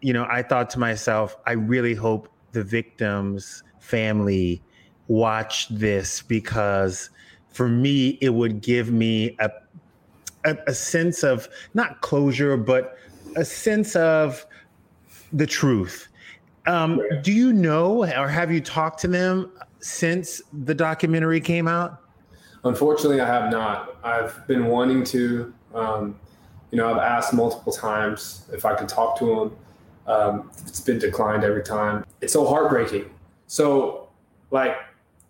you 0.00 0.12
know, 0.12 0.26
I 0.30 0.42
thought 0.42 0.70
to 0.70 0.78
myself, 0.78 1.36
I 1.46 1.52
really 1.52 1.94
hope 1.94 2.28
the 2.52 2.64
victim's 2.64 3.62
family 3.80 4.62
watch 5.08 5.68
this 5.68 6.22
because 6.22 7.10
for 7.48 7.68
me, 7.68 8.18
it 8.20 8.30
would 8.30 8.60
give 8.60 8.90
me 8.90 9.36
a 9.40 9.50
a, 10.44 10.56
a 10.66 10.74
sense 10.74 11.22
of 11.22 11.48
not 11.74 12.00
closure, 12.00 12.56
but 12.56 12.96
a 13.36 13.44
sense 13.44 13.94
of 13.96 14.46
the 15.32 15.46
truth. 15.46 16.08
Um, 16.66 17.00
do 17.22 17.32
you 17.32 17.52
know, 17.52 18.04
or 18.04 18.28
have 18.28 18.50
you 18.50 18.60
talked 18.60 19.00
to 19.00 19.08
them 19.08 19.50
since 19.80 20.42
the 20.64 20.74
documentary 20.74 21.40
came 21.40 21.68
out? 21.68 22.02
Unfortunately, 22.64 23.20
I 23.20 23.26
have 23.26 23.50
not. 23.50 23.96
I've 24.02 24.46
been 24.46 24.66
wanting 24.66 25.04
to. 25.04 25.52
Um, 25.74 26.18
you 26.70 26.78
know, 26.78 26.90
I've 26.92 26.98
asked 26.98 27.32
multiple 27.32 27.72
times 27.72 28.48
if 28.52 28.64
I 28.64 28.74
could 28.74 28.88
talk 28.88 29.18
to 29.18 29.32
him. 29.32 29.56
Um, 30.06 30.50
it's 30.66 30.80
been 30.80 30.98
declined 30.98 31.44
every 31.44 31.62
time. 31.62 32.04
It's 32.20 32.32
so 32.32 32.46
heartbreaking. 32.46 33.10
So, 33.46 34.08
like, 34.50 34.76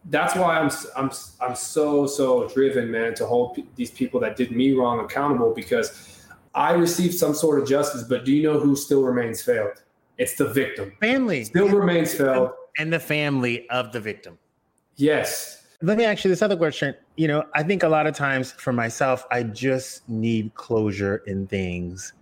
that's 0.06 0.34
why 0.34 0.58
I'm 0.58 0.70
I'm 0.96 1.10
I'm 1.40 1.54
so 1.54 2.06
so 2.06 2.48
driven, 2.48 2.90
man, 2.90 3.14
to 3.14 3.26
hold 3.26 3.54
p- 3.54 3.66
these 3.76 3.90
people 3.90 4.20
that 4.20 4.36
did 4.36 4.50
me 4.50 4.72
wrong 4.72 5.00
accountable 5.00 5.52
because 5.54 6.26
I 6.54 6.72
received 6.72 7.14
some 7.14 7.34
sort 7.34 7.60
of 7.60 7.68
justice. 7.68 8.02
But 8.02 8.24
do 8.24 8.32
you 8.32 8.42
know 8.42 8.58
who 8.58 8.74
still 8.74 9.02
remains 9.02 9.42
failed? 9.42 9.82
It's 10.18 10.34
the 10.34 10.48
victim. 10.48 10.92
Family. 11.00 11.44
Still 11.44 11.68
remains 11.68 12.14
failed. 12.14 12.50
And 12.78 12.92
the 12.92 13.00
family 13.00 13.68
of 13.70 13.92
the 13.92 14.00
victim. 14.00 14.38
Yes. 15.00 15.64
Let 15.82 15.96
me 15.96 16.04
ask 16.04 16.24
you 16.24 16.30
this 16.30 16.42
other 16.42 16.56
question. 16.56 16.94
You 17.16 17.28
know, 17.28 17.44
I 17.54 17.62
think 17.62 17.82
a 17.82 17.88
lot 17.88 18.06
of 18.06 18.14
times 18.14 18.52
for 18.52 18.72
myself, 18.72 19.26
I 19.30 19.44
just 19.44 20.06
need 20.08 20.54
closure 20.54 21.22
in 21.26 21.46
things 21.46 22.12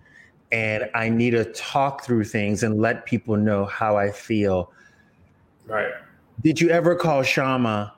and 0.53 0.89
I 0.95 1.09
need 1.09 1.31
to 1.31 1.45
talk 1.53 2.05
through 2.05 2.25
things 2.25 2.63
and 2.63 2.81
let 2.81 3.05
people 3.05 3.37
know 3.37 3.65
how 3.65 3.97
I 3.97 4.11
feel. 4.11 4.73
Right. 5.67 5.91
Did 6.43 6.61
you 6.61 6.71
ever 6.71 6.95
call 6.95 7.23
Shama 7.23 7.95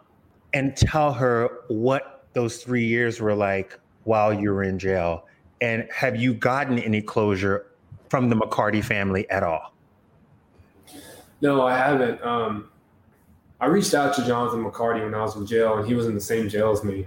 and 0.54 0.74
tell 0.76 1.12
her 1.12 1.50
what 1.68 2.24
those 2.32 2.62
three 2.62 2.86
years 2.86 3.20
were 3.20 3.34
like 3.34 3.78
while 4.04 4.32
you 4.32 4.50
were 4.50 4.64
in 4.64 4.78
jail? 4.78 5.26
And 5.60 5.86
have 5.94 6.16
you 6.16 6.32
gotten 6.32 6.78
any 6.78 7.02
closure 7.02 7.66
from 8.08 8.30
the 8.30 8.36
McCarty 8.36 8.82
family 8.82 9.28
at 9.28 9.42
all? 9.42 9.74
No, 11.42 11.66
I 11.66 11.76
haven't. 11.76 12.22
Um, 12.24 12.70
I 13.60 13.66
reached 13.66 13.94
out 13.94 14.14
to 14.16 14.26
Jonathan 14.26 14.64
McCarty 14.64 15.04
when 15.04 15.14
I 15.14 15.22
was 15.22 15.36
in 15.36 15.46
jail, 15.46 15.76
and 15.78 15.86
he 15.86 15.94
was 15.94 16.06
in 16.06 16.14
the 16.14 16.20
same 16.20 16.48
jail 16.48 16.70
as 16.70 16.82
me. 16.82 17.06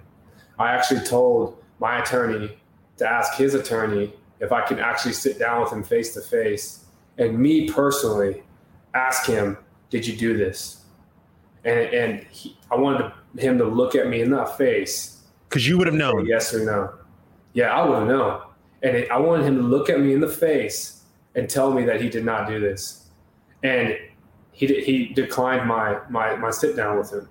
I 0.59 0.71
actually 0.71 1.01
told 1.01 1.63
my 1.79 1.99
attorney 1.99 2.57
to 2.97 3.09
ask 3.09 3.35
his 3.35 3.55
attorney 3.55 4.13
if 4.39 4.51
I 4.51 4.61
can 4.61 4.79
actually 4.79 5.13
sit 5.13 5.39
down 5.39 5.61
with 5.61 5.71
him 5.71 5.83
face 5.83 6.13
to 6.13 6.21
face 6.21 6.85
and 7.17 7.37
me 7.37 7.69
personally 7.69 8.43
ask 8.93 9.25
him, 9.25 9.57
Did 9.89 10.05
you 10.05 10.15
do 10.15 10.37
this? 10.37 10.85
And, 11.65 11.79
and 11.79 12.23
he, 12.29 12.57
I 12.71 12.75
wanted 12.75 13.11
to, 13.35 13.41
him 13.41 13.57
to 13.57 13.65
look 13.65 13.95
at 13.95 14.07
me 14.07 14.21
in 14.21 14.29
the 14.29 14.45
face. 14.45 15.21
Because 15.49 15.67
you 15.67 15.77
would 15.77 15.87
have 15.87 15.95
known. 15.95 16.25
Yes 16.25 16.53
or 16.53 16.65
no. 16.65 16.93
Yeah, 17.53 17.73
I 17.75 17.87
would 17.87 17.99
have 17.99 18.07
known. 18.07 18.41
And 18.81 18.97
it, 18.97 19.11
I 19.11 19.17
wanted 19.17 19.45
him 19.45 19.57
to 19.57 19.63
look 19.63 19.89
at 19.89 19.99
me 19.99 20.13
in 20.13 20.19
the 20.19 20.27
face 20.27 21.03
and 21.35 21.49
tell 21.49 21.71
me 21.71 21.85
that 21.85 22.01
he 22.01 22.09
did 22.09 22.25
not 22.25 22.47
do 22.47 22.59
this. 22.59 23.07
And 23.63 23.97
he, 24.53 24.81
he 24.81 25.07
declined 25.07 25.67
my, 25.67 25.99
my, 26.09 26.35
my 26.35 26.51
sit 26.51 26.75
down 26.75 26.97
with 26.97 27.11
him. 27.11 27.27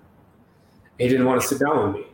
He 0.99 1.09
didn't 1.09 1.27
want 1.27 1.41
to 1.41 1.47
sit 1.47 1.61
down 1.61 1.87
with 1.87 2.03
me. 2.03 2.07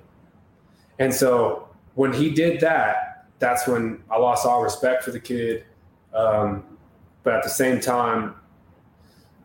And 0.99 1.13
so 1.13 1.69
when 1.95 2.13
he 2.13 2.31
did 2.31 2.61
that, 2.61 3.27
that's 3.39 3.67
when 3.67 4.03
I 4.11 4.19
lost 4.19 4.47
all 4.47 4.63
respect 4.63 5.03
for 5.03 5.11
the 5.11 5.21
kid. 5.21 5.65
Um, 6.15 6.65
but 7.23 7.35
at 7.35 7.43
the 7.43 7.51
same 7.51 7.81
time, 7.81 8.35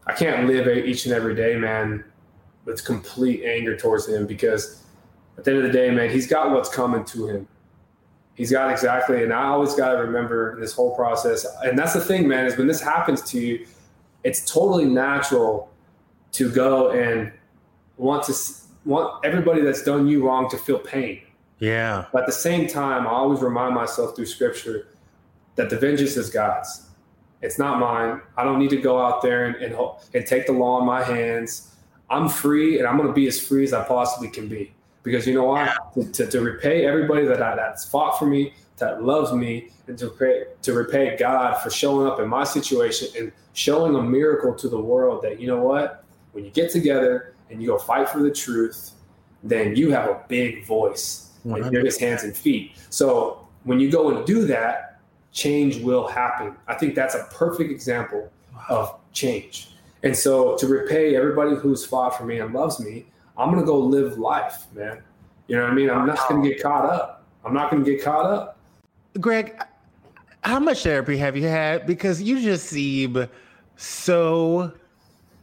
I 0.06 0.14
can't 0.14 0.48
live 0.48 0.68
each 0.86 1.06
and 1.06 1.14
every 1.14 1.36
day, 1.36 1.56
man, 1.56 2.04
with 2.66 2.84
complete 2.84 3.44
anger 3.44 3.76
towards 3.76 4.08
him 4.08 4.26
because 4.28 4.84
at 5.38 5.44
the 5.44 5.52
end 5.52 5.66
of 5.66 5.72
the 5.72 5.78
day, 5.78 5.90
man, 5.92 6.10
he's 6.10 6.28
got 6.28 6.52
what's 6.52 6.70
coming 6.70 7.06
to 7.06 7.28
him. 7.28 7.48
He's 8.36 8.52
got 8.52 8.72
exactly, 8.72 9.24
and 9.24 9.32
I 9.32 9.44
always 9.46 9.76
got 9.76 9.94
to 9.94 10.00
remember 10.00 10.60
this 10.60 10.74
whole 10.74 10.96
process. 10.96 11.46
And 11.64 11.78
that's 11.78 11.94
the 11.94 12.02
thing, 12.02 12.28
man, 12.28 12.48
is 12.48 12.58
when 12.58 12.68
this 12.68 12.82
happens 12.82 13.22
to 13.32 13.40
you, 13.40 13.68
it's 14.24 14.52
totally 14.52 14.86
natural 14.86 15.70
to 16.34 16.52
go 16.52 16.92
and 16.92 17.32
want 17.98 18.24
to 18.26 18.34
want 18.86 19.24
everybody 19.26 19.62
that's 19.62 19.84
done 19.84 20.08
you 20.08 20.26
wrong 20.26 20.50
to 20.50 20.58
feel 20.58 20.80
pain. 20.80 21.22
Yeah. 21.60 22.06
But 22.12 22.22
at 22.22 22.26
the 22.26 22.34
same 22.34 22.68
time, 22.68 23.08
I 23.08 23.12
always 23.12 23.42
remind 23.42 23.74
myself 23.74 24.16
through 24.16 24.26
scripture 24.26 24.88
that 25.56 25.70
the 25.70 25.78
vengeance 25.78 26.18
is 26.18 26.30
God's. 26.30 26.88
It's 27.42 27.60
not 27.60 27.80
mine. 27.80 28.22
I 28.38 28.44
don't 28.44 28.60
need 28.60 28.70
to 28.72 28.82
go 28.82 29.00
out 29.00 29.22
there 29.22 29.46
and, 29.46 29.56
and, 29.58 29.76
and 30.14 30.26
take 30.26 30.46
the 30.46 30.54
law 30.54 30.80
in 30.80 30.86
my 30.86 31.04
hands. 31.04 31.76
I'm 32.10 32.30
free 32.30 32.80
and 32.80 32.88
I'm 32.88 32.98
going 32.98 33.08
to 33.08 33.14
be 33.14 33.28
as 33.28 33.40
free 33.40 33.64
as 33.64 33.74
I 33.74 33.84
possibly 33.84 34.30
can 34.30 34.48
be. 34.48 34.74
Because 35.04 35.28
you 35.28 35.34
know 35.34 35.44
what? 35.44 35.66
Yeah. 35.66 36.04
To, 36.04 36.12
to, 36.12 36.28
to, 36.32 36.42
repay 36.42 36.86
everybody 36.86 37.26
that 37.26 37.42
I, 37.42 37.56
that's 37.56 37.84
fought 37.86 38.18
for 38.18 38.26
me, 38.26 38.54
that 38.78 39.04
loves 39.04 39.32
me, 39.32 39.70
and 39.88 39.98
to, 39.98 40.46
to 40.62 40.74
repay 40.74 41.16
God 41.18 41.62
for 41.62 41.70
showing 41.70 42.08
up 42.08 42.20
in 42.20 42.28
my 42.28 42.44
situation 42.44 43.10
and 43.18 43.32
showing 43.54 43.96
a 43.96 44.02
miracle 44.02 44.54
to 44.56 44.68
the 44.68 44.80
world 44.80 45.22
that, 45.24 45.40
you 45.40 45.48
know 45.48 45.62
what? 45.62 46.04
When 46.32 46.44
you 46.44 46.52
get 46.52 46.72
together 46.72 47.36
and 47.50 47.62
you 47.62 47.68
go 47.68 47.78
fight 47.78 48.10
for 48.10 48.20
the 48.20 48.32
truth, 48.32 48.92
then 49.44 49.76
you 49.76 49.92
have 49.92 50.10
a 50.10 50.24
big 50.28 50.66
voice. 50.66 51.32
Like 51.46 51.70
you're 51.74 51.84
his 51.84 51.98
hands 52.00 52.24
and 52.24 52.36
feet. 52.36 52.72
So 52.90 53.46
when 53.66 53.80
you 53.80 53.92
go 53.92 54.16
and 54.16 54.26
do 54.26 54.46
that, 54.46 55.02
change 55.34 55.78
will 55.82 56.08
happen. 56.08 56.56
I 56.68 56.76
think 56.76 56.96
that's 56.96 57.16
a 57.16 57.28
perfect 57.34 57.70
example 57.70 58.32
of 58.70 58.98
change. 59.12 59.76
And 60.04 60.16
so 60.16 60.56
to 60.58 60.68
repay 60.68 61.16
everybody 61.16 61.56
who's 61.56 61.86
fought 61.86 62.18
for 62.18 62.24
me 62.24 62.40
and 62.40 62.54
loves 62.54 62.80
me, 62.80 63.08
I'm 63.38 63.50
gonna 63.52 63.66
go 63.66 63.78
live 63.78 64.18
life, 64.18 64.68
man. 64.74 65.04
You 65.48 65.58
know 65.58 65.64
what 65.64 65.72
I 65.72 65.76
mean? 65.76 65.90
I'm 65.90 66.06
not 66.06 66.20
gonna 66.30 66.48
get 66.48 66.62
caught 66.62 66.86
up. 66.86 67.26
I'm 67.44 67.54
not 67.54 67.70
gonna 67.70 67.84
get 67.84 68.02
caught 68.02 68.26
up. 68.26 68.58
Greg, 69.20 69.62
how 70.44 70.60
much 70.60 70.84
therapy 70.84 71.18
have 71.18 71.38
you 71.38 71.48
had? 71.48 71.86
Because 71.86 72.22
you 72.22 72.42
just 72.42 72.68
seem 72.68 73.28
so 73.76 74.72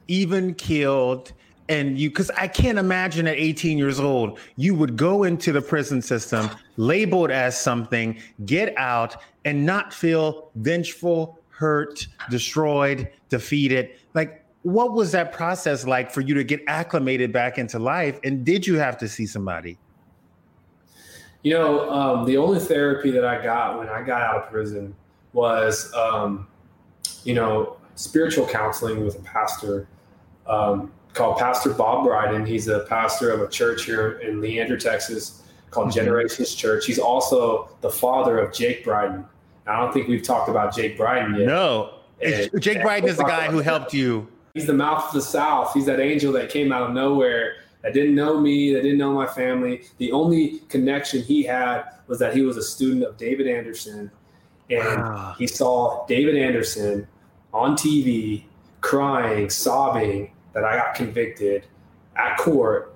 even 0.09 0.55
keeled 0.55 1.33
and 1.69 1.99
you 1.99 2.09
because 2.09 2.31
i 2.37 2.49
can't 2.49 2.79
imagine 2.79 3.29
at 3.29 3.37
18 3.37 3.79
years 3.79 4.01
old 4.01 4.41
you 4.57 4.75
would 4.75 4.97
go 4.97 5.23
into 5.23 5.53
the 5.53 5.63
prison 5.63 6.03
system 6.03 6.49
labeled 6.77 7.31
as 7.31 7.61
something 7.61 8.19
get 8.45 8.77
out 8.77 9.17
and 9.45 9.65
not 9.65 9.93
feel 9.93 10.51
vengeful 10.57 11.41
hurt 11.61 12.07
destroyed 12.31 13.07
defeated. 13.29 13.91
Like 14.15 14.45
what 14.63 14.95
was 14.95 15.13
that 15.13 15.31
process 15.31 15.87
like 15.87 16.11
for 16.11 16.23
you 16.23 16.35
to 16.35 16.43
get 16.43 16.63
acclimated 16.67 17.33
back 17.33 17.59
into 17.59 17.79
life? 17.79 18.19
And 18.25 18.45
did 18.45 18.67
you 18.67 18.79
have 18.79 18.97
to 18.99 19.09
see 19.09 19.27
somebody 19.27 19.79
you 21.43 21.53
know 21.53 21.91
um, 21.91 22.25
the 22.27 22.37
only 22.37 22.59
therapy 22.59 23.11
that 23.11 23.25
i 23.25 23.43
got 23.43 23.79
when 23.79 23.89
i 23.89 24.03
got 24.03 24.23
out 24.23 24.37
of 24.37 24.51
prison 24.51 24.95
was 25.33 25.93
um, 25.95 26.47
you 27.25 27.35
know 27.35 27.77
spiritual 27.95 28.47
counseling 28.47 29.05
with 29.05 29.19
a 29.19 29.23
pastor 29.23 29.87
um, 30.47 30.91
called 31.15 31.39
Pastor 31.39 31.71
Bob 31.71 32.05
Brydon. 32.05 32.47
He's 32.47 32.69
a 32.69 32.81
pastor 32.81 33.31
of 33.31 33.41
a 33.41 33.49
church 33.49 33.85
here 33.85 34.19
in 34.21 34.41
Leander, 34.41 34.77
Texas, 34.77 35.43
called 35.71 35.89
mm-hmm. 35.89 35.97
Generations 35.97 36.55
Church. 36.55 36.87
He's 36.87 36.99
also 36.99 37.69
the 37.81 37.91
father 37.91 38.39
of 38.39 38.53
Jake 38.53 38.85
Brydon. 38.85 39.25
I 39.67 39.81
don't 39.81 39.93
think 39.93 40.09
we've 40.09 40.23
talked 40.23 40.49
about 40.49 40.75
Jake 40.75 40.97
Brydon 40.97 41.35
yet. 41.37 41.47
No, 41.47 41.95
and, 42.21 42.51
Jake 42.61 42.83
Brydon 42.83 43.09
is 43.09 43.17
the 43.17 43.25
guy 43.25 43.51
who 43.51 43.59
helped 43.59 43.95
you. 43.95 44.27
He's 44.55 44.67
the 44.67 44.75
mouth 44.75 45.09
of 45.09 45.15
the 45.15 45.23
South. 45.23 45.73
He's 45.75 45.87
that 45.87 46.01
angel 46.01 46.33
that 46.33 46.51
came 46.51 46.73
out 46.73 46.83
of 46.83 46.93
nowhere 46.93 47.57
that 47.83 47.95
didn't 47.95 48.15
know 48.15 48.39
me, 48.39 48.75
that 48.75 48.83
didn't 48.83 48.99
know 48.99 49.13
my 49.13 49.27
family. 49.27 49.83
The 49.99 50.13
only 50.13 50.61
connection 50.69 51.23
he 51.23 51.43
had 51.43 51.85
was 52.07 52.19
that 52.19 52.35
he 52.35 52.43
was 52.43 52.57
a 52.57 52.63
student 52.63 53.05
of 53.05 53.17
David 53.17 53.47
Anderson, 53.47 54.11
and 54.69 55.03
wow. 55.03 55.35
he 55.39 55.47
saw 55.47 56.07
David 56.07 56.37
Anderson 56.37 57.07
on 57.53 57.77
TV 57.77 58.45
crying, 58.81 59.51
sobbing, 59.51 60.33
that 60.53 60.65
I 60.65 60.77
got 60.77 60.95
convicted 60.95 61.67
at 62.17 62.37
court 62.39 62.91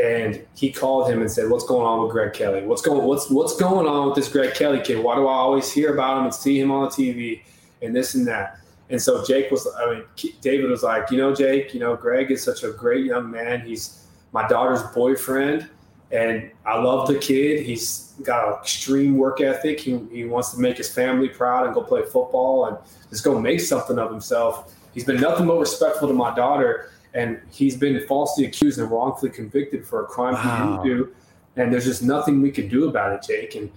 and 0.00 0.44
he 0.54 0.72
called 0.72 1.10
him 1.10 1.20
and 1.20 1.30
said, 1.30 1.50
"What's 1.50 1.64
going 1.64 1.86
on 1.86 2.02
with 2.02 2.12
Greg 2.12 2.32
Kelley? 2.32 2.62
What's 2.62 2.82
going 2.82 3.06
what's 3.06 3.30
what's 3.30 3.56
going 3.56 3.86
on 3.86 4.06
with 4.06 4.16
this 4.16 4.28
Greg 4.28 4.54
Kelley 4.54 4.80
kid? 4.80 5.02
Why 5.02 5.14
do 5.14 5.26
I 5.26 5.34
always 5.34 5.70
hear 5.70 5.92
about 5.92 6.18
him 6.18 6.24
and 6.24 6.34
see 6.34 6.58
him 6.58 6.70
on 6.70 6.84
the 6.84 6.90
TV 6.90 7.42
and 7.82 7.94
this 7.94 8.14
and 8.14 8.26
that?" 8.26 8.58
And 8.88 9.00
so 9.00 9.24
Jake 9.24 9.50
was, 9.52 9.68
I 9.78 9.94
mean, 9.94 10.32
David 10.40 10.70
was 10.70 10.82
like, 10.82 11.10
"You 11.10 11.18
know, 11.18 11.34
Jake, 11.34 11.74
you 11.74 11.80
know, 11.80 11.96
Greg 11.96 12.30
is 12.30 12.42
such 12.42 12.64
a 12.64 12.70
great 12.70 13.04
young 13.04 13.30
man. 13.30 13.60
He's 13.60 14.04
my 14.32 14.46
daughter's 14.48 14.82
boyfriend, 14.94 15.68
and 16.12 16.50
I 16.66 16.78
love 16.78 17.08
the 17.08 17.18
kid. 17.18 17.64
He's 17.64 18.14
got 18.22 18.48
an 18.48 18.54
extreme 18.54 19.16
work 19.16 19.40
ethic. 19.40 19.80
He 19.80 19.98
he 20.10 20.24
wants 20.24 20.52
to 20.52 20.60
make 20.60 20.76
his 20.76 20.92
family 20.92 21.28
proud 21.28 21.66
and 21.66 21.74
go 21.74 21.82
play 21.82 22.02
football 22.02 22.66
and 22.66 22.76
just 23.10 23.24
go 23.24 23.38
make 23.38 23.60
something 23.60 23.98
of 23.98 24.10
himself. 24.10 24.74
He's 24.92 25.04
been 25.04 25.20
nothing 25.20 25.46
but 25.46 25.58
respectful 25.58 26.08
to 26.08 26.14
my 26.14 26.34
daughter." 26.34 26.90
and 27.14 27.40
he's 27.50 27.76
been 27.76 28.06
falsely 28.06 28.44
accused 28.44 28.78
and 28.78 28.90
wrongfully 28.90 29.30
convicted 29.30 29.86
for 29.86 30.02
a 30.02 30.06
crime 30.06 30.34
wow. 30.34 30.82
he 30.82 30.88
didn't 30.88 30.98
do. 30.98 31.14
And 31.56 31.72
there's 31.72 31.84
just 31.84 32.02
nothing 32.02 32.40
we 32.40 32.50
can 32.50 32.68
do 32.68 32.88
about 32.88 33.12
it, 33.12 33.22
Jake. 33.26 33.56
And 33.56 33.70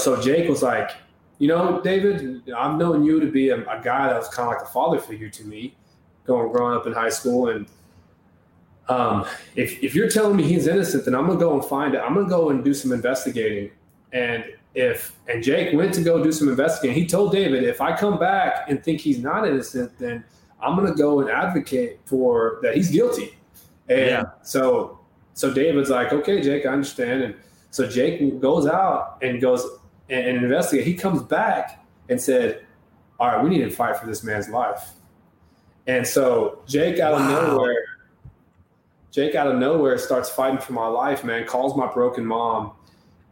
so 0.00 0.20
Jake 0.20 0.48
was 0.48 0.62
like, 0.62 0.90
you 1.38 1.48
know, 1.48 1.80
David, 1.80 2.50
I've 2.56 2.78
known 2.78 3.04
you 3.04 3.18
to 3.20 3.30
be 3.30 3.48
a, 3.48 3.56
a 3.62 3.80
guy 3.82 4.08
that 4.08 4.16
was 4.16 4.28
kind 4.28 4.48
of 4.48 4.54
like 4.54 4.62
a 4.62 4.70
father 4.70 4.98
figure 4.98 5.30
to 5.30 5.44
me, 5.44 5.74
going 6.26 6.52
growing 6.52 6.76
up 6.76 6.86
in 6.86 6.92
high 6.92 7.08
school. 7.08 7.48
And 7.48 7.66
um, 8.88 9.24
if 9.56 9.82
if 9.82 9.94
you're 9.94 10.10
telling 10.10 10.36
me 10.36 10.42
he's 10.44 10.66
innocent, 10.66 11.04
then 11.04 11.14
I'm 11.14 11.26
gonna 11.26 11.38
go 11.38 11.54
and 11.54 11.64
find 11.64 11.94
it. 11.94 11.98
I'm 11.98 12.14
gonna 12.14 12.28
go 12.28 12.50
and 12.50 12.64
do 12.64 12.74
some 12.74 12.92
investigating. 12.92 13.70
And 14.12 14.44
if 14.74 15.16
and 15.28 15.42
Jake 15.42 15.74
went 15.74 15.94
to 15.94 16.02
go 16.02 16.22
do 16.22 16.32
some 16.32 16.48
investigating, 16.48 17.00
he 17.00 17.06
told 17.06 17.32
David, 17.32 17.64
if 17.64 17.80
I 17.80 17.96
come 17.96 18.18
back 18.18 18.68
and 18.68 18.82
think 18.82 19.00
he's 19.00 19.18
not 19.18 19.46
innocent, 19.46 19.98
then 19.98 20.24
I'm 20.62 20.76
going 20.76 20.88
to 20.88 20.94
go 20.94 21.20
and 21.20 21.28
advocate 21.28 22.00
for 22.04 22.60
that 22.62 22.76
he's 22.76 22.90
guilty. 22.90 23.36
And 23.88 23.98
yeah. 23.98 24.22
so, 24.42 25.00
so 25.34 25.52
David's 25.52 25.90
like, 25.90 26.12
okay, 26.12 26.40
Jake, 26.40 26.64
I 26.64 26.70
understand. 26.70 27.22
And 27.22 27.34
so 27.70 27.86
Jake 27.86 28.40
goes 28.40 28.66
out 28.66 29.18
and 29.22 29.40
goes 29.40 29.66
and, 30.08 30.26
and 30.26 30.44
investigate. 30.44 30.86
He 30.86 30.94
comes 30.94 31.22
back 31.22 31.84
and 32.08 32.20
said, 32.20 32.64
all 33.18 33.28
right, 33.28 33.42
we 33.42 33.50
need 33.50 33.64
to 33.64 33.70
fight 33.70 33.96
for 33.96 34.06
this 34.06 34.22
man's 34.22 34.48
life. 34.48 34.92
And 35.86 36.06
so 36.06 36.62
Jake 36.66 37.00
out 37.00 37.14
wow. 37.14 37.40
of 37.40 37.48
nowhere, 37.48 37.84
Jake 39.12 39.34
out 39.34 39.46
of 39.46 39.58
nowhere 39.58 39.98
starts 39.98 40.30
fighting 40.30 40.58
for 40.58 40.72
my 40.72 40.86
life, 40.86 41.22
man, 41.22 41.46
calls 41.46 41.76
my 41.76 41.86
broken 41.86 42.24
mom 42.24 42.72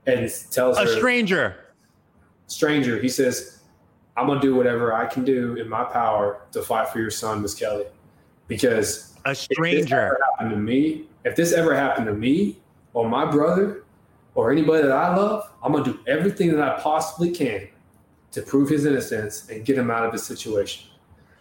and 0.06 0.30
tells 0.50 0.76
a 0.76 0.82
her. 0.82 0.86
A 0.86 0.96
stranger. 0.96 1.56
Stranger. 2.46 3.00
He 3.00 3.08
says, 3.08 3.60
I'm 4.16 4.26
gonna 4.26 4.40
do 4.40 4.54
whatever 4.54 4.92
I 4.92 5.06
can 5.06 5.24
do 5.24 5.54
in 5.54 5.68
my 5.68 5.84
power 5.84 6.42
to 6.52 6.62
fight 6.62 6.90
for 6.90 7.00
your 7.00 7.10
son, 7.10 7.40
Miss 7.40 7.54
Kelley, 7.54 7.86
because 8.46 9.14
a 9.24 9.34
stranger 9.34 10.18
happened 10.30 10.50
to 10.50 10.56
me. 10.56 11.06
If 11.24 11.34
this 11.36 11.52
ever 11.52 11.74
happened 11.74 12.06
to 12.06 12.14
me 12.14 12.58
or 12.92 13.08
my 13.08 13.24
brother 13.24 13.84
or 14.34 14.52
anybody 14.52 14.82
that 14.82 14.92
I 14.92 15.16
love, 15.16 15.50
I'm 15.62 15.72
gonna 15.72 15.84
do 15.84 16.00
everything 16.06 16.54
that 16.54 16.60
I 16.60 16.78
possibly 16.80 17.30
can 17.30 17.68
to 18.32 18.42
prove 18.42 18.68
his 18.68 18.84
innocence 18.84 19.48
and 19.48 19.64
get 19.64 19.78
him 19.78 19.90
out 19.90 20.04
of 20.04 20.12
his 20.12 20.24
situation. 20.24 20.88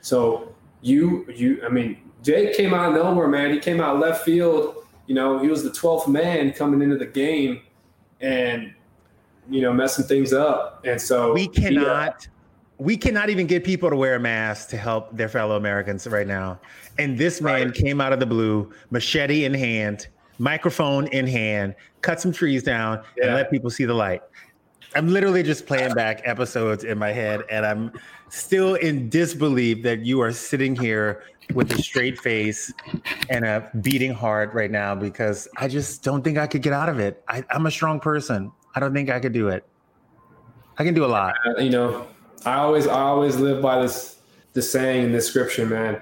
So 0.01 0.55
you, 0.81 1.25
you, 1.33 1.61
I 1.65 1.69
mean, 1.69 1.97
Jake 2.23 2.55
came 2.55 2.73
out 2.73 2.89
of 2.89 2.95
nowhere, 2.95 3.27
man. 3.27 3.51
He 3.51 3.59
came 3.59 3.81
out 3.81 3.99
left 3.99 4.23
field. 4.23 4.85
You 5.07 5.15
know, 5.15 5.39
he 5.39 5.47
was 5.47 5.63
the 5.63 5.71
12th 5.71 6.07
man 6.07 6.51
coming 6.53 6.81
into 6.81 6.97
the 6.97 7.05
game, 7.05 7.61
and 8.21 8.73
you 9.49 9.61
know, 9.61 9.73
messing 9.73 10.05
things 10.05 10.33
up. 10.33 10.85
And 10.85 11.01
so 11.01 11.33
we 11.33 11.47
uh, 11.47 11.51
cannot. 11.51 12.27
We 12.77 12.95
cannot 12.95 13.29
even 13.29 13.45
get 13.45 13.65
people 13.65 13.89
to 13.89 13.97
wear 13.97 14.15
a 14.15 14.19
mask 14.21 14.69
to 14.69 14.77
help 14.77 15.09
their 15.11 15.27
fellow 15.27 15.57
Americans 15.57 16.07
right 16.07 16.25
now. 16.25 16.61
And 16.97 17.17
this 17.17 17.41
man 17.41 17.67
right. 17.67 17.75
came 17.75 17.99
out 17.99 18.13
of 18.13 18.21
the 18.21 18.25
blue, 18.25 18.71
machete 18.89 19.43
in 19.43 19.53
hand, 19.53 20.07
microphone 20.37 21.07
in 21.07 21.27
hand, 21.27 21.75
cut 21.99 22.21
some 22.21 22.31
trees 22.31 22.63
down, 22.63 23.03
yeah. 23.17 23.25
and 23.25 23.35
let 23.35 23.51
people 23.51 23.69
see 23.69 23.83
the 23.83 23.93
light. 23.93 24.21
I'm 24.95 25.07
literally 25.07 25.43
just 25.43 25.65
playing 25.65 25.93
back 25.93 26.21
episodes 26.25 26.83
in 26.83 26.97
my 26.97 27.11
head, 27.11 27.43
and 27.49 27.65
I'm 27.65 27.91
still 28.29 28.75
in 28.75 29.09
disbelief 29.09 29.83
that 29.83 29.99
you 29.99 30.21
are 30.21 30.31
sitting 30.31 30.75
here 30.75 31.23
with 31.53 31.71
a 31.71 31.81
straight 31.81 32.19
face 32.19 32.71
and 33.29 33.45
a 33.45 33.69
beating 33.81 34.13
heart 34.13 34.53
right 34.53 34.71
now 34.71 34.95
because 34.95 35.47
I 35.57 35.67
just 35.67 36.03
don't 36.03 36.23
think 36.23 36.37
I 36.37 36.47
could 36.47 36.61
get 36.61 36.73
out 36.73 36.89
of 36.89 36.99
it. 36.99 37.23
I, 37.27 37.43
am 37.51 37.65
a 37.65 37.71
strong 37.71 37.99
person. 37.99 38.51
I 38.75 38.79
don't 38.79 38.93
think 38.93 39.09
I 39.09 39.19
could 39.19 39.33
do 39.33 39.47
it. 39.49 39.65
I 40.77 40.83
can 40.83 40.93
do 40.93 41.05
a 41.05 41.07
lot. 41.07 41.35
Uh, 41.45 41.59
you 41.59 41.69
know, 41.69 42.07
I 42.45 42.55
always 42.55 42.87
I 42.87 43.01
always 43.01 43.37
live 43.37 43.61
by 43.61 43.81
this 43.81 44.19
the 44.53 44.61
saying 44.61 45.05
in 45.05 45.11
this 45.11 45.27
scripture, 45.27 45.65
man, 45.65 46.01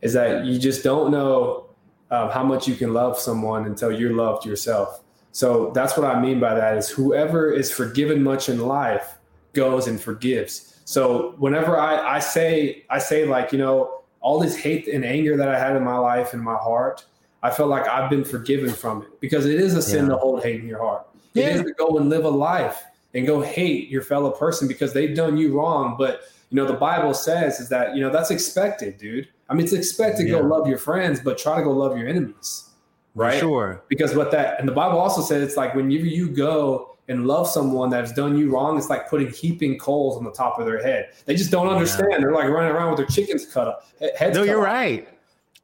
is 0.00 0.12
that 0.14 0.44
you 0.44 0.58
just 0.58 0.82
don't 0.82 1.10
know 1.10 1.66
uh, 2.10 2.30
how 2.30 2.42
much 2.42 2.66
you 2.66 2.74
can 2.74 2.92
love 2.92 3.18
someone 3.18 3.66
until 3.66 3.92
you're 3.92 4.14
loved 4.14 4.46
yourself. 4.46 5.03
So 5.34 5.72
that's 5.74 5.96
what 5.96 6.06
I 6.06 6.20
mean 6.20 6.38
by 6.38 6.54
that 6.54 6.78
is 6.78 6.88
whoever 6.88 7.52
is 7.52 7.72
forgiven 7.72 8.22
much 8.22 8.48
in 8.48 8.60
life 8.60 9.18
goes 9.52 9.88
and 9.88 10.00
forgives. 10.00 10.78
So 10.84 11.34
whenever 11.38 11.76
I, 11.76 11.98
I 12.16 12.18
say 12.20 12.84
I 12.88 13.00
say 13.00 13.26
like 13.26 13.50
you 13.50 13.58
know 13.58 14.02
all 14.20 14.38
this 14.38 14.54
hate 14.54 14.86
and 14.86 15.04
anger 15.04 15.36
that 15.36 15.48
I 15.48 15.58
had 15.58 15.74
in 15.74 15.82
my 15.82 15.96
life 15.96 16.34
and 16.34 16.42
my 16.42 16.54
heart, 16.54 17.04
I 17.42 17.50
feel 17.50 17.66
like 17.66 17.88
I've 17.88 18.08
been 18.08 18.24
forgiven 18.24 18.70
from 18.70 19.02
it 19.02 19.20
because 19.20 19.44
it 19.44 19.58
is 19.60 19.74
a 19.74 19.82
sin 19.82 20.04
yeah. 20.04 20.12
to 20.12 20.18
hold 20.18 20.44
hate 20.44 20.60
in 20.60 20.68
your 20.68 20.78
heart. 20.78 21.04
Yeah. 21.32 21.46
It 21.46 21.56
is 21.56 21.62
to 21.62 21.72
go 21.72 21.98
and 21.98 22.08
live 22.08 22.24
a 22.24 22.30
life 22.30 22.84
and 23.12 23.26
go 23.26 23.40
hate 23.40 23.88
your 23.88 24.02
fellow 24.02 24.30
person 24.30 24.68
because 24.68 24.92
they've 24.92 25.16
done 25.16 25.36
you 25.36 25.58
wrong. 25.58 25.96
But 25.98 26.20
you 26.50 26.56
know 26.56 26.64
the 26.64 26.74
Bible 26.74 27.12
says 27.12 27.58
is 27.58 27.68
that 27.70 27.96
you 27.96 28.02
know 28.02 28.10
that's 28.10 28.30
expected, 28.30 28.98
dude. 28.98 29.26
I 29.48 29.54
mean, 29.54 29.64
it's 29.64 29.72
expected 29.72 30.28
yeah. 30.28 30.36
to 30.36 30.42
go 30.42 30.46
love 30.46 30.68
your 30.68 30.78
friends, 30.78 31.18
but 31.18 31.38
try 31.38 31.56
to 31.56 31.64
go 31.64 31.72
love 31.72 31.98
your 31.98 32.06
enemies 32.06 32.70
right? 33.14 33.38
Sure. 33.38 33.82
Because 33.88 34.14
what 34.14 34.30
that 34.32 34.58
and 34.58 34.68
the 34.68 34.72
Bible 34.72 34.98
also 34.98 35.22
says 35.22 35.42
it's 35.42 35.56
like 35.56 35.74
whenever 35.74 36.06
you 36.06 36.28
go 36.28 36.96
and 37.08 37.26
love 37.26 37.48
someone 37.48 37.90
that's 37.90 38.12
done 38.12 38.36
you 38.36 38.50
wrong, 38.50 38.78
it's 38.78 38.88
like 38.88 39.08
putting 39.08 39.30
heaping 39.30 39.78
coals 39.78 40.16
on 40.16 40.24
the 40.24 40.32
top 40.32 40.58
of 40.58 40.66
their 40.66 40.82
head. 40.82 41.10
They 41.26 41.36
just 41.36 41.50
don't 41.50 41.68
understand. 41.68 42.08
Yeah. 42.10 42.18
They're 42.18 42.32
like 42.32 42.48
running 42.48 42.72
around 42.72 42.90
with 42.90 42.98
their 42.98 43.06
chickens 43.06 43.46
cut 43.46 43.68
up. 43.68 43.86
Heads 44.16 44.36
no, 44.36 44.42
you're 44.42 44.60
off. 44.60 44.66
right. 44.66 45.08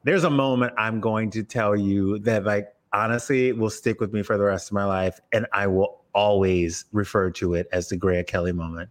There's 0.03 0.23
a 0.23 0.29
moment 0.29 0.73
I'm 0.77 0.99
going 0.99 1.29
to 1.31 1.43
tell 1.43 1.75
you 1.75 2.19
that, 2.19 2.43
like, 2.43 2.73
honestly, 2.93 3.51
will 3.53 3.69
stick 3.69 3.99
with 3.99 4.13
me 4.13 4.23
for 4.23 4.37
the 4.37 4.43
rest 4.43 4.69
of 4.69 4.73
my 4.73 4.85
life, 4.85 5.19
and 5.31 5.45
I 5.53 5.67
will 5.67 6.01
always 6.13 6.85
refer 6.91 7.29
to 7.31 7.53
it 7.53 7.67
as 7.71 7.89
the 7.89 7.97
Greg 7.97 8.27
Kelley 8.27 8.51
moment. 8.51 8.89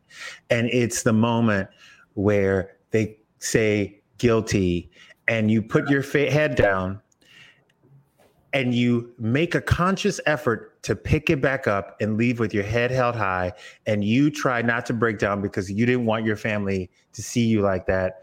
And 0.50 0.68
it's 0.68 1.02
the 1.02 1.12
moment 1.12 1.68
where 2.14 2.76
they 2.92 3.18
say 3.38 4.00
guilty, 4.18 4.90
and 5.26 5.50
you 5.50 5.62
put 5.62 5.88
your 5.88 6.02
head 6.02 6.54
down 6.54 7.00
and 8.52 8.74
you 8.74 9.12
make 9.18 9.54
a 9.54 9.60
conscious 9.60 10.20
effort 10.26 10.82
to 10.82 10.96
pick 10.96 11.30
it 11.30 11.40
back 11.40 11.66
up 11.66 11.96
and 12.00 12.16
leave 12.16 12.40
with 12.40 12.52
your 12.52 12.64
head 12.64 12.90
held 12.90 13.14
high 13.14 13.52
and 13.86 14.04
you 14.04 14.30
try 14.30 14.62
not 14.62 14.86
to 14.86 14.92
break 14.92 15.18
down 15.18 15.40
because 15.40 15.70
you 15.70 15.86
didn't 15.86 16.06
want 16.06 16.24
your 16.24 16.36
family 16.36 16.90
to 17.12 17.22
see 17.22 17.44
you 17.44 17.60
like 17.60 17.86
that 17.86 18.22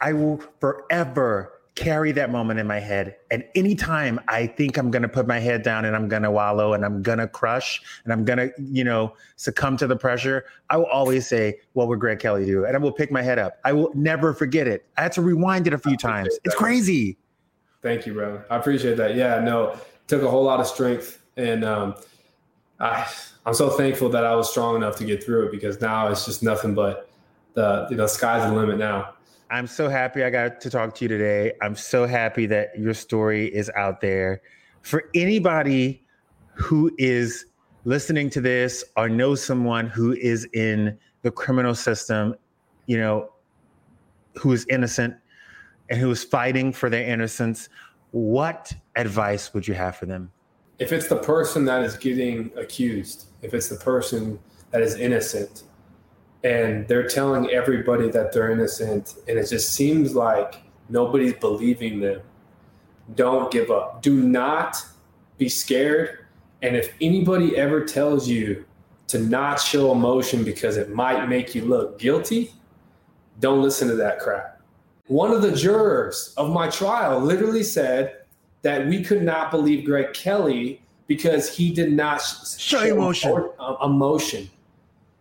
i 0.00 0.12
will 0.12 0.40
forever 0.60 1.58
carry 1.78 2.10
that 2.10 2.32
moment 2.32 2.58
in 2.58 2.66
my 2.66 2.80
head. 2.80 3.14
And 3.30 3.44
anytime 3.54 4.18
i 4.26 4.48
think 4.48 4.76
i'm 4.76 4.90
going 4.90 5.02
to 5.02 5.08
put 5.08 5.28
my 5.28 5.38
head 5.38 5.62
down 5.62 5.84
and 5.84 5.94
i'm 5.94 6.08
going 6.08 6.22
to 6.24 6.30
wallow 6.30 6.72
and 6.72 6.84
i'm 6.84 7.02
going 7.02 7.18
to 7.18 7.28
crush 7.28 7.80
and 8.02 8.12
i'm 8.12 8.24
going 8.24 8.38
to 8.38 8.50
you 8.58 8.82
know 8.82 9.14
succumb 9.36 9.76
to 9.76 9.86
the 9.86 9.94
pressure 9.94 10.44
i 10.70 10.76
will 10.76 10.86
always 10.86 11.28
say 11.28 11.54
what 11.74 11.86
would 11.86 12.00
greg 12.00 12.18
kelley 12.18 12.44
do? 12.44 12.64
And 12.64 12.74
i 12.74 12.80
will 12.80 12.90
pick 12.90 13.12
my 13.12 13.22
head 13.22 13.38
up. 13.38 13.58
I 13.64 13.72
will 13.72 13.92
never 13.94 14.34
forget 14.34 14.66
it. 14.66 14.86
I 14.96 15.02
had 15.02 15.12
to 15.12 15.22
rewind 15.22 15.68
it 15.68 15.72
a 15.72 15.78
few 15.78 15.96
times. 15.96 16.36
It's 16.44 16.56
crazy 16.56 17.16
Thank 17.82 18.06
you, 18.06 18.14
bro. 18.14 18.42
I 18.50 18.56
appreciate 18.56 18.96
that. 18.96 19.14
Yeah, 19.14 19.40
no, 19.40 19.78
took 20.06 20.22
a 20.22 20.30
whole 20.30 20.44
lot 20.44 20.60
of 20.60 20.66
strength, 20.66 21.22
and 21.36 21.64
um, 21.64 21.94
I 22.80 23.06
I'm 23.46 23.54
so 23.54 23.70
thankful 23.70 24.08
that 24.10 24.24
I 24.24 24.34
was 24.34 24.50
strong 24.50 24.76
enough 24.76 24.96
to 24.96 25.04
get 25.04 25.22
through 25.22 25.46
it 25.46 25.52
because 25.52 25.80
now 25.80 26.08
it's 26.08 26.26
just 26.26 26.42
nothing 26.42 26.74
but 26.74 27.08
the 27.54 27.86
you 27.90 27.96
know 27.96 28.06
sky's 28.06 28.48
the 28.48 28.54
limit 28.54 28.78
now. 28.78 29.14
I'm 29.50 29.66
so 29.66 29.88
happy 29.88 30.24
I 30.24 30.30
got 30.30 30.60
to 30.60 30.70
talk 30.70 30.94
to 30.96 31.04
you 31.04 31.08
today. 31.08 31.52
I'm 31.62 31.74
so 31.74 32.06
happy 32.06 32.46
that 32.46 32.78
your 32.78 32.92
story 32.92 33.46
is 33.54 33.70
out 33.70 34.00
there. 34.00 34.42
For 34.82 35.04
anybody 35.14 36.04
who 36.52 36.94
is 36.98 37.46
listening 37.84 38.28
to 38.30 38.40
this 38.42 38.84
or 38.96 39.08
knows 39.08 39.42
someone 39.42 39.86
who 39.86 40.12
is 40.12 40.46
in 40.52 40.98
the 41.22 41.30
criminal 41.30 41.74
system, 41.74 42.34
you 42.86 42.98
know, 42.98 43.30
who 44.34 44.52
is 44.52 44.66
innocent, 44.68 45.14
and 45.88 45.98
who 45.98 46.10
is 46.10 46.24
fighting 46.24 46.72
for 46.72 46.90
their 46.90 47.04
innocence, 47.04 47.68
what 48.10 48.72
advice 48.96 49.52
would 49.54 49.66
you 49.66 49.74
have 49.74 49.96
for 49.96 50.06
them? 50.06 50.30
If 50.78 50.92
it's 50.92 51.08
the 51.08 51.16
person 51.16 51.64
that 51.64 51.82
is 51.82 51.96
getting 51.96 52.50
accused, 52.56 53.26
if 53.42 53.54
it's 53.54 53.68
the 53.68 53.76
person 53.76 54.38
that 54.70 54.82
is 54.82 54.94
innocent, 54.96 55.64
and 56.44 56.86
they're 56.86 57.08
telling 57.08 57.50
everybody 57.50 58.10
that 58.10 58.32
they're 58.32 58.52
innocent, 58.52 59.16
and 59.26 59.38
it 59.38 59.48
just 59.48 59.72
seems 59.72 60.14
like 60.14 60.62
nobody's 60.88 61.34
believing 61.34 62.00
them, 62.00 62.20
don't 63.14 63.50
give 63.50 63.70
up. 63.70 64.02
Do 64.02 64.22
not 64.22 64.76
be 65.36 65.48
scared. 65.48 66.26
And 66.62 66.76
if 66.76 66.94
anybody 67.00 67.56
ever 67.56 67.84
tells 67.84 68.28
you 68.28 68.64
to 69.08 69.18
not 69.18 69.60
show 69.60 69.90
emotion 69.90 70.44
because 70.44 70.76
it 70.76 70.90
might 70.90 71.26
make 71.26 71.54
you 71.54 71.64
look 71.64 71.98
guilty, 71.98 72.52
don't 73.40 73.62
listen 73.62 73.88
to 73.88 73.94
that 73.96 74.20
crap 74.20 74.57
one 75.08 75.32
of 75.32 75.42
the 75.42 75.52
jurors 75.52 76.34
of 76.36 76.50
my 76.50 76.68
trial 76.68 77.18
literally 77.18 77.62
said 77.62 78.18
that 78.62 78.86
we 78.86 79.02
could 79.02 79.22
not 79.22 79.50
believe 79.50 79.84
Greg 79.84 80.12
Kelley 80.12 80.82
because 81.06 81.54
he 81.54 81.72
did 81.72 81.92
not 81.92 82.18
show, 82.20 82.78
show 82.78 82.94
emotion. 82.94 83.50
Emotion. 83.82 84.50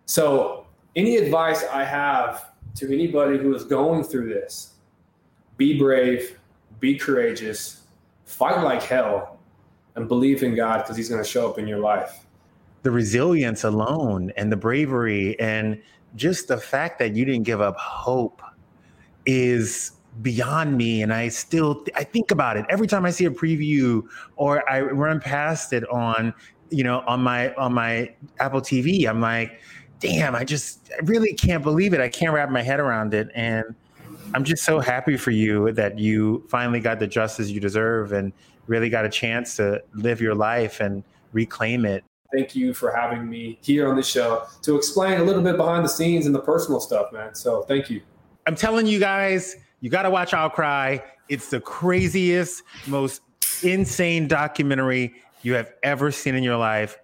So, 0.06 0.66
any 0.96 1.18
advice 1.18 1.64
I 1.72 1.84
have 1.84 2.52
to 2.76 2.94
anybody 2.94 3.38
who 3.38 3.54
is 3.56 3.64
going 3.64 4.04
through 4.04 4.30
this 4.34 4.74
be 5.56 5.78
brave, 5.78 6.40
be 6.80 6.98
courageous, 6.98 7.82
fight 8.26 8.62
like 8.64 8.84
hell, 8.84 9.40
and 9.96 10.08
believe 10.08 10.44
in 10.44 10.56
God 10.56 10.84
because 10.84 10.98
He's 10.98 11.10
going 11.10 11.24
to 11.24 11.30
show 11.30 11.50
up 11.50 11.58
in 11.58 11.68
your 11.68 11.80
life. 11.80 12.26
The 12.84 12.92
resilience 12.92 13.64
alone 13.64 14.32
and 14.38 14.52
the 14.52 14.58
bravery 14.58 15.40
and 15.40 15.82
just 16.16 16.48
the 16.48 16.58
fact 16.58 17.00
that 17.00 17.16
you 17.16 17.26
didn't 17.26 17.44
give 17.44 17.62
up 17.62 17.78
hope 17.78 18.42
is 19.28 19.92
beyond 20.24 20.76
me 20.76 21.04
and 21.04 21.14
i 21.14 21.28
still 21.28 21.76
th- 21.76 21.96
i 21.96 22.04
think 22.04 22.32
about 22.32 22.58
it. 22.58 22.66
Every 22.70 22.88
time 22.88 23.06
i 23.06 23.12
see 23.12 23.26
a 23.26 23.30
preview 23.30 24.02
or 24.36 24.68
i 24.72 24.82
run 24.82 25.20
past 25.20 25.74
it 25.74 25.88
on 25.90 26.34
you 26.72 26.84
know 26.84 27.04
on 27.06 27.22
my 27.22 27.54
on 27.54 27.74
my 27.74 28.14
apple 28.40 28.62
tv 28.62 29.08
i'm 29.08 29.22
like 29.22 29.62
damn 30.00 30.36
i 30.36 30.44
just 30.44 30.90
I 30.92 31.04
really 31.04 31.34
can't 31.34 31.64
believe 31.64 31.94
it. 31.94 32.00
I 32.00 32.10
can't 32.10 32.34
wrap 32.34 32.50
my 32.50 32.62
head 32.62 32.80
around 32.80 33.14
it. 33.14 33.30
And 33.36 33.76
i'm 34.34 34.44
just 34.44 34.64
so 34.64 34.80
happy 34.80 35.18
for 35.18 35.32
you 35.32 35.72
that 35.74 36.00
you 36.00 36.44
finally 36.50 36.80
got 36.80 37.00
the 37.00 37.08
justice 37.08 37.50
you 37.50 37.60
deserve 37.60 38.12
and 38.12 38.34
really 38.66 38.90
got 38.90 39.06
a 39.06 39.10
chance 39.10 39.56
to 39.58 39.84
live 39.94 40.20
your 40.20 40.36
life 40.36 40.80
and 40.80 41.04
reclaim 41.32 41.86
it. 41.86 42.04
Thank 42.34 42.56
you 42.56 42.74
for 42.74 42.92
having 42.92 43.30
me 43.30 43.58
here 43.62 43.88
on 43.88 43.96
the 43.96 44.04
show 44.04 44.46
to 44.64 44.76
explain 44.76 45.22
a 45.22 45.24
little 45.24 45.42
bit 45.42 45.56
behind 45.56 45.86
the 45.86 45.90
scenes 45.90 46.26
and 46.26 46.34
the 46.34 46.42
personal 46.42 46.80
stuff 46.80 47.14
man. 47.14 47.36
So 47.36 47.62
thank 47.62 47.90
you 47.90 48.02
I'm 48.48 48.56
telling 48.56 48.88
you 48.88 48.98
guys, 48.98 49.58
you 49.82 49.90
got 49.90 50.04
to 50.04 50.10
watch 50.10 50.34
Outcry. 50.34 51.00
It's 51.28 51.50
the 51.50 51.60
craziest, 51.60 52.64
most 52.88 53.22
insane 53.62 54.30
documentary 54.30 55.16
you 55.42 55.54
have 55.54 55.74
ever 55.84 56.14
seen 56.14 56.34
in 56.34 56.44
your 56.44 56.56
life. 56.56 56.98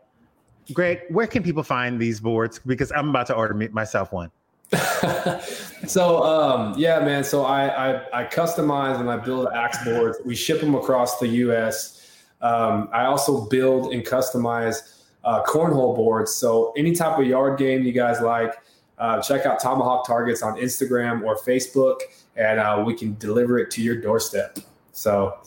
Greg, 0.72 1.02
where 1.10 1.28
can 1.28 1.44
people 1.44 1.62
find 1.62 2.00
these 2.00 2.22
boards? 2.22 2.60
Because 2.66 2.94
I'm 2.94 3.10
about 3.10 3.28
to 3.28 3.36
order 3.36 3.54
myself 3.74 4.14
one. 4.14 4.32
so 5.86 6.24
um, 6.24 6.76
yeah, 6.78 7.00
man. 7.02 7.26
So 7.26 7.44
I, 7.44 7.92
I, 7.92 8.22
I 8.22 8.26
customize 8.26 9.02
and 9.02 9.12
I 9.12 9.18
build 9.18 9.50
axe 9.54 9.84
boards. 9.84 10.20
We 10.24 10.36
ship 10.36 10.62
them 10.62 10.76
across 10.76 11.20
the 11.20 11.28
U.S. 11.28 12.24
Um, 12.42 12.88
I 12.94 13.04
also 13.04 13.50
build 13.50 13.92
and 13.92 14.02
customize 14.06 15.04
uh, 15.26 15.44
cornhole 15.44 15.94
boards. 15.94 16.34
So 16.34 16.72
any 16.78 16.96
type 16.96 17.20
of 17.20 17.28
yard 17.28 17.60
game 17.60 17.84
you 17.84 17.92
guys 17.92 18.22
like, 18.22 18.56
uh, 18.98 19.22
check 19.22 19.46
out 19.46 19.60
Tomahawk 19.60 20.06
Targets 20.06 20.42
on 20.42 20.56
Instagram 20.56 21.24
or 21.24 21.38
Facebook, 21.38 22.00
and 22.36 22.60
uh, 22.60 22.84
we 22.86 22.96
can 22.96 23.16
deliver 23.20 23.58
it 23.58 23.72
to 23.72 23.82
your 23.82 24.00
doorstep. 24.00 24.60
So, 24.92 25.38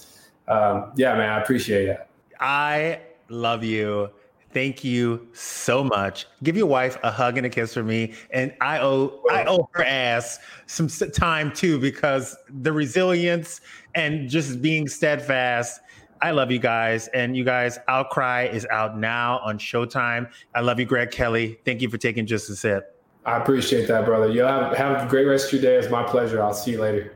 um, 0.48 0.92
yeah, 0.96 1.14
man, 1.14 1.30
I 1.30 1.40
appreciate 1.40 1.88
it. 1.88 2.06
I 2.40 3.00
love 3.28 3.64
you. 3.64 4.10
Thank 4.52 4.82
you 4.84 5.28
so 5.32 5.84
much. 5.84 6.26
Give 6.42 6.56
your 6.56 6.66
wife 6.66 6.98
a 7.02 7.10
hug 7.10 7.36
and 7.36 7.46
a 7.46 7.50
kiss 7.50 7.74
for 7.74 7.82
me, 7.82 8.14
and 8.30 8.54
I 8.60 8.78
owe 8.78 9.20
I 9.30 9.44
owe 9.44 9.68
her 9.72 9.84
ass 9.84 10.38
some 10.66 10.88
time 10.88 11.52
too 11.52 11.78
because 11.78 12.36
the 12.48 12.72
resilience 12.72 13.60
and 13.94 14.28
just 14.28 14.62
being 14.62 14.88
steadfast. 14.88 15.80
I, 16.22 16.28
I 16.28 16.30
love 16.30 16.50
you 16.50 16.58
guys. 16.58 17.08
And 17.08 17.36
you 17.36 17.44
guys, 17.44 17.78
Outcry 17.88 18.44
is 18.44 18.66
out 18.70 18.98
now 18.98 19.38
on 19.40 19.58
Showtime. 19.58 20.30
I 20.54 20.60
love 20.60 20.80
you, 20.80 20.86
Greg 20.86 21.10
Kelley. 21.10 21.58
Thank 21.64 21.82
you 21.82 21.90
for 21.90 21.98
taking 21.98 22.26
just 22.26 22.48
a 22.48 22.56
sip. 22.56 22.95
I 23.26 23.38
appreciate 23.38 23.88
that, 23.88 24.04
brother. 24.04 24.28
You 24.28 24.42
have, 24.42 24.76
have 24.76 25.06
a 25.06 25.10
great 25.10 25.24
rest 25.24 25.46
of 25.46 25.54
your 25.54 25.62
day. 25.62 25.76
It's 25.76 25.90
my 25.90 26.04
pleasure. 26.04 26.40
I'll 26.40 26.54
see 26.54 26.70
you 26.72 26.80
later. 26.80 27.12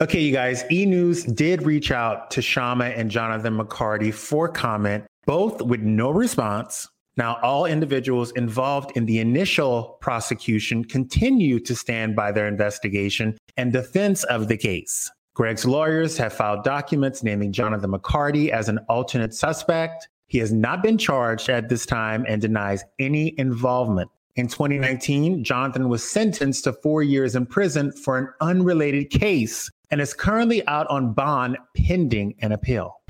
Okay, 0.00 0.20
you 0.20 0.32
guys, 0.32 0.64
E 0.70 0.86
News 0.86 1.24
did 1.24 1.62
reach 1.62 1.90
out 1.90 2.30
to 2.30 2.40
Shama 2.40 2.86
and 2.86 3.10
Jonathan 3.10 3.58
McCarty 3.58 4.14
for 4.14 4.48
comment, 4.48 5.04
both 5.26 5.60
with 5.60 5.80
no 5.80 6.10
response. 6.10 6.88
Now, 7.16 7.38
all 7.42 7.66
individuals 7.66 8.30
involved 8.32 8.96
in 8.96 9.04
the 9.04 9.18
initial 9.18 9.98
prosecution 10.00 10.84
continue 10.84 11.58
to 11.60 11.74
stand 11.74 12.16
by 12.16 12.32
their 12.32 12.46
investigation 12.46 13.36
and 13.58 13.72
defense 13.72 14.24
of 14.24 14.48
the 14.48 14.56
case. 14.56 15.10
Greg's 15.34 15.66
lawyers 15.66 16.16
have 16.16 16.32
filed 16.32 16.64
documents 16.64 17.22
naming 17.22 17.52
Jonathan 17.52 17.90
McCarty 17.90 18.48
as 18.48 18.68
an 18.68 18.78
alternate 18.88 19.34
suspect. 19.34 20.08
He 20.28 20.38
has 20.38 20.52
not 20.52 20.82
been 20.82 20.96
charged 20.96 21.48
at 21.50 21.68
this 21.68 21.84
time 21.84 22.24
and 22.28 22.40
denies 22.40 22.84
any 22.98 23.38
involvement. 23.38 24.10
In 24.40 24.48
2019, 24.48 25.44
Jonathan 25.44 25.90
was 25.90 26.02
sentenced 26.02 26.64
to 26.64 26.72
four 26.72 27.02
years 27.02 27.36
in 27.36 27.44
prison 27.44 27.92
for 27.92 28.16
an 28.16 28.28
unrelated 28.40 29.10
case 29.10 29.70
and 29.90 30.00
is 30.00 30.14
currently 30.14 30.66
out 30.66 30.86
on 30.86 31.12
bond 31.12 31.58
pending 31.76 32.34
an 32.40 32.50
appeal. 32.50 33.02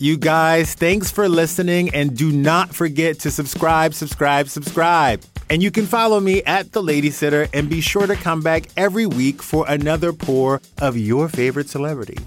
You 0.00 0.18
guys, 0.18 0.74
thanks 0.74 1.12
for 1.12 1.28
listening 1.28 1.94
and 1.94 2.16
do 2.16 2.32
not 2.32 2.74
forget 2.74 3.20
to 3.20 3.30
subscribe, 3.30 3.94
subscribe, 3.94 4.48
subscribe. 4.48 5.22
And 5.50 5.62
you 5.62 5.70
can 5.70 5.86
follow 5.86 6.18
me 6.18 6.42
at 6.42 6.72
The 6.72 6.82
Lady 6.82 7.10
Sitter 7.10 7.46
and 7.54 7.70
be 7.70 7.80
sure 7.80 8.08
to 8.08 8.16
come 8.16 8.40
back 8.40 8.66
every 8.76 9.06
week 9.06 9.40
for 9.40 9.64
another 9.68 10.12
pour 10.12 10.60
of 10.78 10.96
your 10.96 11.28
favorite 11.28 11.68
celebrity. 11.68 12.18